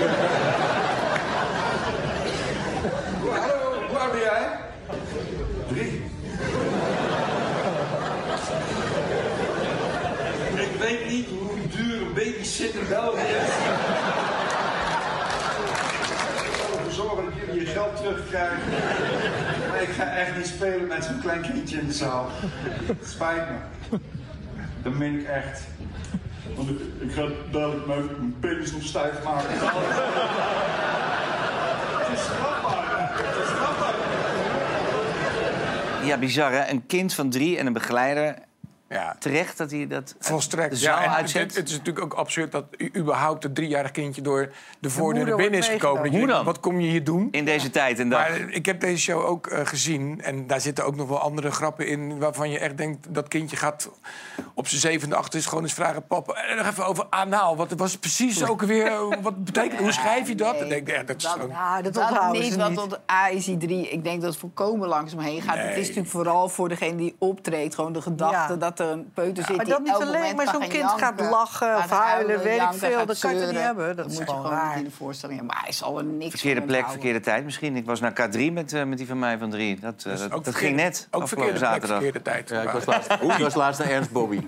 Hallo, 3.30 3.88
hoe 3.88 3.97
oud 3.97 4.11
ben 4.11 4.20
jij? 4.22 4.49
Drie. 5.67 6.03
Ik 10.55 10.79
weet 10.90 11.10
niet 11.10 11.28
hoe 11.28 11.68
duur 11.76 12.02
een 12.02 12.14
babysitter 12.14 12.82
in 12.82 12.88
België 12.88 13.20
is. 13.20 13.50
Ik 16.46 16.56
zal 16.56 16.78
ervoor 16.78 16.92
zorgen 16.92 17.26
dat 17.26 17.34
jullie 17.46 17.62
je 17.62 17.66
geld 17.66 17.96
terugkrijgen. 17.96 18.58
Maar 19.70 19.82
ik 19.82 19.90
ga 19.90 20.04
echt 20.04 20.38
niet 20.38 20.48
spelen 20.48 20.88
met 20.88 21.04
zo'n 21.04 21.20
klein 21.22 21.42
kindje 21.42 21.80
in 21.80 21.88
de 21.88 21.94
zaal. 21.94 22.30
Het 22.86 23.08
spijt 23.08 23.44
me. 23.50 23.56
Dat 24.84 24.94
meen 24.94 25.20
ik 25.20 25.28
echt. 25.28 25.62
Want 26.56 26.70
ik, 26.70 26.80
ik 27.00 27.12
ga 27.12 27.28
dadelijk 27.52 27.88
mijn, 27.88 28.36
penis 28.40 28.72
nog 28.72 28.84
stijf 28.84 29.24
maken. 29.24 29.50
Het 29.50 29.68
is 32.18 32.24
strafbaar? 32.24 33.12
Het 33.14 33.44
is 33.44 33.50
strafbaar. 33.50 33.96
Ja, 36.06 36.18
bizar 36.18 36.52
hè? 36.52 36.70
Een 36.70 36.86
kind 36.86 37.14
van 37.14 37.30
drie 37.30 37.58
en 37.58 37.66
een 37.66 37.74
begeleider. 37.74 38.36
Ja. 38.90 39.16
Terecht 39.20 39.58
dat 39.58 39.72
hij 39.72 39.88
dat 39.88 40.16
Volstrekt. 40.20 40.82
Ja, 40.82 41.16
uitzet. 41.16 41.42
het, 41.42 41.56
het 41.56 41.70
is 41.70 41.78
natuurlijk 41.78 42.06
ook 42.06 42.14
absurd 42.14 42.52
dat 42.52 42.66
u 42.78 42.92
überhaupt 42.96 43.44
een 43.44 43.54
driejarig 43.54 43.92
kindje 43.92 44.22
door 44.22 44.52
de 44.80 44.90
voordeur 44.90 45.36
binnen 45.36 45.60
is 45.60 45.68
gekomen. 45.68 46.04
Dat 46.04 46.12
Hoe 46.12 46.28
dan? 46.28 46.46
Wat 46.46 46.60
kom 46.60 46.80
je 46.80 46.90
hier 46.90 47.04
doen? 47.04 47.28
In 47.32 47.46
deze 47.46 47.70
tijd 47.70 48.00
en 48.00 48.10
dag. 48.10 48.30
Maar 48.30 48.40
ik 48.50 48.66
heb 48.66 48.80
deze 48.80 48.98
show 49.02 49.26
ook 49.26 49.48
eh, 49.48 49.66
gezien. 49.66 50.22
En 50.22 50.48
daar 50.48 50.62
zitten 50.62 50.86
ook 50.86 50.96
nog 50.96 51.08
wel 51.08 51.20
andere 51.20 51.52
grappen 51.52 51.88
in. 51.88 52.20
Waarvan 52.20 52.50
je 52.50 52.60
echt 52.60 52.78
denkt, 52.78 53.14
dat 53.14 53.28
kindje 53.28 53.56
gaat 53.58 53.90
op 54.54 54.68
zijn 54.68 54.82
zevende, 54.82 55.16
acht 55.16 55.34
is 55.36 55.46
gewoon 55.46 55.64
eens 55.64 55.74
vragen... 55.74 56.08
Papa, 56.08 56.34
en 56.34 56.58
nog 56.58 56.68
even 56.68 56.86
over 56.86 57.06
anaal. 57.10 57.56
Wat 57.56 57.72
was 57.72 57.98
precies 57.98 58.46
ook 58.46 58.62
weer... 58.62 58.86
eh, 58.86 59.08
wat 59.22 59.44
betekent, 59.44 59.80
hoe 59.80 59.92
schrijf 59.92 60.28
je 60.28 60.36
dat? 60.36 60.60
Dan 60.60 60.70
denk 60.70 60.88
ik, 60.88 60.96
ja, 60.96 61.04
dat 61.04 61.16
is 61.16 61.26
gewoon... 61.26 61.50
Ja, 61.50 61.82
dat 61.82 61.94
Dat 61.94 62.32
niet, 62.32 62.52
ze 62.52 62.58
want 62.58 62.70
niet. 62.70 62.80
tot 62.80 63.00
AIC 63.06 63.60
3, 63.60 63.90
ik 63.90 64.04
denk 64.04 64.22
dat 64.22 64.30
het 64.30 64.40
volkomen 64.40 64.88
langzaam 64.88 65.20
heen 65.20 65.42
gaat. 65.42 65.58
Het 65.58 65.78
is 65.78 65.88
natuurlijk 65.88 66.08
vooral 66.08 66.50
voor 66.50 66.70
degene 66.70 66.96
die 66.96 67.16
optreedt, 67.18 67.76
gewoon 67.76 67.94
de 67.94 68.02
gedachte 68.02 68.54
Ja. 68.54 68.60
dat 68.60 68.78
er 68.80 68.86
een 68.88 69.11
peuter 69.13 69.43
zit 69.45 69.55
Maar 69.55 69.65
die 69.65 69.73
dat 69.73 69.84
niet 69.84 69.93
alleen, 69.93 70.36
maar 70.36 70.47
zo'n 70.47 70.67
kind 70.67 70.91
gaat 70.97 71.19
lachen 71.30 71.75
of 71.77 71.89
huilen, 71.89 72.39
weet 72.43 72.61
ik 72.61 72.67
veel. 72.73 73.05
Dat 73.05 73.19
kan 73.19 73.36
je 73.38 73.45
niet 73.45 73.55
hebben? 73.59 73.95
Dat 73.95 74.05
is 74.05 74.17
moet 74.17 74.27
je 74.27 74.34
gewoon 74.34 74.51
raar. 74.51 74.67
niet 74.69 74.77
in 74.77 74.84
de 74.84 74.91
voorstelling 74.95 75.38
hebben. 75.38 75.55
Maar 75.55 75.65
hij 75.65 75.73
zal 75.73 75.97
er 75.97 76.03
niks 76.03 76.30
Verkeerde 76.30 76.61
plek, 76.61 76.89
verkeerde 76.89 77.19
tijd 77.19 77.43
misschien. 77.43 77.75
Ik 77.75 77.86
was 77.86 77.99
naar 77.99 78.11
K3 78.11 78.51
met, 78.53 78.73
eh, 78.73 78.84
met 78.84 78.97
die 78.97 79.07
van 79.07 79.19
mij 79.19 79.38
van 79.38 79.49
drie. 79.49 79.80
Dat, 79.80 79.93
eh, 79.97 80.03
Dus 80.11 80.19
dat, 80.19 80.32
ook 80.32 80.43
dat 80.45 80.53
verkeerde- 80.53 80.67
ging 80.67 80.75
net 80.75 81.07
Ook 81.11 81.21
afgelopen 81.21 81.27
verkeerde 81.27 81.59
plek, 81.59 81.71
zaterdag. 81.71 81.97
verkeerde 82.01 82.21
tijd. 82.21 82.49
Ja, 82.49 82.61
ik 82.61 82.69
was 82.69 82.86
laatst, 82.86 83.11
ik 83.38 83.43
was 83.43 83.53
laatst 83.55 83.80
naar 83.80 83.89
Ernst 83.89 84.11
Bobby. 84.11 84.47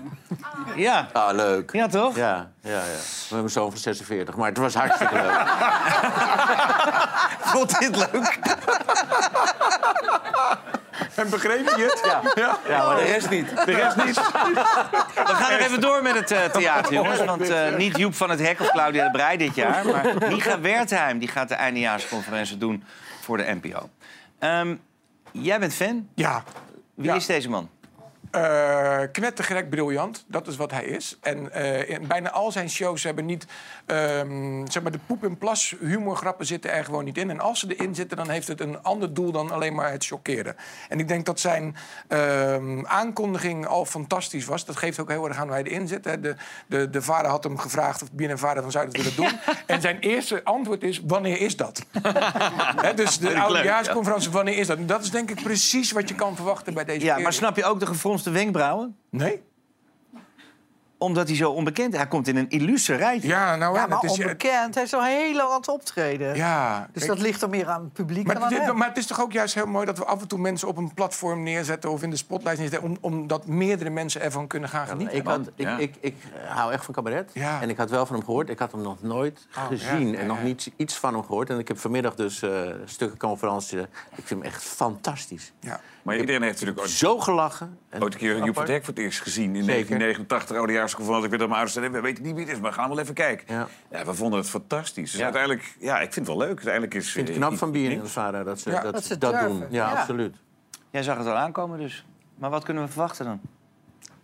Ja. 0.76 1.08
Ah, 1.12 1.34
leuk. 1.34 1.72
Ja, 1.72 1.86
toch? 1.88 2.16
Ja, 2.16 2.50
ja, 2.60 2.70
ja. 2.70 2.80
We 3.28 3.34
hebben 3.34 3.50
zoon 3.50 3.70
van 3.70 3.78
46, 3.80 4.36
maar 4.36 4.48
het 4.48 4.58
was 4.58 4.74
hartstikke 4.74 5.14
leuk. 5.14 5.42
Vond 7.52 7.78
dit 7.78 7.96
leuk? 7.96 8.38
En 11.14 11.30
begreep 11.30 11.68
je 11.76 11.82
het? 11.82 12.00
Ja, 12.34 12.58
ja 12.68 12.86
maar 12.86 12.96
de 12.96 13.02
rest 13.02 13.30
niet. 13.30 13.48
De 13.64 13.72
rest 13.72 13.96
niet. 14.04 14.14
We 14.14 15.34
gaan 15.34 15.52
nog 15.52 15.60
even 15.60 15.80
door 15.80 16.02
met 16.02 16.14
het 16.14 16.30
eh, 16.30 16.44
theater, 16.44 16.92
jongens. 16.92 17.24
Want 17.24 17.48
eh, 17.48 17.76
niet 17.76 17.96
Joep 17.98 18.14
van 18.14 18.30
het 18.30 18.40
Hek 18.40 18.60
of 18.60 18.70
Claudia 18.70 19.04
de 19.04 19.10
Breij 19.10 19.36
dit 19.36 19.54
jaar... 19.54 19.86
maar 19.86 20.14
Micha 20.28 20.60
Wertheim 20.60 21.18
die 21.18 21.28
gaat 21.28 21.48
de 21.48 21.54
eindejaarsconferentie 21.54 22.58
doen 22.58 22.84
voor 23.20 23.36
de 23.36 23.58
NPO. 23.62 23.88
Ehm, 24.38 24.74
jij 25.32 25.58
bent 25.58 25.74
fan. 25.74 26.08
Ja. 26.14 26.42
Wie 26.94 27.06
Ja. 27.06 27.14
is 27.14 27.26
deze 27.26 27.48
man? 27.48 27.70
Eh 28.32 28.82
knettergek 29.12 29.70
briljant, 29.70 30.24
dat 30.26 30.46
is 30.46 30.56
wat 30.56 30.70
hij 30.70 30.84
is. 30.84 31.18
En 31.20 31.52
eh, 31.52 31.88
in 31.88 32.06
bijna 32.06 32.30
al 32.30 32.52
zijn 32.52 32.70
shows 32.70 33.02
hebben 33.02 33.26
niet... 33.26 33.46
ehm, 33.86 34.66
zeg 34.66 34.82
maar, 34.82 34.92
de 34.92 34.98
poep- 35.06 35.24
en 35.24 35.38
plas 35.38 35.74
humorgrappen 35.80 36.46
zitten 36.46 36.72
er 36.72 36.84
gewoon 36.84 37.04
niet 37.04 37.18
in. 37.18 37.30
En 37.30 37.40
als 37.40 37.60
ze 37.60 37.74
erin 37.76 37.94
zitten, 37.94 38.16
dan 38.16 38.28
heeft 38.28 38.48
het 38.48 38.60
een 38.60 38.82
ander 38.82 39.14
doel 39.14 39.32
dan 39.32 39.50
alleen 39.50 39.74
maar 39.74 39.90
het 39.90 40.04
chockeren. 40.04 40.56
En 40.88 40.98
ik 40.98 41.08
denk 41.08 41.26
dat 41.26 41.40
zijn 41.40 41.76
ehm, 42.08 42.86
aankondiging 42.86 43.66
al 43.66 43.84
fantastisch 43.84 44.44
was. 44.44 44.64
Dat 44.64 44.76
geeft 44.76 44.98
ook 44.98 45.08
heel 45.08 45.28
erg 45.28 45.36
aan 45.36 45.46
hoe 45.46 45.52
hij 45.52 45.62
erin 45.62 45.88
zit. 45.88 46.04
Hè. 46.04 46.20
De, 46.20 46.34
de, 46.66 46.90
de 46.90 47.02
vader 47.02 47.30
had 47.30 47.44
hem 47.44 47.58
gevraagd 47.58 48.02
of 48.02 48.12
binnen 48.12 48.38
vader 48.38 48.62
van 48.62 48.72
zou 48.72 48.84
dat 48.86 48.96
willen 48.96 49.16
doen. 49.16 49.30
En 49.66 49.80
zijn 49.80 49.98
eerste 49.98 50.44
antwoord 50.44 50.82
is, 50.82 51.00
wanneer 51.06 51.40
is 51.40 51.56
dat? 51.56 51.84
Hè, 52.86 52.94
dus 52.94 53.18
de 53.18 53.40
oudejaarsconferentie, 53.40 54.30
wanneer 54.30 54.58
is 54.58 54.66
dat? 54.66 54.78
En 54.78 54.86
dat 54.86 55.02
is 55.02 55.10
denk 55.10 55.30
ik 55.30 55.42
precies 55.42 55.92
wat 55.92 56.08
je 56.08 56.14
kan 56.14 56.36
verwachten 56.36 56.74
bij 56.74 56.84
deze 56.84 57.04
Ja, 57.04 57.18
maar 57.18 57.32
snap 57.32 57.56
je 57.56 57.64
ook 57.64 57.80
de 57.80 57.86
gefronste 58.22 58.30
wenkbrauwen? 58.30 58.96
Nee. 59.10 59.42
Omdat 60.98 61.26
hij 61.28 61.36
zo 61.36 61.50
onbekend 61.50 61.92
is. 61.92 61.98
Hij 61.98 62.08
komt 62.08 62.28
in 62.28 62.36
een 62.36 62.48
illustre 62.48 62.94
rijtje. 62.94 63.28
Ja, 63.28 63.56
nou, 63.56 63.74
Ja, 63.74 63.86
maar 63.86 64.00
het 64.00 64.10
is, 64.10 64.18
onbekend. 64.18 64.74
Hij 64.74 64.84
is 64.84 64.94
al 64.94 65.02
heel 65.04 65.34
lang 65.34 65.50
aan 65.50 65.56
het 65.56 65.68
optreden. 65.68 66.36
Ja, 66.36 66.88
Dus 66.92 67.06
dat 67.06 67.18
ligt 67.18 67.42
er 67.42 67.48
meer 67.48 67.68
aan 67.68 67.82
het 67.82 67.92
publiek 67.92 68.26
maar, 68.26 68.34
dan 68.34 68.44
aan 68.44 68.48
dit- 68.50 68.58
hem. 68.62 68.76
maar 68.76 68.88
het 68.88 68.96
is 68.96 69.06
toch 69.06 69.20
ook 69.20 69.32
juist 69.32 69.54
heel 69.54 69.66
mooi 69.66 69.86
dat 69.86 69.98
we 69.98 70.04
af 70.04 70.20
en 70.20 70.28
toe 70.28 70.38
mensen 70.38 70.68
op 70.68 70.76
een 70.76 70.94
platform 70.94 71.42
neerzetten 71.42 71.90
of 71.90 72.02
in 72.02 72.10
de 72.10 72.16
spotlight 72.16 72.58
neerzetten, 72.58 72.88
om, 72.88 72.96
omdat 73.00 73.46
meerdere 73.46 73.90
mensen 73.90 74.20
ervan 74.20 74.46
kunnen 74.46 74.68
gaan 74.68 74.86
genieten. 74.86 75.16
Ik, 75.16 75.26
had, 75.26 75.40
ik, 75.54 75.66
Ja. 75.66 75.78
ik, 75.78 75.94
ik 76.00 76.14
hou 76.46 76.72
echt 76.72 76.84
van 76.84 76.94
cabaret. 76.94 77.30
Ja. 77.34 77.60
En 77.62 77.68
ik 77.70 77.76
had 77.76 77.90
wel 77.90 78.06
van 78.06 78.16
hem 78.16 78.24
gehoord. 78.24 78.48
Ik 78.50 78.58
had 78.58 78.72
hem 78.72 78.82
nog 78.82 79.02
nooit 79.02 79.46
Oh, 79.56 79.66
gezien 79.66 80.08
ja, 80.08 80.14
en 80.14 80.20
ja, 80.20 80.26
nog 80.26 80.42
niet 80.42 80.70
iets 80.76 80.94
van 80.98 81.14
hem 81.14 81.22
gehoord. 81.24 81.50
En 81.50 81.58
ik 81.58 81.68
heb 81.68 81.78
vanmiddag 81.78 82.14
dus 82.14 82.42
eh 82.42 82.68
stukken 82.84 83.18
conferentie. 83.18 83.78
Ik 83.80 83.86
vind 84.24 84.28
hem 84.28 84.42
echt 84.42 84.62
fantastisch. 84.62 85.52
Ja. 85.60 85.80
Maar 86.02 86.16
iedereen 86.16 86.42
heeft 86.42 86.52
natuurlijk 86.54 86.80
ooit, 86.80 86.90
Zo 86.90 87.18
gelachen. 87.18 87.78
En 87.88 88.02
ooit 88.02 88.12
een 88.12 88.18
keer 88.18 88.28
Joep 88.30 88.38
van 88.40 88.48
apart. 88.48 88.66
het 88.66 88.76
Hek 88.76 88.84
voor 88.84 88.94
het 88.94 89.02
eerst 89.02 89.20
gezien. 89.20 89.44
In 89.44 89.64
Zeker. 89.64 89.66
1989, 89.66 90.56
oudejaarsconferentie. 90.56 91.24
Ik 91.24 91.30
weet 91.30 91.40
dat 91.40 91.48
mijn 91.48 91.60
ouders 91.66 91.92
we 91.92 92.00
weten 92.00 92.22
niet 92.24 92.34
wie 92.34 92.44
het 92.44 92.54
is, 92.54 92.60
maar 92.60 92.72
gaan 92.72 92.88
wel 92.88 92.98
even 92.98 93.14
kijken. 93.14 93.54
Ja. 93.54 93.68
Ja, 93.90 94.04
we 94.04 94.14
vonden 94.14 94.38
het 94.38 94.48
fantastisch. 94.48 95.10
Dus 95.10 95.18
Ja. 95.18 95.24
uiteindelijk, 95.24 95.76
ja, 95.80 95.94
ik 96.00 96.12
vind 96.12 96.26
het 96.26 96.36
wel 96.36 96.46
leuk. 96.46 96.54
Uiteindelijk 96.56 96.94
is... 96.94 97.06
Ik 97.06 97.12
vind 97.12 97.28
het 97.28 97.36
eh, 97.36 97.42
knap 97.42 97.58
van 97.58 97.70
Bien 97.70 98.00
en 98.00 98.08
vader 98.10 98.44
dat 98.44 98.60
ze 98.60 98.70
Ja. 98.70 98.80
dat, 98.80 98.92
Dat 98.92 99.04
ze 99.04 99.18
dat 99.18 99.40
doen. 99.40 99.58
Ja, 99.58 99.66
Ja. 99.70 99.98
absoluut. 100.00 100.36
Jij 100.90 101.02
zag 101.02 101.16
het 101.18 101.26
al 101.26 101.34
aankomen 101.36 101.78
dus. 101.78 102.04
Maar 102.34 102.50
wat 102.50 102.64
kunnen 102.64 102.82
we 102.84 102.88
verwachten 102.90 103.24
dan? 103.24 103.40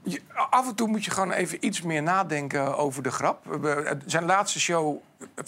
Je- 0.02 0.20
af 0.50 0.68
en 0.68 0.74
toe 0.74 0.88
moet 0.88 1.04
je 1.04 1.10
gewoon 1.10 1.32
even 1.32 1.66
iets 1.66 1.82
meer 1.82 2.02
nadenken 2.02 2.76
over 2.76 3.02
de 3.02 3.10
grap. 3.10 3.58
Zijn 4.06 4.24
laatste 4.24 4.60
show, 4.60 4.96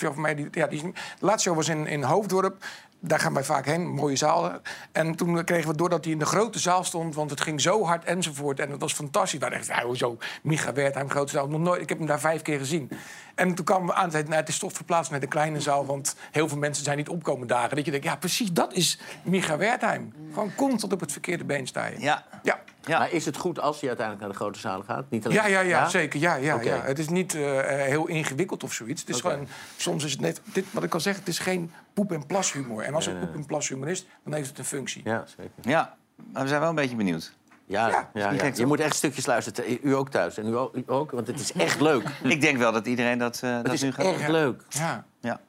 of 0.08 0.16
mij, 0.16 0.34
die, 0.34 0.48
ja, 0.50 0.66
die, 0.66 0.82
de 0.82 0.92
laatste 1.18 1.48
show 1.48 1.56
was 1.58 1.68
in, 1.68 1.86
in 1.86 2.02
Hoofddorp. 2.02 2.64
Daar 3.00 3.20
gaan 3.20 3.34
wij 3.34 3.44
vaak 3.44 3.66
heen, 3.66 3.88
mooie 3.88 4.16
zaal. 4.16 4.52
En 4.92 5.14
toen 5.14 5.44
kregen 5.44 5.70
we 5.70 5.76
door 5.76 5.88
dat 5.88 6.04
hij 6.04 6.12
in 6.12 6.18
de 6.18 6.24
grote 6.26 6.58
zaal 6.58 6.84
stond, 6.84 7.14
want 7.14 7.30
het 7.30 7.40
ging 7.40 7.60
zo 7.60 7.84
hard 7.84 8.04
enzovoort. 8.04 8.60
En 8.60 8.70
het 8.70 8.80
was 8.80 8.92
fantastisch. 8.92 9.38
We 9.40 9.50
dachten, 9.50 9.74
ja, 9.76 9.84
hoezo, 9.84 10.18
Micha 10.42 10.72
Wertheim, 10.72 11.10
grote 11.10 11.32
zaal. 11.32 11.48
Nog 11.48 11.60
nooit, 11.60 11.82
ik 11.82 11.88
heb 11.88 11.98
hem 11.98 12.06
daar 12.06 12.20
vijf 12.20 12.42
keer 12.42 12.58
gezien. 12.58 12.90
En 13.34 13.54
toen 13.54 13.64
kwamen 13.64 13.86
we 13.86 13.94
aan 13.94 14.10
zeiden, 14.10 14.30
nou, 14.30 14.42
het 14.42 14.50
is 14.50 14.58
toch 14.58 14.72
verplaatst 14.72 15.10
naar 15.10 15.20
de 15.20 15.26
kleine 15.26 15.60
zaal... 15.60 15.86
want 15.86 16.16
heel 16.30 16.48
veel 16.48 16.58
mensen 16.58 16.84
zijn 16.84 16.96
niet 16.96 17.08
opkomen 17.08 17.46
dagen. 17.46 17.76
Dat 17.76 17.84
je 17.84 17.90
denkt, 17.90 18.06
ja, 18.06 18.16
precies, 18.16 18.52
dat 18.52 18.72
is 18.72 18.98
Micha 19.22 19.56
Wertheim. 19.56 20.12
Gewoon 20.32 20.54
constant 20.54 20.92
op 20.92 21.00
het 21.00 21.12
verkeerde 21.12 21.44
been 21.44 21.66
sta 21.66 21.86
je. 21.86 22.00
Ja. 22.00 22.24
Ja. 22.42 22.58
Ja. 22.86 22.98
Maar 22.98 23.12
is 23.12 23.24
het 23.24 23.36
goed 23.36 23.60
als 23.60 23.80
hij 23.80 23.88
uiteindelijk 23.88 24.26
naar 24.26 24.36
de 24.36 24.42
grote 24.42 24.58
zalen 24.58 24.84
gaat? 24.84 25.04
Niet 25.10 25.24
alleen... 25.24 25.36
Ja, 25.36 25.46
ja, 25.46 25.60
ja, 25.60 25.88
zeker. 25.88 26.20
Ja, 26.20 26.34
ja, 26.34 26.54
Oké. 26.54 26.74
ja. 26.74 26.82
Het 26.82 26.98
is 26.98 27.08
niet 27.08 27.34
eh, 27.34 27.42
heel 27.66 28.06
ingewikkeld 28.06 28.64
of 28.64 28.72
zoiets. 28.72 29.00
Het 29.00 29.10
is 29.10 29.16
Oké. 29.16 29.30
gewoon, 29.30 29.48
soms 29.76 30.04
is 30.04 30.12
het 30.12 30.20
net, 30.20 30.40
dit, 30.44 30.64
wat 30.70 30.82
ik 30.82 30.94
al 30.94 31.00
zeg, 31.00 31.16
het 31.16 31.28
is 31.28 31.38
geen 31.38 31.72
poep- 31.94 32.12
en 32.12 32.26
plashumor. 32.26 32.82
En 32.82 32.94
als 32.94 33.06
het 33.06 33.20
poep- 33.20 33.34
en 33.34 33.46
plashumor 33.46 33.88
is, 33.88 34.06
dan 34.24 34.34
heeft 34.34 34.48
het 34.48 34.58
een 34.58 34.64
functie. 34.64 35.00
Ja, 35.04 35.24
zeker. 35.36 35.52
Ja, 35.62 35.96
maar 36.32 36.42
we 36.42 36.48
zijn 36.48 36.60
wel 36.60 36.68
een 36.68 36.74
beetje 36.74 36.96
benieuwd. 36.96 37.32
Ja, 37.66 38.10
Ja, 38.14 38.30
je 38.54 38.66
moet 38.66 38.80
echt 38.80 38.96
stukjes 38.96 39.26
luisteren. 39.26 39.78
U 39.82 39.94
ook 39.94 40.10
thuis. 40.10 40.38
En 40.38 40.46
u 40.46 40.56
ook, 40.56 40.74
u 40.76 40.82
ook 40.86 41.10
want 41.10 41.26
het 41.26 41.40
is 41.40 41.52
echt 41.52 41.80
leuk. 41.80 42.08
Ik 42.22 42.40
denk 42.40 42.58
wel 42.58 42.72
dat 42.72 42.86
iedereen 42.86 43.18
dat, 43.18 43.40
eh, 43.42 43.54
Het 43.54 43.64
dat 43.64 43.74
is 43.74 43.82
nu 43.82 43.92
gaat 43.92 44.04
echt 44.06 44.20
Ja. 44.20 44.30
leuk. 44.30 44.62
Ja. 44.68 45.04
Ja. 45.20 45.40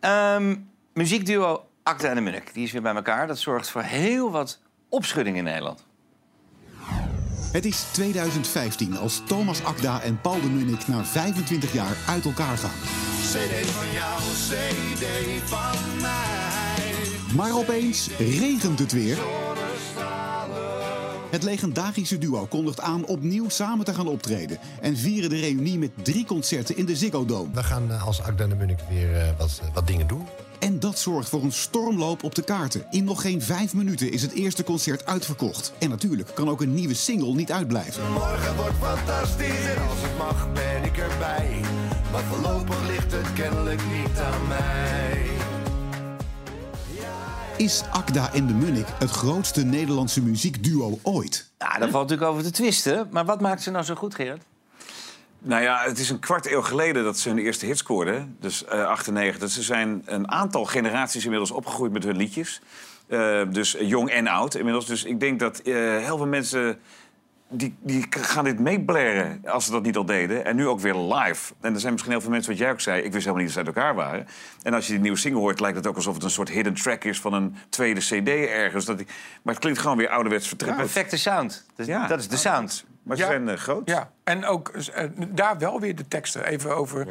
Ehm, 0.00 0.56
muziekduo 0.92 1.66
Acta 1.82 2.08
en 2.08 2.14
de 2.14 2.20
Munnik. 2.20 2.54
Die 2.54 2.64
is 2.64 2.72
weer 2.72 2.82
bij 2.82 2.94
elkaar. 2.94 3.26
Dat 3.26 3.38
zorgt 3.38 3.68
voor 3.70 3.82
heel 3.82 4.30
wat 4.30 4.58
opschudding 4.88 5.36
in 5.36 5.44
Nederland. 5.44 5.84
Het 7.52 7.64
is 7.64 7.82
2015 7.92 8.96
als 8.98 9.22
Thomas 9.26 9.64
Akda 9.64 10.00
en 10.02 10.20
Paul 10.20 10.40
de 10.40 10.48
Munnik 10.48 10.86
na 10.86 11.04
25 11.04 11.72
jaar 11.72 11.96
uit 12.08 12.24
elkaar 12.24 12.56
gaan. 12.56 13.07
CD 13.28 13.66
van 13.66 13.92
jou, 13.92 14.20
CD 14.48 15.04
van 15.44 16.00
mij. 16.00 17.36
Maar 17.36 17.54
opeens 17.54 18.08
regent 18.18 18.78
het 18.78 18.92
weer. 18.92 19.18
Het 21.30 21.42
legendarische 21.42 22.18
duo 22.18 22.46
kondigt 22.46 22.80
aan 22.80 23.06
opnieuw 23.06 23.48
samen 23.48 23.84
te 23.84 23.94
gaan 23.94 24.06
optreden... 24.06 24.58
en 24.80 24.96
vieren 24.96 25.30
de 25.30 25.36
reunie 25.36 25.78
met 25.78 25.90
drie 26.02 26.24
concerten 26.24 26.76
in 26.76 26.84
de 26.84 26.96
Ziggo 26.96 27.24
Dome. 27.24 27.50
We 27.52 27.62
gaan 27.62 27.90
eh, 27.90 28.06
als 28.06 28.22
Akda 28.22 28.44
en 28.44 28.50
de 28.50 28.56
Munnik 28.56 28.78
weer 28.88 29.16
eh, 29.16 29.28
wat, 29.38 29.60
wat 29.74 29.86
dingen 29.86 30.06
doen. 30.06 30.26
En 30.58 30.68
En 30.68 30.80
dat 30.80 30.98
zorgt 30.98 31.28
voor 31.28 31.42
een 31.42 31.52
stormloop 31.52 32.22
op 32.22 32.34
de 32.34 32.42
kaarten. 32.42 32.86
In 32.90 33.04
nog 33.04 33.20
geen 33.20 33.42
vijf 33.42 33.74
minuten 33.74 34.12
is 34.12 34.22
het 34.22 34.32
eerste 34.32 34.64
concert 34.64 35.06
uitverkocht. 35.06 35.72
En 35.78 35.88
natuurlijk 35.88 36.30
kan 36.34 36.48
ook 36.48 36.60
een 36.60 36.74
nieuwe 36.74 36.94
single 36.94 37.34
niet 37.34 37.52
uitblijven. 37.52 38.12
Morgen 38.12 38.56
wordt 38.56 38.76
fantastisch 38.80 39.64
en 39.66 39.88
als 39.88 40.00
het 40.00 40.18
mag 40.18 40.52
ben 40.52 40.84
ik 40.84 40.96
erbij. 40.96 41.67
Maar 42.18 42.26
voorlopig 42.26 42.86
ligt 42.86 43.12
het 43.12 43.32
kennelijk 43.32 43.80
niet 43.92 44.18
aan 44.20 44.48
mij. 44.48 45.26
Is 47.56 47.82
Akda 47.90 48.32
en 48.32 48.46
de 48.46 48.52
Munnik 48.52 48.86
het 48.98 49.10
grootste 49.10 49.64
Nederlandse 49.64 50.22
muziekduo 50.22 50.98
ooit? 51.02 51.50
Ja, 51.58 51.78
daar 51.78 51.90
valt 51.90 52.08
natuurlijk 52.08 52.30
over 52.30 52.42
te 52.42 52.50
twisten. 52.50 53.08
Maar 53.10 53.24
wat 53.24 53.40
maakt 53.40 53.62
ze 53.62 53.70
nou 53.70 53.84
zo 53.84 53.94
goed, 53.94 54.14
Gerard? 54.14 54.42
Nou 55.38 55.62
ja, 55.62 55.82
het 55.82 55.98
is 55.98 56.10
een 56.10 56.18
kwart 56.18 56.50
eeuw 56.50 56.62
geleden 56.62 57.04
dat 57.04 57.18
ze 57.18 57.28
hun 57.28 57.38
eerste 57.38 57.66
hit 57.66 57.78
scoorden. 57.78 58.36
Dus 58.40 58.64
eh 58.64 58.84
98. 58.84 59.50
Ze 59.50 59.62
zijn 59.62 60.02
een 60.04 60.30
aantal 60.30 60.64
generaties 60.64 61.24
inmiddels 61.24 61.50
opgegroeid 61.50 61.92
met 61.92 62.04
hun 62.04 62.16
liedjes. 62.16 62.60
Eh, 63.06 63.42
dus 63.50 63.76
jong 63.80 64.10
en 64.10 64.26
oud 64.26 64.54
inmiddels. 64.54 64.86
Dus 64.86 65.04
ik 65.04 65.20
denk 65.20 65.40
dat 65.40 65.58
eh, 65.58 65.74
heel 65.74 66.16
veel 66.16 66.26
mensen... 66.26 66.78
Die, 67.50 67.76
die 67.80 68.06
gaan 68.10 68.44
dit 68.44 68.58
meeblaren 68.58 69.40
als 69.44 69.64
ze 69.64 69.70
dat 69.70 69.82
niet 69.82 69.96
al 69.96 70.04
deden. 70.04 70.44
En 70.44 70.56
nu 70.56 70.66
ook 70.66 70.80
weer 70.80 70.94
live. 70.94 71.54
En 71.60 71.74
er 71.74 71.80
zijn 71.80 71.92
misschien 71.92 72.12
heel 72.12 72.20
veel 72.20 72.30
mensen, 72.30 72.50
wat 72.50 72.60
jij 72.60 72.70
ook 72.70 72.80
zei... 72.80 73.02
ik 73.02 73.12
wist 73.12 73.24
helemaal 73.24 73.44
niet 73.44 73.54
dat 73.54 73.64
ze 73.64 73.70
uit 73.70 73.76
elkaar 73.76 73.94
waren. 73.94 74.26
En 74.62 74.74
als 74.74 74.86
je 74.86 74.92
die 74.92 75.00
nieuwe 75.00 75.18
single 75.18 75.40
hoort, 75.40 75.60
lijkt 75.60 75.76
het 75.76 75.86
ook 75.86 75.96
alsof 75.96 76.14
het 76.14 76.22
een 76.22 76.30
soort 76.30 76.48
hidden 76.48 76.74
track 76.74 77.04
is... 77.04 77.20
van 77.20 77.32
een 77.32 77.56
tweede 77.68 78.00
cd 78.00 78.28
ergens. 78.28 78.84
Dat 78.84 78.98
die, 78.98 79.06
maar 79.42 79.54
het 79.54 79.62
klinkt 79.62 79.80
gewoon 79.80 79.96
weer 79.96 80.08
ouderwets 80.08 80.48
vertrouwd. 80.48 80.76
perfecte 80.76 81.16
sound. 81.16 81.66
Dat 81.76 81.88
is, 81.88 82.08
dat 82.08 82.18
is 82.18 82.28
de 82.28 82.36
sound. 82.36 82.84
Maar 83.08 83.16
ze 83.16 83.22
Ja. 83.22 83.28
zijn 83.28 83.48
eh, 83.48 83.56
groot. 83.56 83.88
Ja, 83.88 84.10
en 84.24 84.44
ook 84.44 84.68
eh, 84.68 85.04
daar 85.28 85.58
wel 85.58 85.80
weer 85.80 85.96
de 85.96 86.08
teksten. 86.08 86.44
Even 86.44 86.76
over, 86.76 87.06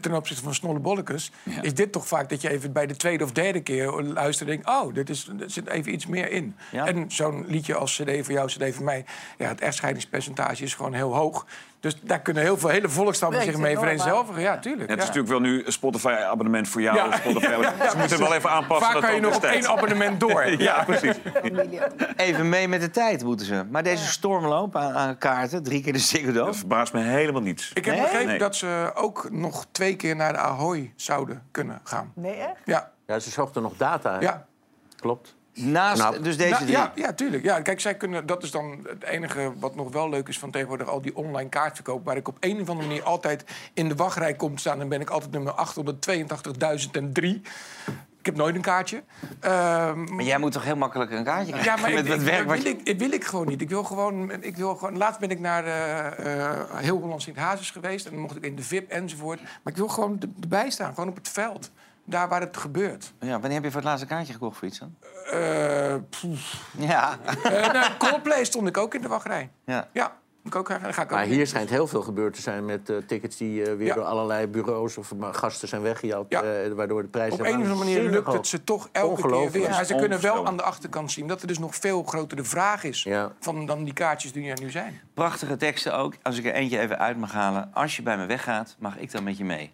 ten 0.00 0.14
opzichte 0.14 0.42
van 0.42 0.54
Snollebollekes... 0.54 1.32
is 1.62 1.74
dit 1.74 1.92
toch 1.92 2.06
vaak 2.06 2.28
dat 2.28 2.40
je 2.40 2.50
even 2.50 2.72
bij 2.72 2.86
de 2.86 2.96
tweede 2.96 3.24
of 3.24 3.32
derde 3.32 3.60
keer 3.60 4.02
luistert... 4.02 4.48
en 4.48 4.54
denkt, 4.56 4.68
oh, 4.68 4.94
dit 4.94 5.10
is, 5.10 5.28
er 5.40 5.50
zit 5.50 5.68
even 5.68 5.92
iets 5.92 6.06
meer 6.06 6.30
in. 6.30 6.56
Ja. 6.70 6.86
En 6.86 7.04
zo'n 7.10 7.44
liedje 7.46 7.74
als 7.74 7.96
CD 7.96 8.24
voor 8.24 8.34
jou, 8.34 8.48
CD 8.48 8.74
voor 8.74 8.84
mij... 8.84 9.04
ja, 9.38 9.48
het 9.48 9.60
echtscheidingspercentage 9.60 10.62
is 10.62 10.74
gewoon 10.74 10.92
heel 10.92 11.14
hoog. 11.14 11.46
Dus 11.80 12.00
daar 12.00 12.20
kunnen 12.20 12.42
heel 12.42 12.58
veel 12.58 12.68
hele 12.68 12.88
volkstammen 12.88 13.42
zich 13.42 13.56
mee 13.56 13.78
vereenzelvigen. 13.78 14.42
Ja, 14.42 14.58
tuurlijk. 14.58 14.88
Ja, 14.88 14.94
het 14.94 15.02
is 15.02 15.08
ja. 15.08 15.14
natuurlijk 15.14 15.28
wel 15.28 15.50
nu 15.52 15.66
een 15.66 15.72
Spotify-abonnement 15.72 16.68
voor 16.68 16.80
jou. 16.80 16.96
Ja. 16.96 17.16
Spotify 17.16 17.50
Ja, 17.50 17.60
ja, 17.78 17.90
ze 17.90 17.96
moeten 17.96 18.18
wel 18.18 18.34
even 18.34 18.50
aanpassen. 18.50 18.84
Vaak 18.86 18.92
dat 18.94 19.04
kan 19.04 19.14
je 19.14 19.20
nog 19.20 19.36
op 19.36 19.44
één 19.44 19.66
abonnement 19.68 20.20
door. 20.20 20.46
ja, 20.62 20.84
precies. 20.84 21.16
Even 22.16 22.48
mee 22.48 22.68
met 22.68 22.80
de 22.80 22.90
tijd 22.90 23.24
moeten 23.24 23.46
ze. 23.46 23.64
Maar 23.70 23.82
deze 23.82 24.06
stormloop 24.06 24.76
aan, 24.76 24.92
aan 24.94 25.18
kaarten, 25.18 25.62
drie 25.62 25.82
keer 25.82 25.92
de 25.92 25.98
Ziggo. 25.98 26.32
Dat 26.32 26.56
verbaast 26.56 26.92
me 26.92 27.00
helemaal 27.00 27.42
niets. 27.42 27.70
Ik 27.74 27.84
heb 27.84 27.94
Nee? 27.94 28.02
begrepen 28.02 28.26
Nee. 28.26 28.38
dat 28.38 28.56
ze 28.56 28.90
ook 28.94 29.30
nog 29.30 29.66
twee 29.72 29.96
keer 29.96 30.16
naar 30.16 30.32
de 30.32 30.38
Ahoy 30.38 30.92
zouden 30.96 31.42
kunnen 31.50 31.80
gaan. 31.84 32.12
Nee, 32.14 32.34
echt? 32.34 32.60
Ja, 32.64 32.90
Ja, 33.06 33.18
ze 33.18 33.30
zochten 33.30 33.62
nog 33.62 33.72
data. 33.76 34.12
hè? 34.12 34.18
ja. 34.20 34.46
Klopt. 34.96 35.36
Naast 35.62 36.00
Knap. 36.00 36.24
dus 36.24 36.36
deze 36.36 36.50
Nou, 36.50 36.62
drie. 36.64 36.76
ja, 36.76 36.92
ja, 36.94 37.12
tuurlijk. 37.12 37.42
Ja, 37.42 37.60
kijk, 37.60 37.80
zij 37.80 37.94
kunnen, 37.94 38.26
dat 38.26 38.42
is 38.42 38.50
dan 38.50 38.86
het 38.88 39.02
enige 39.04 39.52
wat 39.58 39.74
nog 39.74 39.92
wel 39.92 40.08
leuk 40.08 40.28
is 40.28 40.38
van 40.38 40.50
tegenwoordig... 40.50 40.88
al 40.88 41.00
die 41.00 41.16
online 41.16 41.48
kaartverkoop, 41.48 42.04
waar 42.04 42.16
ik 42.16 42.28
op 42.28 42.36
een 42.40 42.60
of 42.60 42.68
andere 42.68 42.86
manier 42.88 43.02
altijd 43.04 43.44
in 43.74 43.88
de 43.88 43.94
wachtrij 43.94 44.34
kom 44.34 44.54
te 44.54 44.60
staan. 44.60 44.78
Dan 44.78 44.88
ben 44.88 45.00
ik 45.00 45.10
altijd 45.10 45.30
nummer 45.32 45.54
882.003. 46.48 47.40
Ik 48.20 48.26
heb 48.26 48.36
nooit 48.36 48.54
een 48.54 48.60
kaartje. 48.60 49.02
Ehm, 49.40 50.14
Maar 50.14 50.24
jij 50.24 50.38
moet 50.38 50.52
toch 50.52 50.64
heel 50.64 50.76
makkelijk 50.76 51.10
een 51.10 51.24
kaartje 51.24 51.52
krijgen? 51.52 51.72
ja, 51.74 51.80
maar 51.80 51.92
met 51.92 52.06
ik, 52.14 52.20
werk 52.20 52.46
wil, 52.50 52.66
ik, 52.84 52.98
wil 52.98 53.10
ik 53.12 53.24
gewoon 53.24 53.46
niet. 53.48 53.60
Ik 53.60 53.68
wil 53.68 53.84
gewoon, 53.84 54.32
ik 54.42 54.56
wil 54.56 54.74
gewoon... 54.76 54.96
Laatst 54.96 55.20
ben 55.20 55.30
ik 55.30 55.40
naar 55.40 55.64
eh, 55.64 56.44
eh, 56.50 56.58
Heel 56.74 56.98
Holland 56.98 57.22
Sint-Hazes 57.22 57.70
geweest... 57.70 58.04
en 58.06 58.12
dan 58.12 58.20
mocht 58.20 58.36
ik 58.36 58.44
in 58.44 58.56
de 58.56 58.62
VIP 58.62 58.90
enzovoort. 58.90 59.40
Maar 59.42 59.72
ik 59.72 59.76
wil 59.76 59.88
gewoon 59.88 60.16
er- 60.20 60.28
erbij 60.40 60.70
staan, 60.70 60.94
gewoon 60.94 61.08
op 61.08 61.16
het 61.16 61.28
veld. 61.28 61.70
Daar 62.10 62.28
waar 62.28 62.40
het 62.40 62.56
gebeurt. 62.56 63.12
Ja, 63.20 63.30
wanneer 63.30 63.52
heb 63.52 63.62
je 63.64 63.70
voor 63.70 63.80
het 63.80 63.88
laatste 63.88 64.06
kaartje 64.06 64.32
gekocht 64.32 64.56
voor 64.58 64.68
iets 64.68 64.78
dan? 64.78 64.94
Eh. 65.30 65.94
Ja. 66.78 67.18
Nou, 67.72 67.90
Coldplay 67.98 68.44
stond 68.44 68.68
ik 68.68 68.76
ook 68.76 68.94
in 68.94 69.00
de 69.02 69.08
wachtrij. 69.08 69.50
ja. 69.64 69.88
Ja, 69.92 70.12
ik 70.44 70.54
ook, 70.54 70.68
daar 70.68 70.80
ga 70.80 70.88
ik 71.02 71.08
ook 71.08 71.10
Maar 71.10 71.24
in. 71.26 71.30
hier 71.32 71.46
schijnt 71.46 71.70
heel 71.70 71.86
veel 71.86 72.02
gebeurd 72.02 72.34
te 72.34 72.40
zijn 72.40 72.64
met 72.64 72.90
eh, 72.90 72.96
tickets 72.96 73.36
die 73.36 73.62
eh, 73.64 73.76
weer 73.76 73.86
Ja. 73.86 73.94
door 73.94 74.04
allerlei 74.04 74.46
bureaus 74.46 74.96
of 74.96 75.14
maar 75.14 75.34
gasten 75.34 75.68
zijn 75.68 75.82
weggehaald. 75.82 76.26
Ja. 76.28 76.42
eh, 76.42 76.72
waardoor 76.72 77.02
de 77.02 77.08
prijzen 77.08 77.40
Op 77.40 77.46
een 77.46 77.50
of 77.52 77.56
andere 77.56 77.74
manier 77.74 78.02
lukt 78.02 78.26
hoog. 78.26 78.34
het 78.36 78.46
ze 78.46 78.64
toch 78.64 78.88
elke 78.92 79.28
keer 79.28 79.50
weer. 79.50 79.70
Maar 79.70 79.84
ze 79.84 79.94
kunnen 79.94 80.20
wel 80.20 80.46
aan 80.46 80.56
de 80.56 80.62
achterkant 80.62 81.12
zien 81.12 81.26
dat 81.26 81.40
er 81.40 81.46
dus 81.46 81.58
nog 81.58 81.74
veel 81.74 82.02
groter 82.02 82.36
de 82.36 82.44
vraag 82.44 82.84
is 82.84 83.02
Ja. 83.02 83.32
van 83.40 83.66
dan 83.66 83.84
die 83.84 83.92
kaartjes 83.94 84.32
die 84.32 84.50
er 84.50 84.60
nu 84.60 84.70
zijn. 84.70 85.00
Prachtige 85.14 85.56
teksten 85.56 85.96
ook. 85.96 86.14
Als 86.22 86.38
ik 86.38 86.44
er 86.44 86.52
eentje 86.54 86.78
even 86.78 86.98
uit 86.98 87.16
mag 87.16 87.32
halen. 87.32 87.70
Als 87.72 87.96
je 87.96 88.02
bij 88.02 88.16
me 88.16 88.26
weggaat, 88.26 88.76
mag 88.78 88.96
ik 88.98 89.10
dan 89.12 89.22
met 89.24 89.36
je 89.38 89.44
mee. 89.44 89.72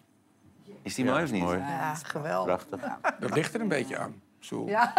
Is 0.87 0.95
die 0.95 1.05
Ja, 1.05 1.11
mooi 1.11 1.23
of 1.23 1.31
niet? 1.31 1.41
mooi. 1.43 1.57
Ja, 1.57 1.93
geweldig. 2.03 2.67
Prachtig. 2.67 2.91
Dat 3.19 3.33
ligt 3.33 3.53
er 3.53 3.61
een 3.61 3.67
beetje 3.67 3.97
aan. 3.97 4.21
Zo. 4.39 4.65
Ja. 4.67 4.93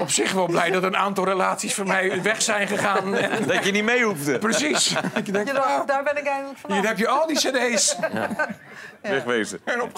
Op 0.00 0.10
zich 0.10 0.32
wel 0.32 0.46
blij 0.46 0.70
dat 0.70 0.82
een 0.82 0.96
aantal 0.96 1.24
relaties 1.24 1.74
van 1.74 1.86
mij 1.86 2.22
weg 2.22 2.42
zijn 2.42 2.68
gegaan. 2.68 3.14
En- 3.14 3.46
Dat 3.48 3.64
je 3.64 3.72
niet 3.72 3.84
mee 3.84 4.04
hoefde. 4.04 4.38
Precies. 4.38 4.88
Dat 5.14 5.26
je 5.26 5.32
denkt, 5.32 5.48
Je 5.48 5.54
dacht, 5.54 5.68
nou, 5.68 5.86
daar 5.86 6.02
ben 6.02 6.16
ik 6.16 6.26
eindelijk 6.26 6.58
vanaf. 6.58 6.78
hier 6.78 6.86
heb 6.88 6.98
je 6.98 7.08
al 7.08 7.26
die 7.26 7.36
cd's 7.36 7.96
Wegwezen. 9.02 9.58
en 9.64 9.90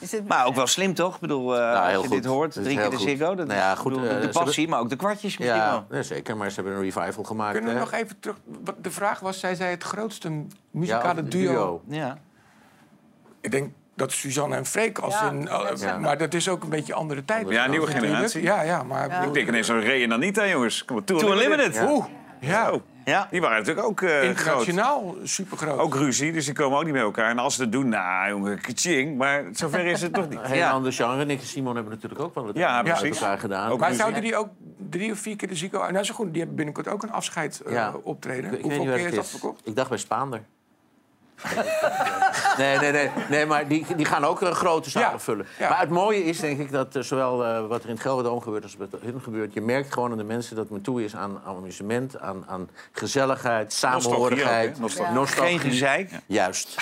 dit... 0.00 0.28
Maar 0.28 0.46
ook 0.46 0.54
wel 0.54 0.66
slim, 0.66 0.94
toch? 0.94 1.14
Ik 1.14 1.20
bedoel, 1.20 1.54
eh, 1.56 1.60
Ja, 1.60 1.86
heel 1.86 1.92
als 1.94 2.02
je 2.02 2.08
goed. 2.08 2.22
dit 2.22 2.24
hoort, 2.32 2.52
drie 2.52 2.76
keer 2.76 2.90
de. 2.90 2.98
Ziggo. 2.98 3.34
Dat, 3.34 3.46
Nou 3.46 3.58
ja, 3.58 3.74
goed, 3.74 3.92
bedoel, 3.92 4.08
eh, 4.08 4.20
de 4.20 4.28
passie, 4.28 4.68
maar 4.68 4.80
ook 4.80 4.88
de 4.88 4.96
kwartjes 4.96 5.38
misschien 5.38 5.58
Ja, 5.60 5.84
wel. 5.88 6.02
zeker. 6.02 6.36
Maar 6.36 6.48
ze 6.50 6.54
hebben 6.54 6.72
een 6.74 6.82
revival 6.90 7.24
gemaakt. 7.24 7.52
Kunnen 7.56 7.72
we 7.74 7.78
hè? 7.78 7.84
nog 7.84 7.92
even 7.92 8.20
terug... 8.20 8.36
wat 8.64 8.74
De 8.84 8.90
vraag 8.90 9.20
was, 9.20 9.40
zij 9.40 9.54
zei 9.54 9.70
het 9.70 9.82
grootste 9.82 10.28
Ja, 10.30 10.42
muzikale 10.70 11.22
of- 11.22 11.28
duo. 11.28 11.82
Ja. 11.88 12.18
Ik 13.40 13.50
denk 13.50 13.72
dat 13.98 14.12
Suzanne 14.12 14.56
en 14.56 14.66
Freek 14.66 14.98
als 14.98 15.14
Ja, 15.14 15.30
in... 15.30 15.50
ook. 15.50 15.98
Maar 16.00 16.18
dat 16.18 16.34
is 16.34 16.48
ook 16.48 16.62
een 16.62 16.68
beetje 16.68 16.94
andere 16.94 17.24
tijd. 17.24 17.48
Ja, 17.48 17.66
nieuwe 17.66 17.86
generatie. 17.86 18.42
Ja, 18.42 18.62
ja, 18.62 18.82
maar... 18.82 19.08
Ja. 19.08 19.22
Ik 19.22 19.34
denk 19.34 19.48
ineens 19.48 19.70
aan 19.70 19.80
Ray 19.82 20.02
en 20.02 20.12
Anita, 20.12 20.46
jongens. 20.48 20.84
Kom 20.84 20.96
maar, 20.96 21.04
Tour 21.04 21.20
Tour 21.20 21.34
Unlimited. 21.42 21.82
Oeh, 21.88 22.04
ja. 22.40 22.70
Ja. 23.04 23.28
Die 23.30 23.40
waren 23.40 23.58
natuurlijk 23.58 23.86
ook 23.86 24.00
eh 24.02 24.10
groot. 24.10 24.22
Internationaal 24.24 25.16
supergroot. 25.22 25.78
Ook 25.78 25.94
ruzie, 25.94 26.32
dus 26.32 26.44
die 26.44 26.54
komen 26.54 26.78
ook 26.78 26.84
niet 26.84 26.92
met 26.92 27.02
elkaar. 27.02 27.30
En 27.30 27.38
als 27.38 27.54
ze 27.54 27.60
dat 27.62 27.72
doen, 27.72 27.88
nou 27.88 28.28
jongen, 28.30 28.60
kaching. 28.60 29.16
Maar 29.18 29.44
zover 29.52 29.86
is 29.86 30.02
het 30.02 30.12
toch 30.12 30.28
niet. 30.28 30.38
Een 30.38 30.44
heel 30.46 30.56
Ja. 30.56 30.70
ander 30.70 30.92
genre. 30.92 31.24
Nick 31.24 31.40
en 31.40 31.46
Simon 31.46 31.74
hebben 31.74 31.92
natuurlijk 31.92 32.20
ook 32.20 32.34
wel 32.34 32.46
het 32.46 32.56
Ja, 32.56 32.82
met 32.82 32.92
precies. 32.92 33.20
elkaar 33.20 33.38
gedaan. 33.38 33.70
Ook 33.70 33.78
Maar 33.78 33.88
ruzie. 33.88 34.02
zouden 34.02 34.22
die 34.22 34.36
ook 34.36 34.48
drie 34.90 35.10
of 35.12 35.18
vier 35.18 35.36
keer 35.36 35.48
de 35.48 35.54
Zico... 35.54 35.86
Nou, 35.90 36.04
zo 36.04 36.14
goed, 36.14 36.28
die 36.28 36.38
hebben 36.38 36.56
binnenkort 36.56 36.88
ook 36.88 37.02
een 37.02 37.12
afscheid 37.12 37.62
Ja. 37.68 37.94
optreden. 38.02 38.52
Ik 38.54 38.62
Hoeveel 38.62 38.78
niet 38.84 38.88
keer 38.88 38.98
is 38.98 39.04
het 39.04 39.14
dat 39.14 39.28
verkocht? 39.28 39.60
Ik 39.64 39.76
dacht 39.76 39.88
bij 39.88 39.98
Spaander. 39.98 40.40
nee, 42.58 42.78
nee, 42.78 42.92
nee, 42.92 43.10
nee, 43.28 43.46
maar 43.46 43.68
die, 43.68 43.86
die 43.96 44.04
gaan 44.06 44.24
ook 44.24 44.40
een 44.40 44.54
grote 44.54 44.90
zalen 44.90 45.10
Ja, 45.10 45.18
vullen. 45.18 45.46
ja. 45.58 45.68
Maar 45.68 45.80
het 45.80 45.90
mooie 45.90 46.24
is, 46.24 46.40
denk 46.40 46.58
ik, 46.58 46.70
dat 46.70 46.96
eh, 46.96 47.02
zowel 47.02 47.44
eh, 47.44 47.66
wat 47.66 47.82
er 47.82 47.88
in 47.88 47.94
het 47.94 48.02
Gelderdoom 48.02 48.40
gebeurt 48.40 48.62
als 48.62 48.76
wat 48.76 48.88
hun 49.00 49.20
gebeurt... 49.20 49.52
je 49.52 49.60
merkt 49.60 49.92
gewoon 49.92 50.10
aan 50.10 50.18
de 50.18 50.24
mensen 50.24 50.56
dat 50.56 50.70
men 50.70 50.80
toe 50.80 51.04
is 51.04 51.16
aan 51.16 51.40
amusement, 51.46 52.20
aan, 52.20 52.44
aan 52.46 52.68
gezelligheid, 52.92 53.72
samenhorigheid, 53.72 54.78
Nostalgie 54.78 55.00
ook, 55.02 55.06
hè? 55.08 55.14
nostalgie. 55.20 55.58
Geen 55.58 55.70
gezeik. 55.70 56.10
Juist. 56.26 56.76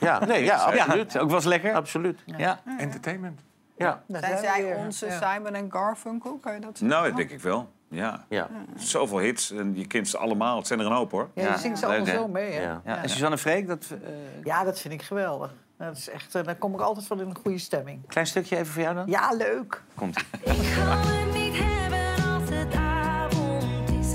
Ja, 0.00 0.24
nee, 0.24 0.44
ja, 0.44 0.56
absoluut. 0.56 1.12
Ja, 1.12 1.20
ook 1.20 1.32
eens 1.32 1.44
lekker. 1.44 1.74
Absoluut. 1.74 2.20
Ja. 2.24 2.60
Entertainment. 2.78 3.40
Ja. 3.76 4.02
Zijn 4.08 4.38
zij 4.38 4.74
onze. 4.74 5.06
Simon 5.22 5.54
en 5.54 5.72
Garfunkel? 5.72 6.38
Kan 6.38 6.54
je 6.54 6.60
dat 6.60 6.70
zeggen? 6.78 6.86
Nou, 6.96 7.08
dat 7.08 7.16
denk 7.16 7.30
ik 7.30 7.40
wel. 7.40 7.74
Ja. 7.88 8.24
Ja. 8.28 8.48
Zoveel 8.76 9.18
hits 9.18 9.50
en 9.50 9.72
je 9.76 9.86
kent 9.86 10.08
ze 10.08 10.18
allemaal. 10.18 10.56
Het 10.56 10.66
zijn 10.66 10.80
er 10.80 10.86
een 10.86 10.92
hoop, 10.92 11.10
hoor. 11.10 11.28
Ja, 11.34 11.42
je 11.42 11.48
Ja, 11.48 11.56
zingt 11.58 11.78
ze 11.78 11.86
allemaal 11.86 12.06
zo 12.06 12.28
mee, 12.28 12.52
hè? 12.52 12.62
Ja. 12.62 12.80
Ja. 12.84 13.02
En 13.02 13.08
Suzanne 13.08 13.38
Freek, 13.38 13.66
dat... 13.68 13.86
eh, 13.90 14.08
Ja, 14.44 14.64
dat 14.64 14.80
vind 14.80 14.94
ik 14.94 15.02
geweldig. 15.02 15.54
Dat 15.78 15.96
is 15.96 16.08
echt, 16.08 16.34
eh, 16.34 16.44
daar 16.44 16.56
kom 16.56 16.74
ik 16.74 16.80
altijd 16.80 17.06
van 17.06 17.20
in 17.20 17.28
een 17.28 17.36
goede 17.42 17.58
stemming. 17.58 18.06
klein 18.06 18.26
stukje 18.26 18.56
even 18.56 18.72
voor 18.72 18.82
jou 18.82 18.94
dan? 18.94 19.06
Ja, 19.06 19.32
leuk. 19.32 19.82
Komt. 19.94 20.18
Ik 20.40 20.52
ga 20.52 20.96
het 20.96 21.32
niet 21.34 21.54
hebben 21.58 22.24
als 22.34 22.48
het 22.50 22.74
avond 22.74 23.90
is. 23.90 24.14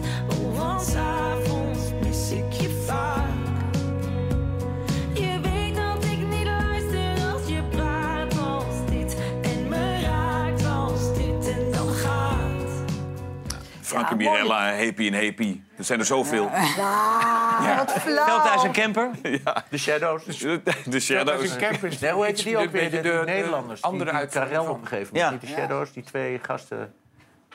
Frank 13.91 14.09
en 14.09 14.19
Ja. 14.19 14.31
Mirella, 14.31 14.75
Happy 14.75 15.07
en 15.07 15.13
Happy. 15.25 15.61
Er 15.77 15.83
zijn 15.83 15.99
er 15.99 16.05
zoveel. 16.05 16.49
Ah, 16.53 17.77
wat 17.77 17.91
flauw. 17.91 18.25
Veldhuis 18.25 18.63
en 18.63 18.71
Camper. 18.71 19.09
De 19.69 19.77
Shadows. 19.77 20.23
De 20.25 20.61
Dat 20.63 20.93
is 20.93 21.05
Shadows. 21.05 21.55
een. 21.55 21.91
Nee, 22.01 22.11
hoe 22.11 22.25
heet 22.25 22.43
die 22.43 22.57
ook 22.57 22.63
De- 22.63 22.71
weer? 22.71 22.89
de- 22.89 22.95
De, 22.95 23.01
de- 23.01 23.09
de 23.19 23.23
Nederlanders. 23.25 23.81
Andere 23.81 24.11
uitvoering 24.11 24.53
Karel 24.55 24.73
opgegeven. 24.73 25.17
Ja. 25.17 25.29
Niet 25.31 25.41
de 25.41 25.47
Shadows, 25.47 25.91
die 25.93 26.03
twee 26.03 26.39
gasten. 26.41 26.93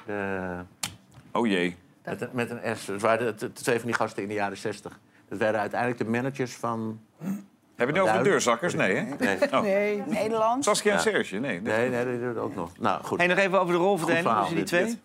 De, 0.07 0.41
Oh 1.33 1.47
jee. 1.47 1.77
met, 2.05 2.21
een, 2.21 2.29
met 2.33 2.51
een 2.51 2.77
S. 2.77 2.87
Het 2.87 3.01
waren 3.03 3.39
de, 3.39 3.53
twee 3.53 3.77
van 3.79 3.87
die 3.87 3.95
gasten 3.97 4.23
in 4.23 4.29
de 4.29 4.35
jaren 4.35 4.57
60. 4.57 4.99
Dat 5.29 5.39
werden 5.39 5.61
uiteindelijk 5.61 6.01
de 6.01 6.07
managers 6.11 6.53
van... 6.55 7.01
Heb 7.19 7.29
je 7.77 7.85
het 7.85 7.95
nu 7.95 8.01
over 8.01 8.23
de 8.23 8.29
deurzakkers? 8.29 8.75
Nee, 8.75 8.95
hè? 8.95 9.03
Nee, 9.19 9.39
Oh. 9.53 9.61
Nee. 9.61 10.03
Nederlands. 10.07 10.67
Saskia 10.67 10.91
en 10.91 10.97
Ja. 10.97 11.03
Serge? 11.03 11.37
Nee. 11.39 11.61
nee. 11.61 11.77
nee, 11.79 11.91
nee, 11.91 12.05
die 12.05 12.19
doen 12.19 12.29
het 12.29 12.39
ook 12.39 12.55
nog. 12.55 12.71
Nou, 12.79 13.03
goed. 13.05 13.19
Hey, 13.19 13.27
nog 13.27 13.39
even 13.39 13.61
over 13.61 13.73
de 13.75 13.79
rolverdeling 13.81 14.25
tussen 14.27 14.47
die 14.47 14.57
dit, 14.57 14.67
twee. 14.67 15.01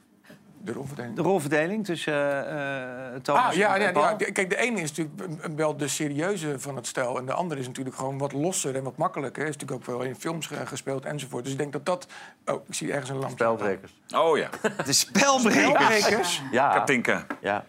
De 0.64 0.72
rolverdeling. 0.74 1.16
De 1.16 1.22
rolverdeling 1.22 1.86
tussen 1.86 2.14
eh, 2.14 3.14
eh, 3.16 3.22
Thomas 3.22 3.44
Ah, 3.46 3.54
ja, 3.54 3.76
en 3.76 3.82
ja, 3.82 3.92
Paul? 3.92 4.06
ja, 4.06 4.14
de- 4.14 4.32
kijk, 4.32 4.50
de 4.50 4.58
ene 4.58 4.82
is 4.82 4.92
natuurlijk 4.94 5.56
wel 5.56 5.78
de 5.78 5.88
serieuze 5.88 6.60
van 6.60 6.76
het 6.76 6.88
stel. 6.88 7.18
En 7.18 7.26
de 7.26 7.34
andere 7.34 7.60
is 7.62 7.68
natuurlijk 7.68 7.96
gewoon 7.96 8.18
wat 8.18 8.32
losser 8.34 8.76
en 8.76 8.84
wat 8.84 8.98
makkelijker. 8.98 9.42
Is 9.48 9.58
natuurlijk 9.58 9.90
ook 9.90 9.98
wel 9.98 10.06
in 10.08 10.16
films 10.16 10.48
ge- 10.48 10.66
gespeeld 10.66 11.06
enzovoort. 11.06 11.44
Dus 11.44 11.52
ik 11.54 11.60
denk 11.60 11.74
dat 11.74 11.86
dat... 11.86 12.08
Oh, 12.46 12.64
ik 12.68 12.74
zie 12.74 12.92
ergens 12.92 13.10
een 13.10 13.18
lamp. 13.18 13.32
Spelbrekers. 13.32 13.94
Oh 14.16 14.38
ja. 14.38 14.50
De 14.86 14.94
spelbrekers. 14.94 15.64
Spelbrekers? 15.66 16.42
Ja. 16.52 16.74
Katinka. 16.74 17.26
Ja. 17.42 17.64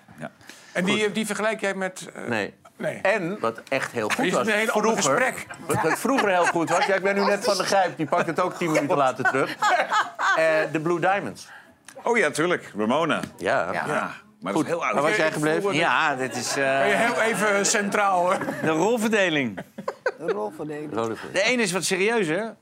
En 0.72 0.84
die, 0.84 1.12
die 1.12 1.26
vergelijk 1.26 1.60
jij 1.60 1.74
met... 1.74 2.08
eh, 2.14 2.28
Nee. 2.28 2.54
Nee. 2.76 2.96
En 3.00 3.40
wat 3.40 3.62
echt 3.68 3.92
heel 3.92 4.08
Is 4.08 4.14
goed 4.14 4.24
het 4.24 4.34
was. 4.34 4.46
een 4.46 4.66
vroeger, 4.66 4.96
gesprek? 4.96 5.46
Wat, 5.66 5.82
wat 5.82 5.98
vroeger 5.98 6.28
heel 6.28 6.46
goed 6.46 6.68
was. 6.70 6.86
Ja, 6.86 6.94
ik 6.94 7.02
ben 7.02 7.14
nu 7.14 7.24
net 7.24 7.44
van 7.44 7.56
de 7.56 7.64
Grijp. 7.64 7.96
Die 7.96 8.06
pakt 8.06 8.26
het 8.26 8.40
ook 8.40 8.54
tien 8.54 8.70
minuten 8.72 8.96
later 8.96 9.24
terug. 9.24 9.56
Eh, 10.36 10.44
De 10.72 10.80
Blue 10.80 11.00
Diamonds. 11.00 11.48
Oh 12.04 12.16
ja, 12.18 12.30
tuurlijk. 12.30 12.72
Ramona. 12.76 13.20
Ja. 13.38 13.72
Ja. 13.72 13.84
Maar 14.40 14.52
dat 14.52 14.62
Goed. 14.62 14.62
is 14.64 14.68
heel 14.76 14.84
oud. 14.84 14.94
Waar 14.94 15.02
was 15.02 15.16
jij 15.16 15.32
gebleven? 15.32 15.74
Ja, 15.74 16.14
dit 16.16 16.36
is 16.36 16.56
eh, 16.56 16.78
Kan 16.78 16.88
je 16.88 16.94
heel 16.94 17.20
even 17.20 17.66
centraal... 17.66 18.20
hoor. 18.20 18.38
de 18.62 18.68
rolverdeling. 18.70 19.58
De 20.18 20.32
rolverdeling. 20.32 20.90
De 21.32 21.42
ene 21.42 21.62
is 21.62 21.72
wat 21.72 21.84
serieuzer. 21.84 22.54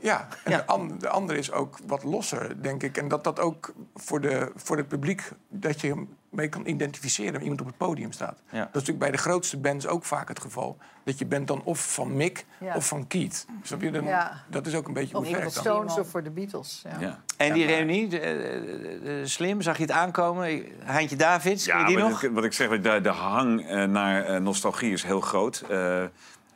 Ja, 0.00 0.28
en 0.44 0.50
De, 0.52 0.66
an- 0.66 0.96
de 0.98 1.08
andere 1.08 1.38
is 1.38 1.52
ook 1.52 1.78
wat 1.86 2.04
losser, 2.04 2.62
denk 2.62 2.82
ik. 2.82 2.96
En 2.96 3.08
dat 3.08 3.24
dat 3.24 3.40
ook 3.40 3.72
voor, 3.94 4.20
de, 4.20 4.52
voor 4.56 4.76
het 4.76 4.88
publiek... 4.88 5.22
dat 5.48 5.80
je 5.80 5.88
hem 5.88 6.16
mee 6.36 6.48
kan 6.48 6.66
identificeren 6.66 7.32
als 7.34 7.42
iemand 7.42 7.60
op 7.60 7.66
het 7.66 7.76
podium 7.76 8.12
staat. 8.12 8.36
Dat 8.50 8.58
is 8.60 8.72
natuurlijk 8.72 8.98
bij 8.98 9.10
de 9.10 9.16
grootste 9.16 9.56
bands 9.58 9.86
ook 9.86 10.04
vaak 10.04 10.28
het 10.28 10.40
geval. 10.40 10.76
Dat 11.04 11.18
je 11.18 11.26
bent 11.26 11.46
dan 11.48 11.62
of 11.64 11.92
van 11.94 12.16
Mick 12.16 12.44
Ja. 12.60 12.74
of 12.74 12.86
van 12.88 13.06
Keith. 13.06 13.46
Snap 13.62 13.82
je? 13.82 13.90
Dan, 13.90 14.04
Ja. 14.04 14.44
Dat 14.50 14.66
is 14.66 14.74
ook 14.74 14.86
een 14.88 14.92
beetje 14.94 15.16
Of 15.16 15.22
hoe 15.24 15.32
de 15.32 15.38
werkt 15.38 15.54
dan. 15.54 15.62
Stones 15.64 15.98
of 15.98 16.08
voor 16.08 16.22
de 16.22 16.30
Beatles. 16.30 16.82
Ja. 16.90 17.00
Ja. 17.00 17.20
En 17.36 17.52
die 17.52 17.66
reunie, 17.66 18.08
de, 18.08 18.18
de- 18.18 19.00
de- 19.04 19.26
slim, 19.26 19.60
zag 19.62 19.76
je 19.76 19.82
het 19.82 19.90
aankomen? 19.92 20.62
Heintje 20.84 21.16
Davids, 21.16 21.64
ken 21.66 21.74
je 21.74 21.80
Ja, 21.80 21.86
die 21.86 21.96
maar 21.98 22.08
nog? 22.10 22.22
ik- 22.22 22.30
wat 22.32 22.44
ik 22.44 22.52
zeg, 22.52 22.80
de, 22.80 23.00
de 23.00 23.08
hang 23.08 23.66
eh, 23.68 23.84
naar 23.84 24.24
eh, 24.24 24.40
nostalgie 24.40 24.92
is 24.92 25.02
heel 25.02 25.20
groot. 25.20 25.64
Eh, 25.70 26.02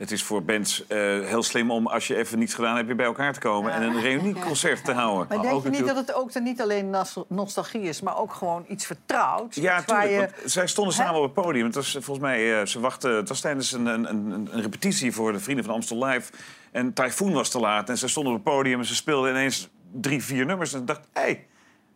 het 0.01 0.11
is 0.11 0.23
voor 0.23 0.43
bands 0.43 0.87
eh, 0.87 0.99
heel 1.21 1.43
slim 1.43 1.71
om, 1.71 1.87
als 1.87 2.07
je 2.07 2.17
even 2.17 2.39
niets 2.39 2.55
gedaan 2.55 2.75
hebt, 2.75 2.87
weer 2.87 2.97
bij 2.97 3.07
elkaar 3.07 3.33
te 3.33 3.41
komen 3.41 3.73
en 3.73 3.83
een 3.83 4.01
reunieconcert 4.01 4.85
te 4.85 4.93
houden. 4.93 5.27
Maar 5.29 5.43
denk 5.43 5.63
je 5.63 5.71
niet 5.71 5.87
dat 5.87 5.97
het 5.97 6.15
ook 6.15 6.33
dan 6.33 6.43
niet 6.43 6.61
alleen 6.61 6.95
nostalgie 7.29 7.83
is, 7.83 8.01
maar 8.01 8.19
ook 8.19 8.33
gewoon 8.33 8.65
iets 8.69 8.87
vertrouwds? 8.87 9.57
Ja, 9.57 9.83
tuurlijk. 9.83 10.11
je- 10.11 10.17
want 10.17 10.31
zij 10.45 10.67
stonden 10.67 10.95
samen 10.95 11.15
op 11.15 11.23
het 11.23 11.45
podium. 11.45 11.65
Het 11.67 11.75
was 11.75 11.95
eh, 11.97 12.03
volgens 12.03 12.27
mij, 12.27 12.61
eh, 12.61 12.67
ze 12.67 12.81
wachten, 12.81 13.15
het 13.17 13.29
was 13.29 13.41
tijdens 13.41 13.73
een, 13.73 13.87
een, 13.87 14.09
een, 14.11 14.49
een 14.53 14.63
repetitie 14.63 15.13
voor 15.13 15.33
de 15.33 15.41
Vrienden 15.41 15.65
van 15.65 15.75
Amstel 15.75 16.05
Live. 16.05 16.33
En 16.73 16.93
Typhoon 16.93 17.33
was 17.33 17.49
te 17.51 17.59
laat 17.61 17.89
en 17.89 17.99
ze 17.99 18.09
stonden 18.09 18.33
op 18.35 18.45
het 18.45 18.55
podium 18.55 18.79
en 18.79 18.85
ze 18.87 18.95
speelden 18.95 19.31
ineens 19.31 19.69
drie, 19.93 20.25
vier 20.25 20.47
nummers. 20.47 20.73
En 20.73 20.81
ik 20.81 20.87
dacht, 20.87 21.01
hé, 21.13 21.21
hey, 21.21 21.47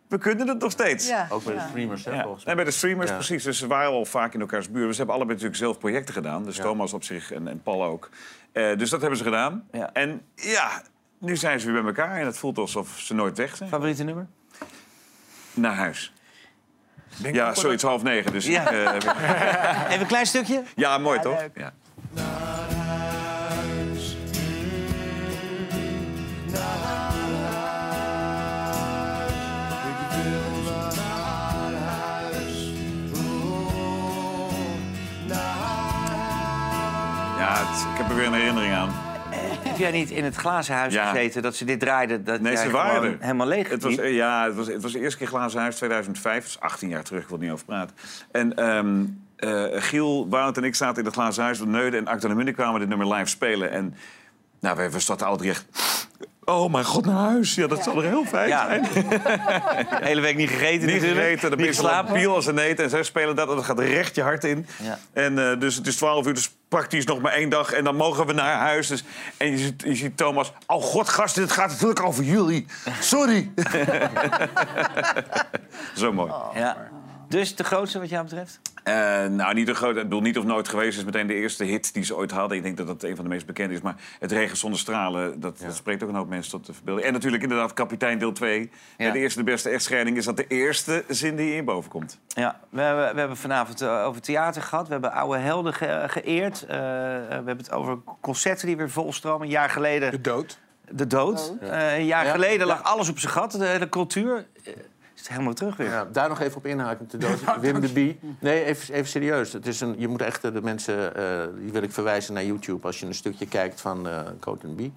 we 0.07 0.17
kunnen 0.17 0.47
het 0.47 0.59
nog 0.59 0.71
steeds. 0.71 1.07
Ja, 1.07 1.27
Ook 1.29 1.43
bij 1.43 1.53
de 1.53 1.59
ja. 1.59 1.67
streamers, 1.67 2.05
hè, 2.05 2.11
Ja. 2.11 2.21
volgens 2.23 2.43
mij. 2.43 2.51
En 2.53 2.57
bij 2.59 2.69
de 2.71 2.77
streamers, 2.77 3.09
Ja. 3.09 3.15
precies. 3.15 3.43
Dus 3.43 3.57
ze 3.57 3.67
waren 3.67 3.91
al 3.91 4.05
vaak 4.05 4.33
in 4.33 4.39
elkaars 4.39 4.69
buurt. 4.69 4.89
Ze 4.91 4.97
hebben 4.97 5.15
allebei 5.15 5.33
natuurlijk 5.37 5.63
zelf 5.63 5.79
projecten 5.79 6.13
gedaan. 6.13 6.43
Dus 6.43 6.55
Thomas 6.55 6.93
op 6.93 7.03
zich 7.03 7.31
en, 7.31 7.47
en 7.47 7.61
Paul 7.63 7.83
ook. 7.83 8.09
Eh, 8.51 8.77
dus 8.77 8.89
dat 8.89 8.99
hebben 9.01 9.17
ze 9.17 9.23
gedaan. 9.23 9.67
Ja. 9.71 9.89
En 9.93 10.21
ja, 10.35 10.81
nu 11.19 11.35
zijn 11.37 11.59
ze 11.59 11.65
weer 11.71 11.83
bij 11.83 11.93
elkaar. 11.95 12.19
En 12.19 12.25
het 12.25 12.37
voelt 12.37 12.57
alsof 12.57 12.99
ze 12.99 13.13
nooit 13.13 13.37
weg 13.37 13.55
zijn. 13.55 13.69
Favoriete 13.69 14.03
nummer? 14.03 14.27
Naar 15.53 15.75
huis. 15.75 16.13
Denk 17.21 17.35
Ja, 17.35 17.53
zoiets 17.53 17.83
half 17.83 18.03
negen. 18.03 18.31
Dus 18.31 18.45
Ja. 18.45 18.69
ik, 18.69 19.01
eh, 19.03 19.85
Even 19.89 19.99
een 20.01 20.07
klein 20.07 20.25
stukje? 20.25 20.63
ja, 20.75 20.97
mooi 20.97 21.19
toch? 21.19 21.43
Ja, 21.55 21.73
een 38.25 38.33
herinnering 38.33 38.73
aan. 38.73 38.89
Heb 39.63 39.77
jij 39.77 39.91
niet 39.91 40.09
in 40.09 40.23
het 40.23 40.35
glazen 40.35 40.75
huis 40.75 40.93
Ja. 40.93 41.05
gezeten 41.09 41.41
dat 41.41 41.55
ze 41.55 41.65
dit 41.65 41.79
draaiden? 41.79 42.23
Dat 42.23 42.41
Nee, 42.41 42.55
ze 42.57 42.69
waren 42.69 43.03
er. 43.11 43.17
helemaal 43.19 43.47
leeg 43.47 43.69
Het 43.69 43.83
was, 43.83 43.97
eh, 43.97 44.15
ja, 44.15 44.45
het 44.45 44.55
was, 44.55 44.67
het 44.67 44.81
was 44.81 44.91
de 44.91 44.99
eerste 44.99 45.17
keer 45.17 45.27
Glazen 45.27 45.59
Huis, 45.59 45.75
2005. 45.75 46.39
Dat 46.41 46.49
is 46.49 46.59
18 46.59 46.89
jaar 46.89 47.03
terug, 47.03 47.21
ik 47.21 47.27
wil 47.27 47.37
er 47.37 47.43
niet 47.43 47.51
over 47.53 47.65
praten. 47.65 47.95
En 48.31 48.55
ehm, 48.55 49.03
eh, 49.35 49.81
Giel, 49.81 50.29
Wout 50.29 50.57
en 50.57 50.63
ik 50.63 50.75
zaten 50.75 50.99
in 50.99 51.05
het 51.05 51.13
Glazen 51.13 51.43
Huis. 51.43 51.57
De 51.57 51.67
Neude 51.67 51.97
en 51.97 52.07
Acta 52.07 52.27
de 52.27 52.35
Munnik 52.35 52.55
kwamen 52.55 52.79
dit 52.79 52.89
nummer 52.89 53.13
live 53.13 53.29
spelen. 53.29 53.71
En 53.71 53.95
nou, 54.65 54.77
we, 54.77 54.89
we 54.89 54.99
stonden 54.99 55.27
altijd 55.27 55.49
echt... 55.49 55.65
Oh 56.45 56.71
mijn 56.71 56.85
god, 56.85 57.05
naar 57.05 57.15
huis. 57.29 57.55
Ja, 57.55 57.67
dat 57.67 57.83
zal 57.83 57.97
er 57.97 58.03
heel 58.09 58.25
fijn 58.25 58.47
Ja. 58.47 58.65
zijn. 58.67 58.85
Hele 60.09 60.21
week 60.21 60.35
niet 60.35 60.49
gegeten 60.49 60.85
Niet 60.85 60.95
natuurlijk. 60.95 61.21
gegeten, 61.21 61.49
dan 61.49 61.57
ben 61.57 61.67
je 62.07 62.13
piel 62.13 62.35
als 62.35 62.45
een 62.45 62.57
eten. 62.57 62.83
En 62.83 62.89
zij 62.89 63.03
spelen 63.03 63.35
dat 63.35 63.49
en 63.49 63.55
dat 63.55 63.65
gaat 63.65 63.79
recht 63.79 64.15
je 64.15 64.21
hart 64.21 64.43
in. 64.43 64.67
Ja. 64.83 64.99
En 65.13 65.51
eh, 65.51 65.59
dus 65.59 65.75
het 65.75 65.87
is 65.87 65.95
12 65.95 66.25
uur, 66.27 66.33
dus 66.33 66.55
praktisch 66.67 67.05
nog 67.05 67.21
maar 67.21 67.31
één 67.31 67.49
dag. 67.49 67.71
En 67.71 67.83
dan 67.83 67.95
mogen 67.95 68.25
we 68.25 68.33
naar 68.33 68.57
huis. 68.57 68.87
Dus, 68.87 69.03
en 69.37 69.51
je 69.51 69.57
ziet, 69.57 69.83
je 69.85 69.95
ziet 69.95 70.17
Thomas... 70.17 70.51
Oh 70.67 70.83
god, 70.83 71.09
gasten, 71.09 71.41
dit 71.41 71.51
gaat 71.51 71.69
natuurlijk 71.69 72.03
over 72.03 72.23
jullie. 72.23 72.65
Sorry. 72.99 73.51
Zo 75.95 76.13
mooi. 76.13 76.31
Ja. 76.53 76.77
Dus 77.29 77.55
de 77.55 77.63
grootste 77.63 77.99
wat 77.99 78.09
jou 78.09 78.23
betreft? 78.23 78.59
Eh, 78.85 79.25
nou, 79.25 79.53
niet 79.53 79.65
de 79.65 79.73
grote. 79.75 79.97
Ik 79.99 80.03
bedoel, 80.03 80.21
niet 80.21 80.37
of 80.37 80.43
nooit 80.43 80.67
geweest 80.67 80.97
is 80.97 81.03
meteen 81.03 81.27
de 81.27 81.33
eerste 81.33 81.63
hit 81.63 81.93
die 81.93 82.03
ze 82.03 82.15
ooit 82.15 82.31
hadden. 82.31 82.57
Ik 82.57 82.63
denk 82.63 82.77
dat 82.77 82.87
dat 82.87 83.03
een 83.03 83.15
van 83.15 83.23
de 83.25 83.29
meest 83.31 83.45
bekende 83.45 83.73
is. 83.73 83.81
Maar 83.81 83.95
het 84.19 84.31
regen 84.31 84.57
zonder 84.57 84.79
stralen, 84.79 85.39
dat, 85.39 85.59
dat 85.59 85.75
spreekt 85.75 86.03
ook 86.03 86.09
een 86.09 86.15
hoop 86.15 86.29
mensen 86.29 86.51
tot 86.51 86.65
de 86.65 86.73
verbeelding. 86.73 87.07
En 87.07 87.13
natuurlijk 87.13 87.43
inderdaad 87.43 87.73
kapitein 87.73 88.17
deel 88.17 88.31
2. 88.31 88.69
Ja. 88.97 89.11
De 89.11 89.19
eerste, 89.19 89.39
de 89.39 89.45
beste 89.45 89.69
echtscheiding 89.69 90.17
is 90.17 90.25
dat 90.25 90.37
de 90.37 90.47
eerste 90.47 91.03
zin 91.07 91.35
die 91.35 91.55
in 91.55 91.65
boven 91.65 91.89
komt. 91.91 92.19
Ja, 92.27 92.59
we 92.69 92.81
hebben, 92.81 93.13
we 93.13 93.19
hebben 93.19 93.37
vanavond 93.37 93.81
eh, 93.81 94.05
over 94.05 94.21
theater 94.21 94.61
gehad. 94.61 94.85
We 94.87 94.91
hebben 94.93 95.11
oude 95.11 95.37
helden 95.37 95.73
ge- 95.73 96.03
geëerd. 96.07 96.61
Eh, 96.63 96.67
we 96.77 97.25
hebben 97.29 97.57
het 97.57 97.71
over 97.71 97.97
concerten 98.21 98.67
die 98.67 98.77
weer 98.77 98.89
volstromen. 98.89 99.41
Een 99.45 99.53
jaar 99.53 99.69
geleden... 99.69 100.11
De 100.11 100.21
dood. 100.21 100.59
De 100.89 101.07
dood. 101.07 101.53
Eh, 101.61 101.97
een 101.97 102.05
jaar 102.05 102.25
Ja. 102.25 102.31
geleden 102.31 102.67
lag 102.67 102.83
alles 102.83 103.09
op 103.09 103.19
zijn 103.19 103.31
gat. 103.33 103.51
De, 103.51 103.75
de 103.79 103.89
cultuur 103.89 104.45
is 105.25 105.31
helemaal 105.31 105.53
terug 105.53 105.75
weer. 105.77 105.87
Ja, 105.89 106.05
daar 106.11 106.29
nog 106.29 106.39
even 106.39 106.57
op 106.57 106.65
inhaken. 106.65 107.07
Te 107.07 107.17
dood. 107.17 107.39
Wim 107.61 107.79
de 107.81 107.91
Bie. 107.93 108.19
Nee, 108.39 108.63
even, 108.63 108.93
even 108.93 109.09
serieus. 109.09 109.53
Het 109.53 109.67
is 109.67 109.81
een, 109.81 109.95
je 109.97 110.07
moet 110.07 110.21
echt 110.21 110.43
eh, 110.43 110.53
de 110.53 110.61
mensen... 110.61 111.15
eh, 111.15 111.47
die 111.61 111.71
wil 111.71 111.81
ik 111.83 111.91
verwijzen 111.91 112.33
naar 112.33 112.45
YouTube. 112.45 112.87
Als 112.87 112.99
je 112.99 113.05
een 113.05 113.13
stukje 113.13 113.47
kijkt 113.47 113.81
van 113.81 114.07
eh 114.07 114.19
Coat 114.39 114.63
and 114.63 114.75
Bie. 114.75 114.93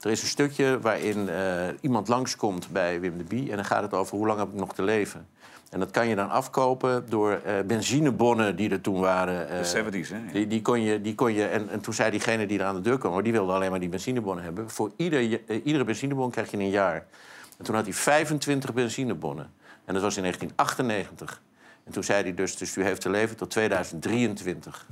Er 0.00 0.10
is 0.10 0.22
een 0.22 0.28
stukje 0.28 0.80
waarin 0.80 1.28
eh, 1.28 1.36
iemand 1.80 2.08
langskomt 2.08 2.68
bij 2.72 3.00
Wim 3.00 3.18
de 3.18 3.24
Bie... 3.24 3.50
en 3.50 3.56
dan 3.56 3.64
gaat 3.64 3.82
het 3.82 3.94
over 3.94 4.16
hoe 4.16 4.26
lang 4.26 4.38
heb 4.38 4.48
ik 4.48 4.54
nog 4.54 4.74
te 4.74 4.82
leven. 4.82 5.26
En 5.70 5.78
dat 5.78 5.90
kan 5.90 6.08
je 6.08 6.14
dan 6.14 6.30
afkopen 6.30 7.04
door 7.08 7.40
eh, 7.44 7.54
benzinebonnen 7.66 8.56
die 8.56 8.70
er 8.70 8.80
toen 8.80 9.00
waren. 9.00 9.48
eh, 9.48 9.62
De 9.62 10.04
70s, 10.04 10.08
hè? 10.08 10.18
Die, 10.32 10.46
die 10.46 10.62
kon 10.62 10.82
je, 10.82 11.00
die 11.00 11.14
kon 11.14 11.32
je, 11.32 11.44
en, 11.46 11.68
en 11.68 11.80
toen 11.80 11.94
zei 11.94 12.10
diegene 12.10 12.46
die 12.46 12.58
er 12.58 12.64
aan 12.64 12.74
de 12.74 12.80
deur 12.80 12.98
kwam... 12.98 13.22
die 13.22 13.32
wilde 13.32 13.52
alleen 13.52 13.70
maar 13.70 13.80
die 13.80 13.88
benzinebonnen 13.88 14.44
hebben. 14.44 14.70
Voor 14.70 14.90
ieder, 14.96 15.40
eh, 15.46 15.60
iedere 15.64 15.84
benzinebon 15.84 16.30
krijg 16.30 16.50
je 16.50 16.56
een 16.56 16.70
jaar. 16.70 17.06
En 17.58 17.64
toen 17.64 17.74
had 17.74 17.84
hij 17.84 17.92
25 17.94 18.74
benzinebonnen. 18.74 19.50
En 19.90 19.96
dat 19.96 20.04
was 20.04 20.16
in 20.16 20.22
1998. 20.22 21.42
En 21.84 21.92
toen 21.92 22.04
zei 22.04 22.22
hij 22.22 22.34
dus, 22.34 22.56
dus 22.56 22.76
u 22.76 22.82
heeft 22.82 23.00
te 23.00 23.10
leven 23.10 23.36
tot 23.36 23.50
2023. 23.50 24.86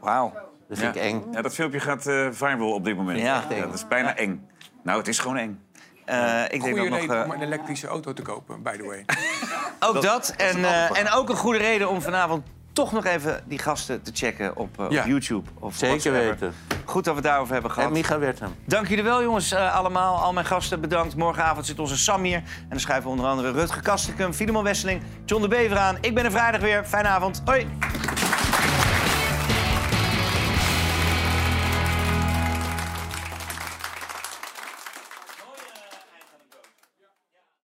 Wauw. 0.00 0.32
Dat 0.68 0.78
vind 0.78 0.94
ja. 0.94 1.00
ik 1.00 1.06
eng. 1.06 1.24
Ja, 1.32 1.42
dat 1.42 1.54
filmpje 1.54 1.80
gaat 1.80 2.06
eh 2.06 2.28
viral 2.30 2.72
op 2.72 2.84
dit 2.84 2.96
moment. 2.96 3.20
Ja. 3.20 3.36
Echt 3.36 3.50
eng. 3.50 3.60
dat 3.60 3.74
is 3.74 3.88
bijna 3.88 4.16
eng. 4.16 4.48
Nou, 4.82 4.98
het 4.98 5.08
is 5.08 5.18
gewoon 5.18 5.36
eng. 5.36 5.60
Eh, 6.04 6.42
ik 6.48 6.62
denk 6.62 6.76
dat 6.76 6.88
nog... 6.88 6.98
reden 6.98 7.20
eh, 7.20 7.24
om 7.24 7.30
een 7.30 7.42
elektrische 7.42 7.86
auto 7.86 8.12
te 8.12 8.22
kopen, 8.22 8.62
by 8.62 8.76
the 8.76 8.84
way. 8.84 9.04
ook 9.88 10.02
dat. 10.02 10.34
En, 10.36 10.64
eh, 10.64 10.98
en 10.98 11.10
ook 11.10 11.28
een 11.28 11.36
goede 11.36 11.58
reden 11.58 11.88
om 11.88 12.02
vanavond 12.02 12.46
toch 12.74 12.92
nog 12.92 13.04
even 13.04 13.40
die 13.46 13.58
gasten 13.58 14.02
te 14.02 14.10
checken 14.14 14.56
op, 14.56 14.80
eh, 14.80 14.86
Ja. 14.90 15.00
op 15.00 15.06
YouTube. 15.06 15.48
Of 15.58 15.72
Zeker 15.74 15.88
whatsoever. 15.88 16.24
weten. 16.30 16.54
Goed 16.84 17.04
dat 17.04 17.14
we 17.14 17.20
het 17.20 17.28
daarover 17.28 17.52
hebben 17.52 17.70
gehad. 17.70 17.88
En 17.88 17.94
Micha 17.94 18.18
Wertham. 18.18 18.54
Dank 18.64 18.88
jullie 18.88 19.04
wel, 19.04 19.22
jongens, 19.22 19.52
eh, 19.52 19.74
allemaal. 19.74 20.16
Al 20.16 20.32
mijn 20.32 20.46
gasten 20.46 20.80
bedankt. 20.80 21.16
Morgenavond 21.16 21.66
zit 21.66 21.78
onze 21.78 21.96
Sam 21.98 22.22
hier. 22.22 22.36
En 22.36 22.66
dan 22.68 22.80
schrijven 22.80 23.04
we 23.04 23.10
onder 23.10 23.26
andere 23.26 23.50
Rutger 23.50 23.82
Kastikum, 23.82 24.32
Filemon 24.32 24.64
Wesseling, 24.64 25.02
John 25.24 25.42
de 25.42 25.48
Bever 25.48 25.78
aan. 25.78 25.96
Ik 26.00 26.14
ben 26.14 26.24
er 26.24 26.30
vrijdag 26.30 26.60
weer. 26.60 26.84
Fijne 26.84 27.08
avond. 27.08 27.42
Hoi. 27.44 27.66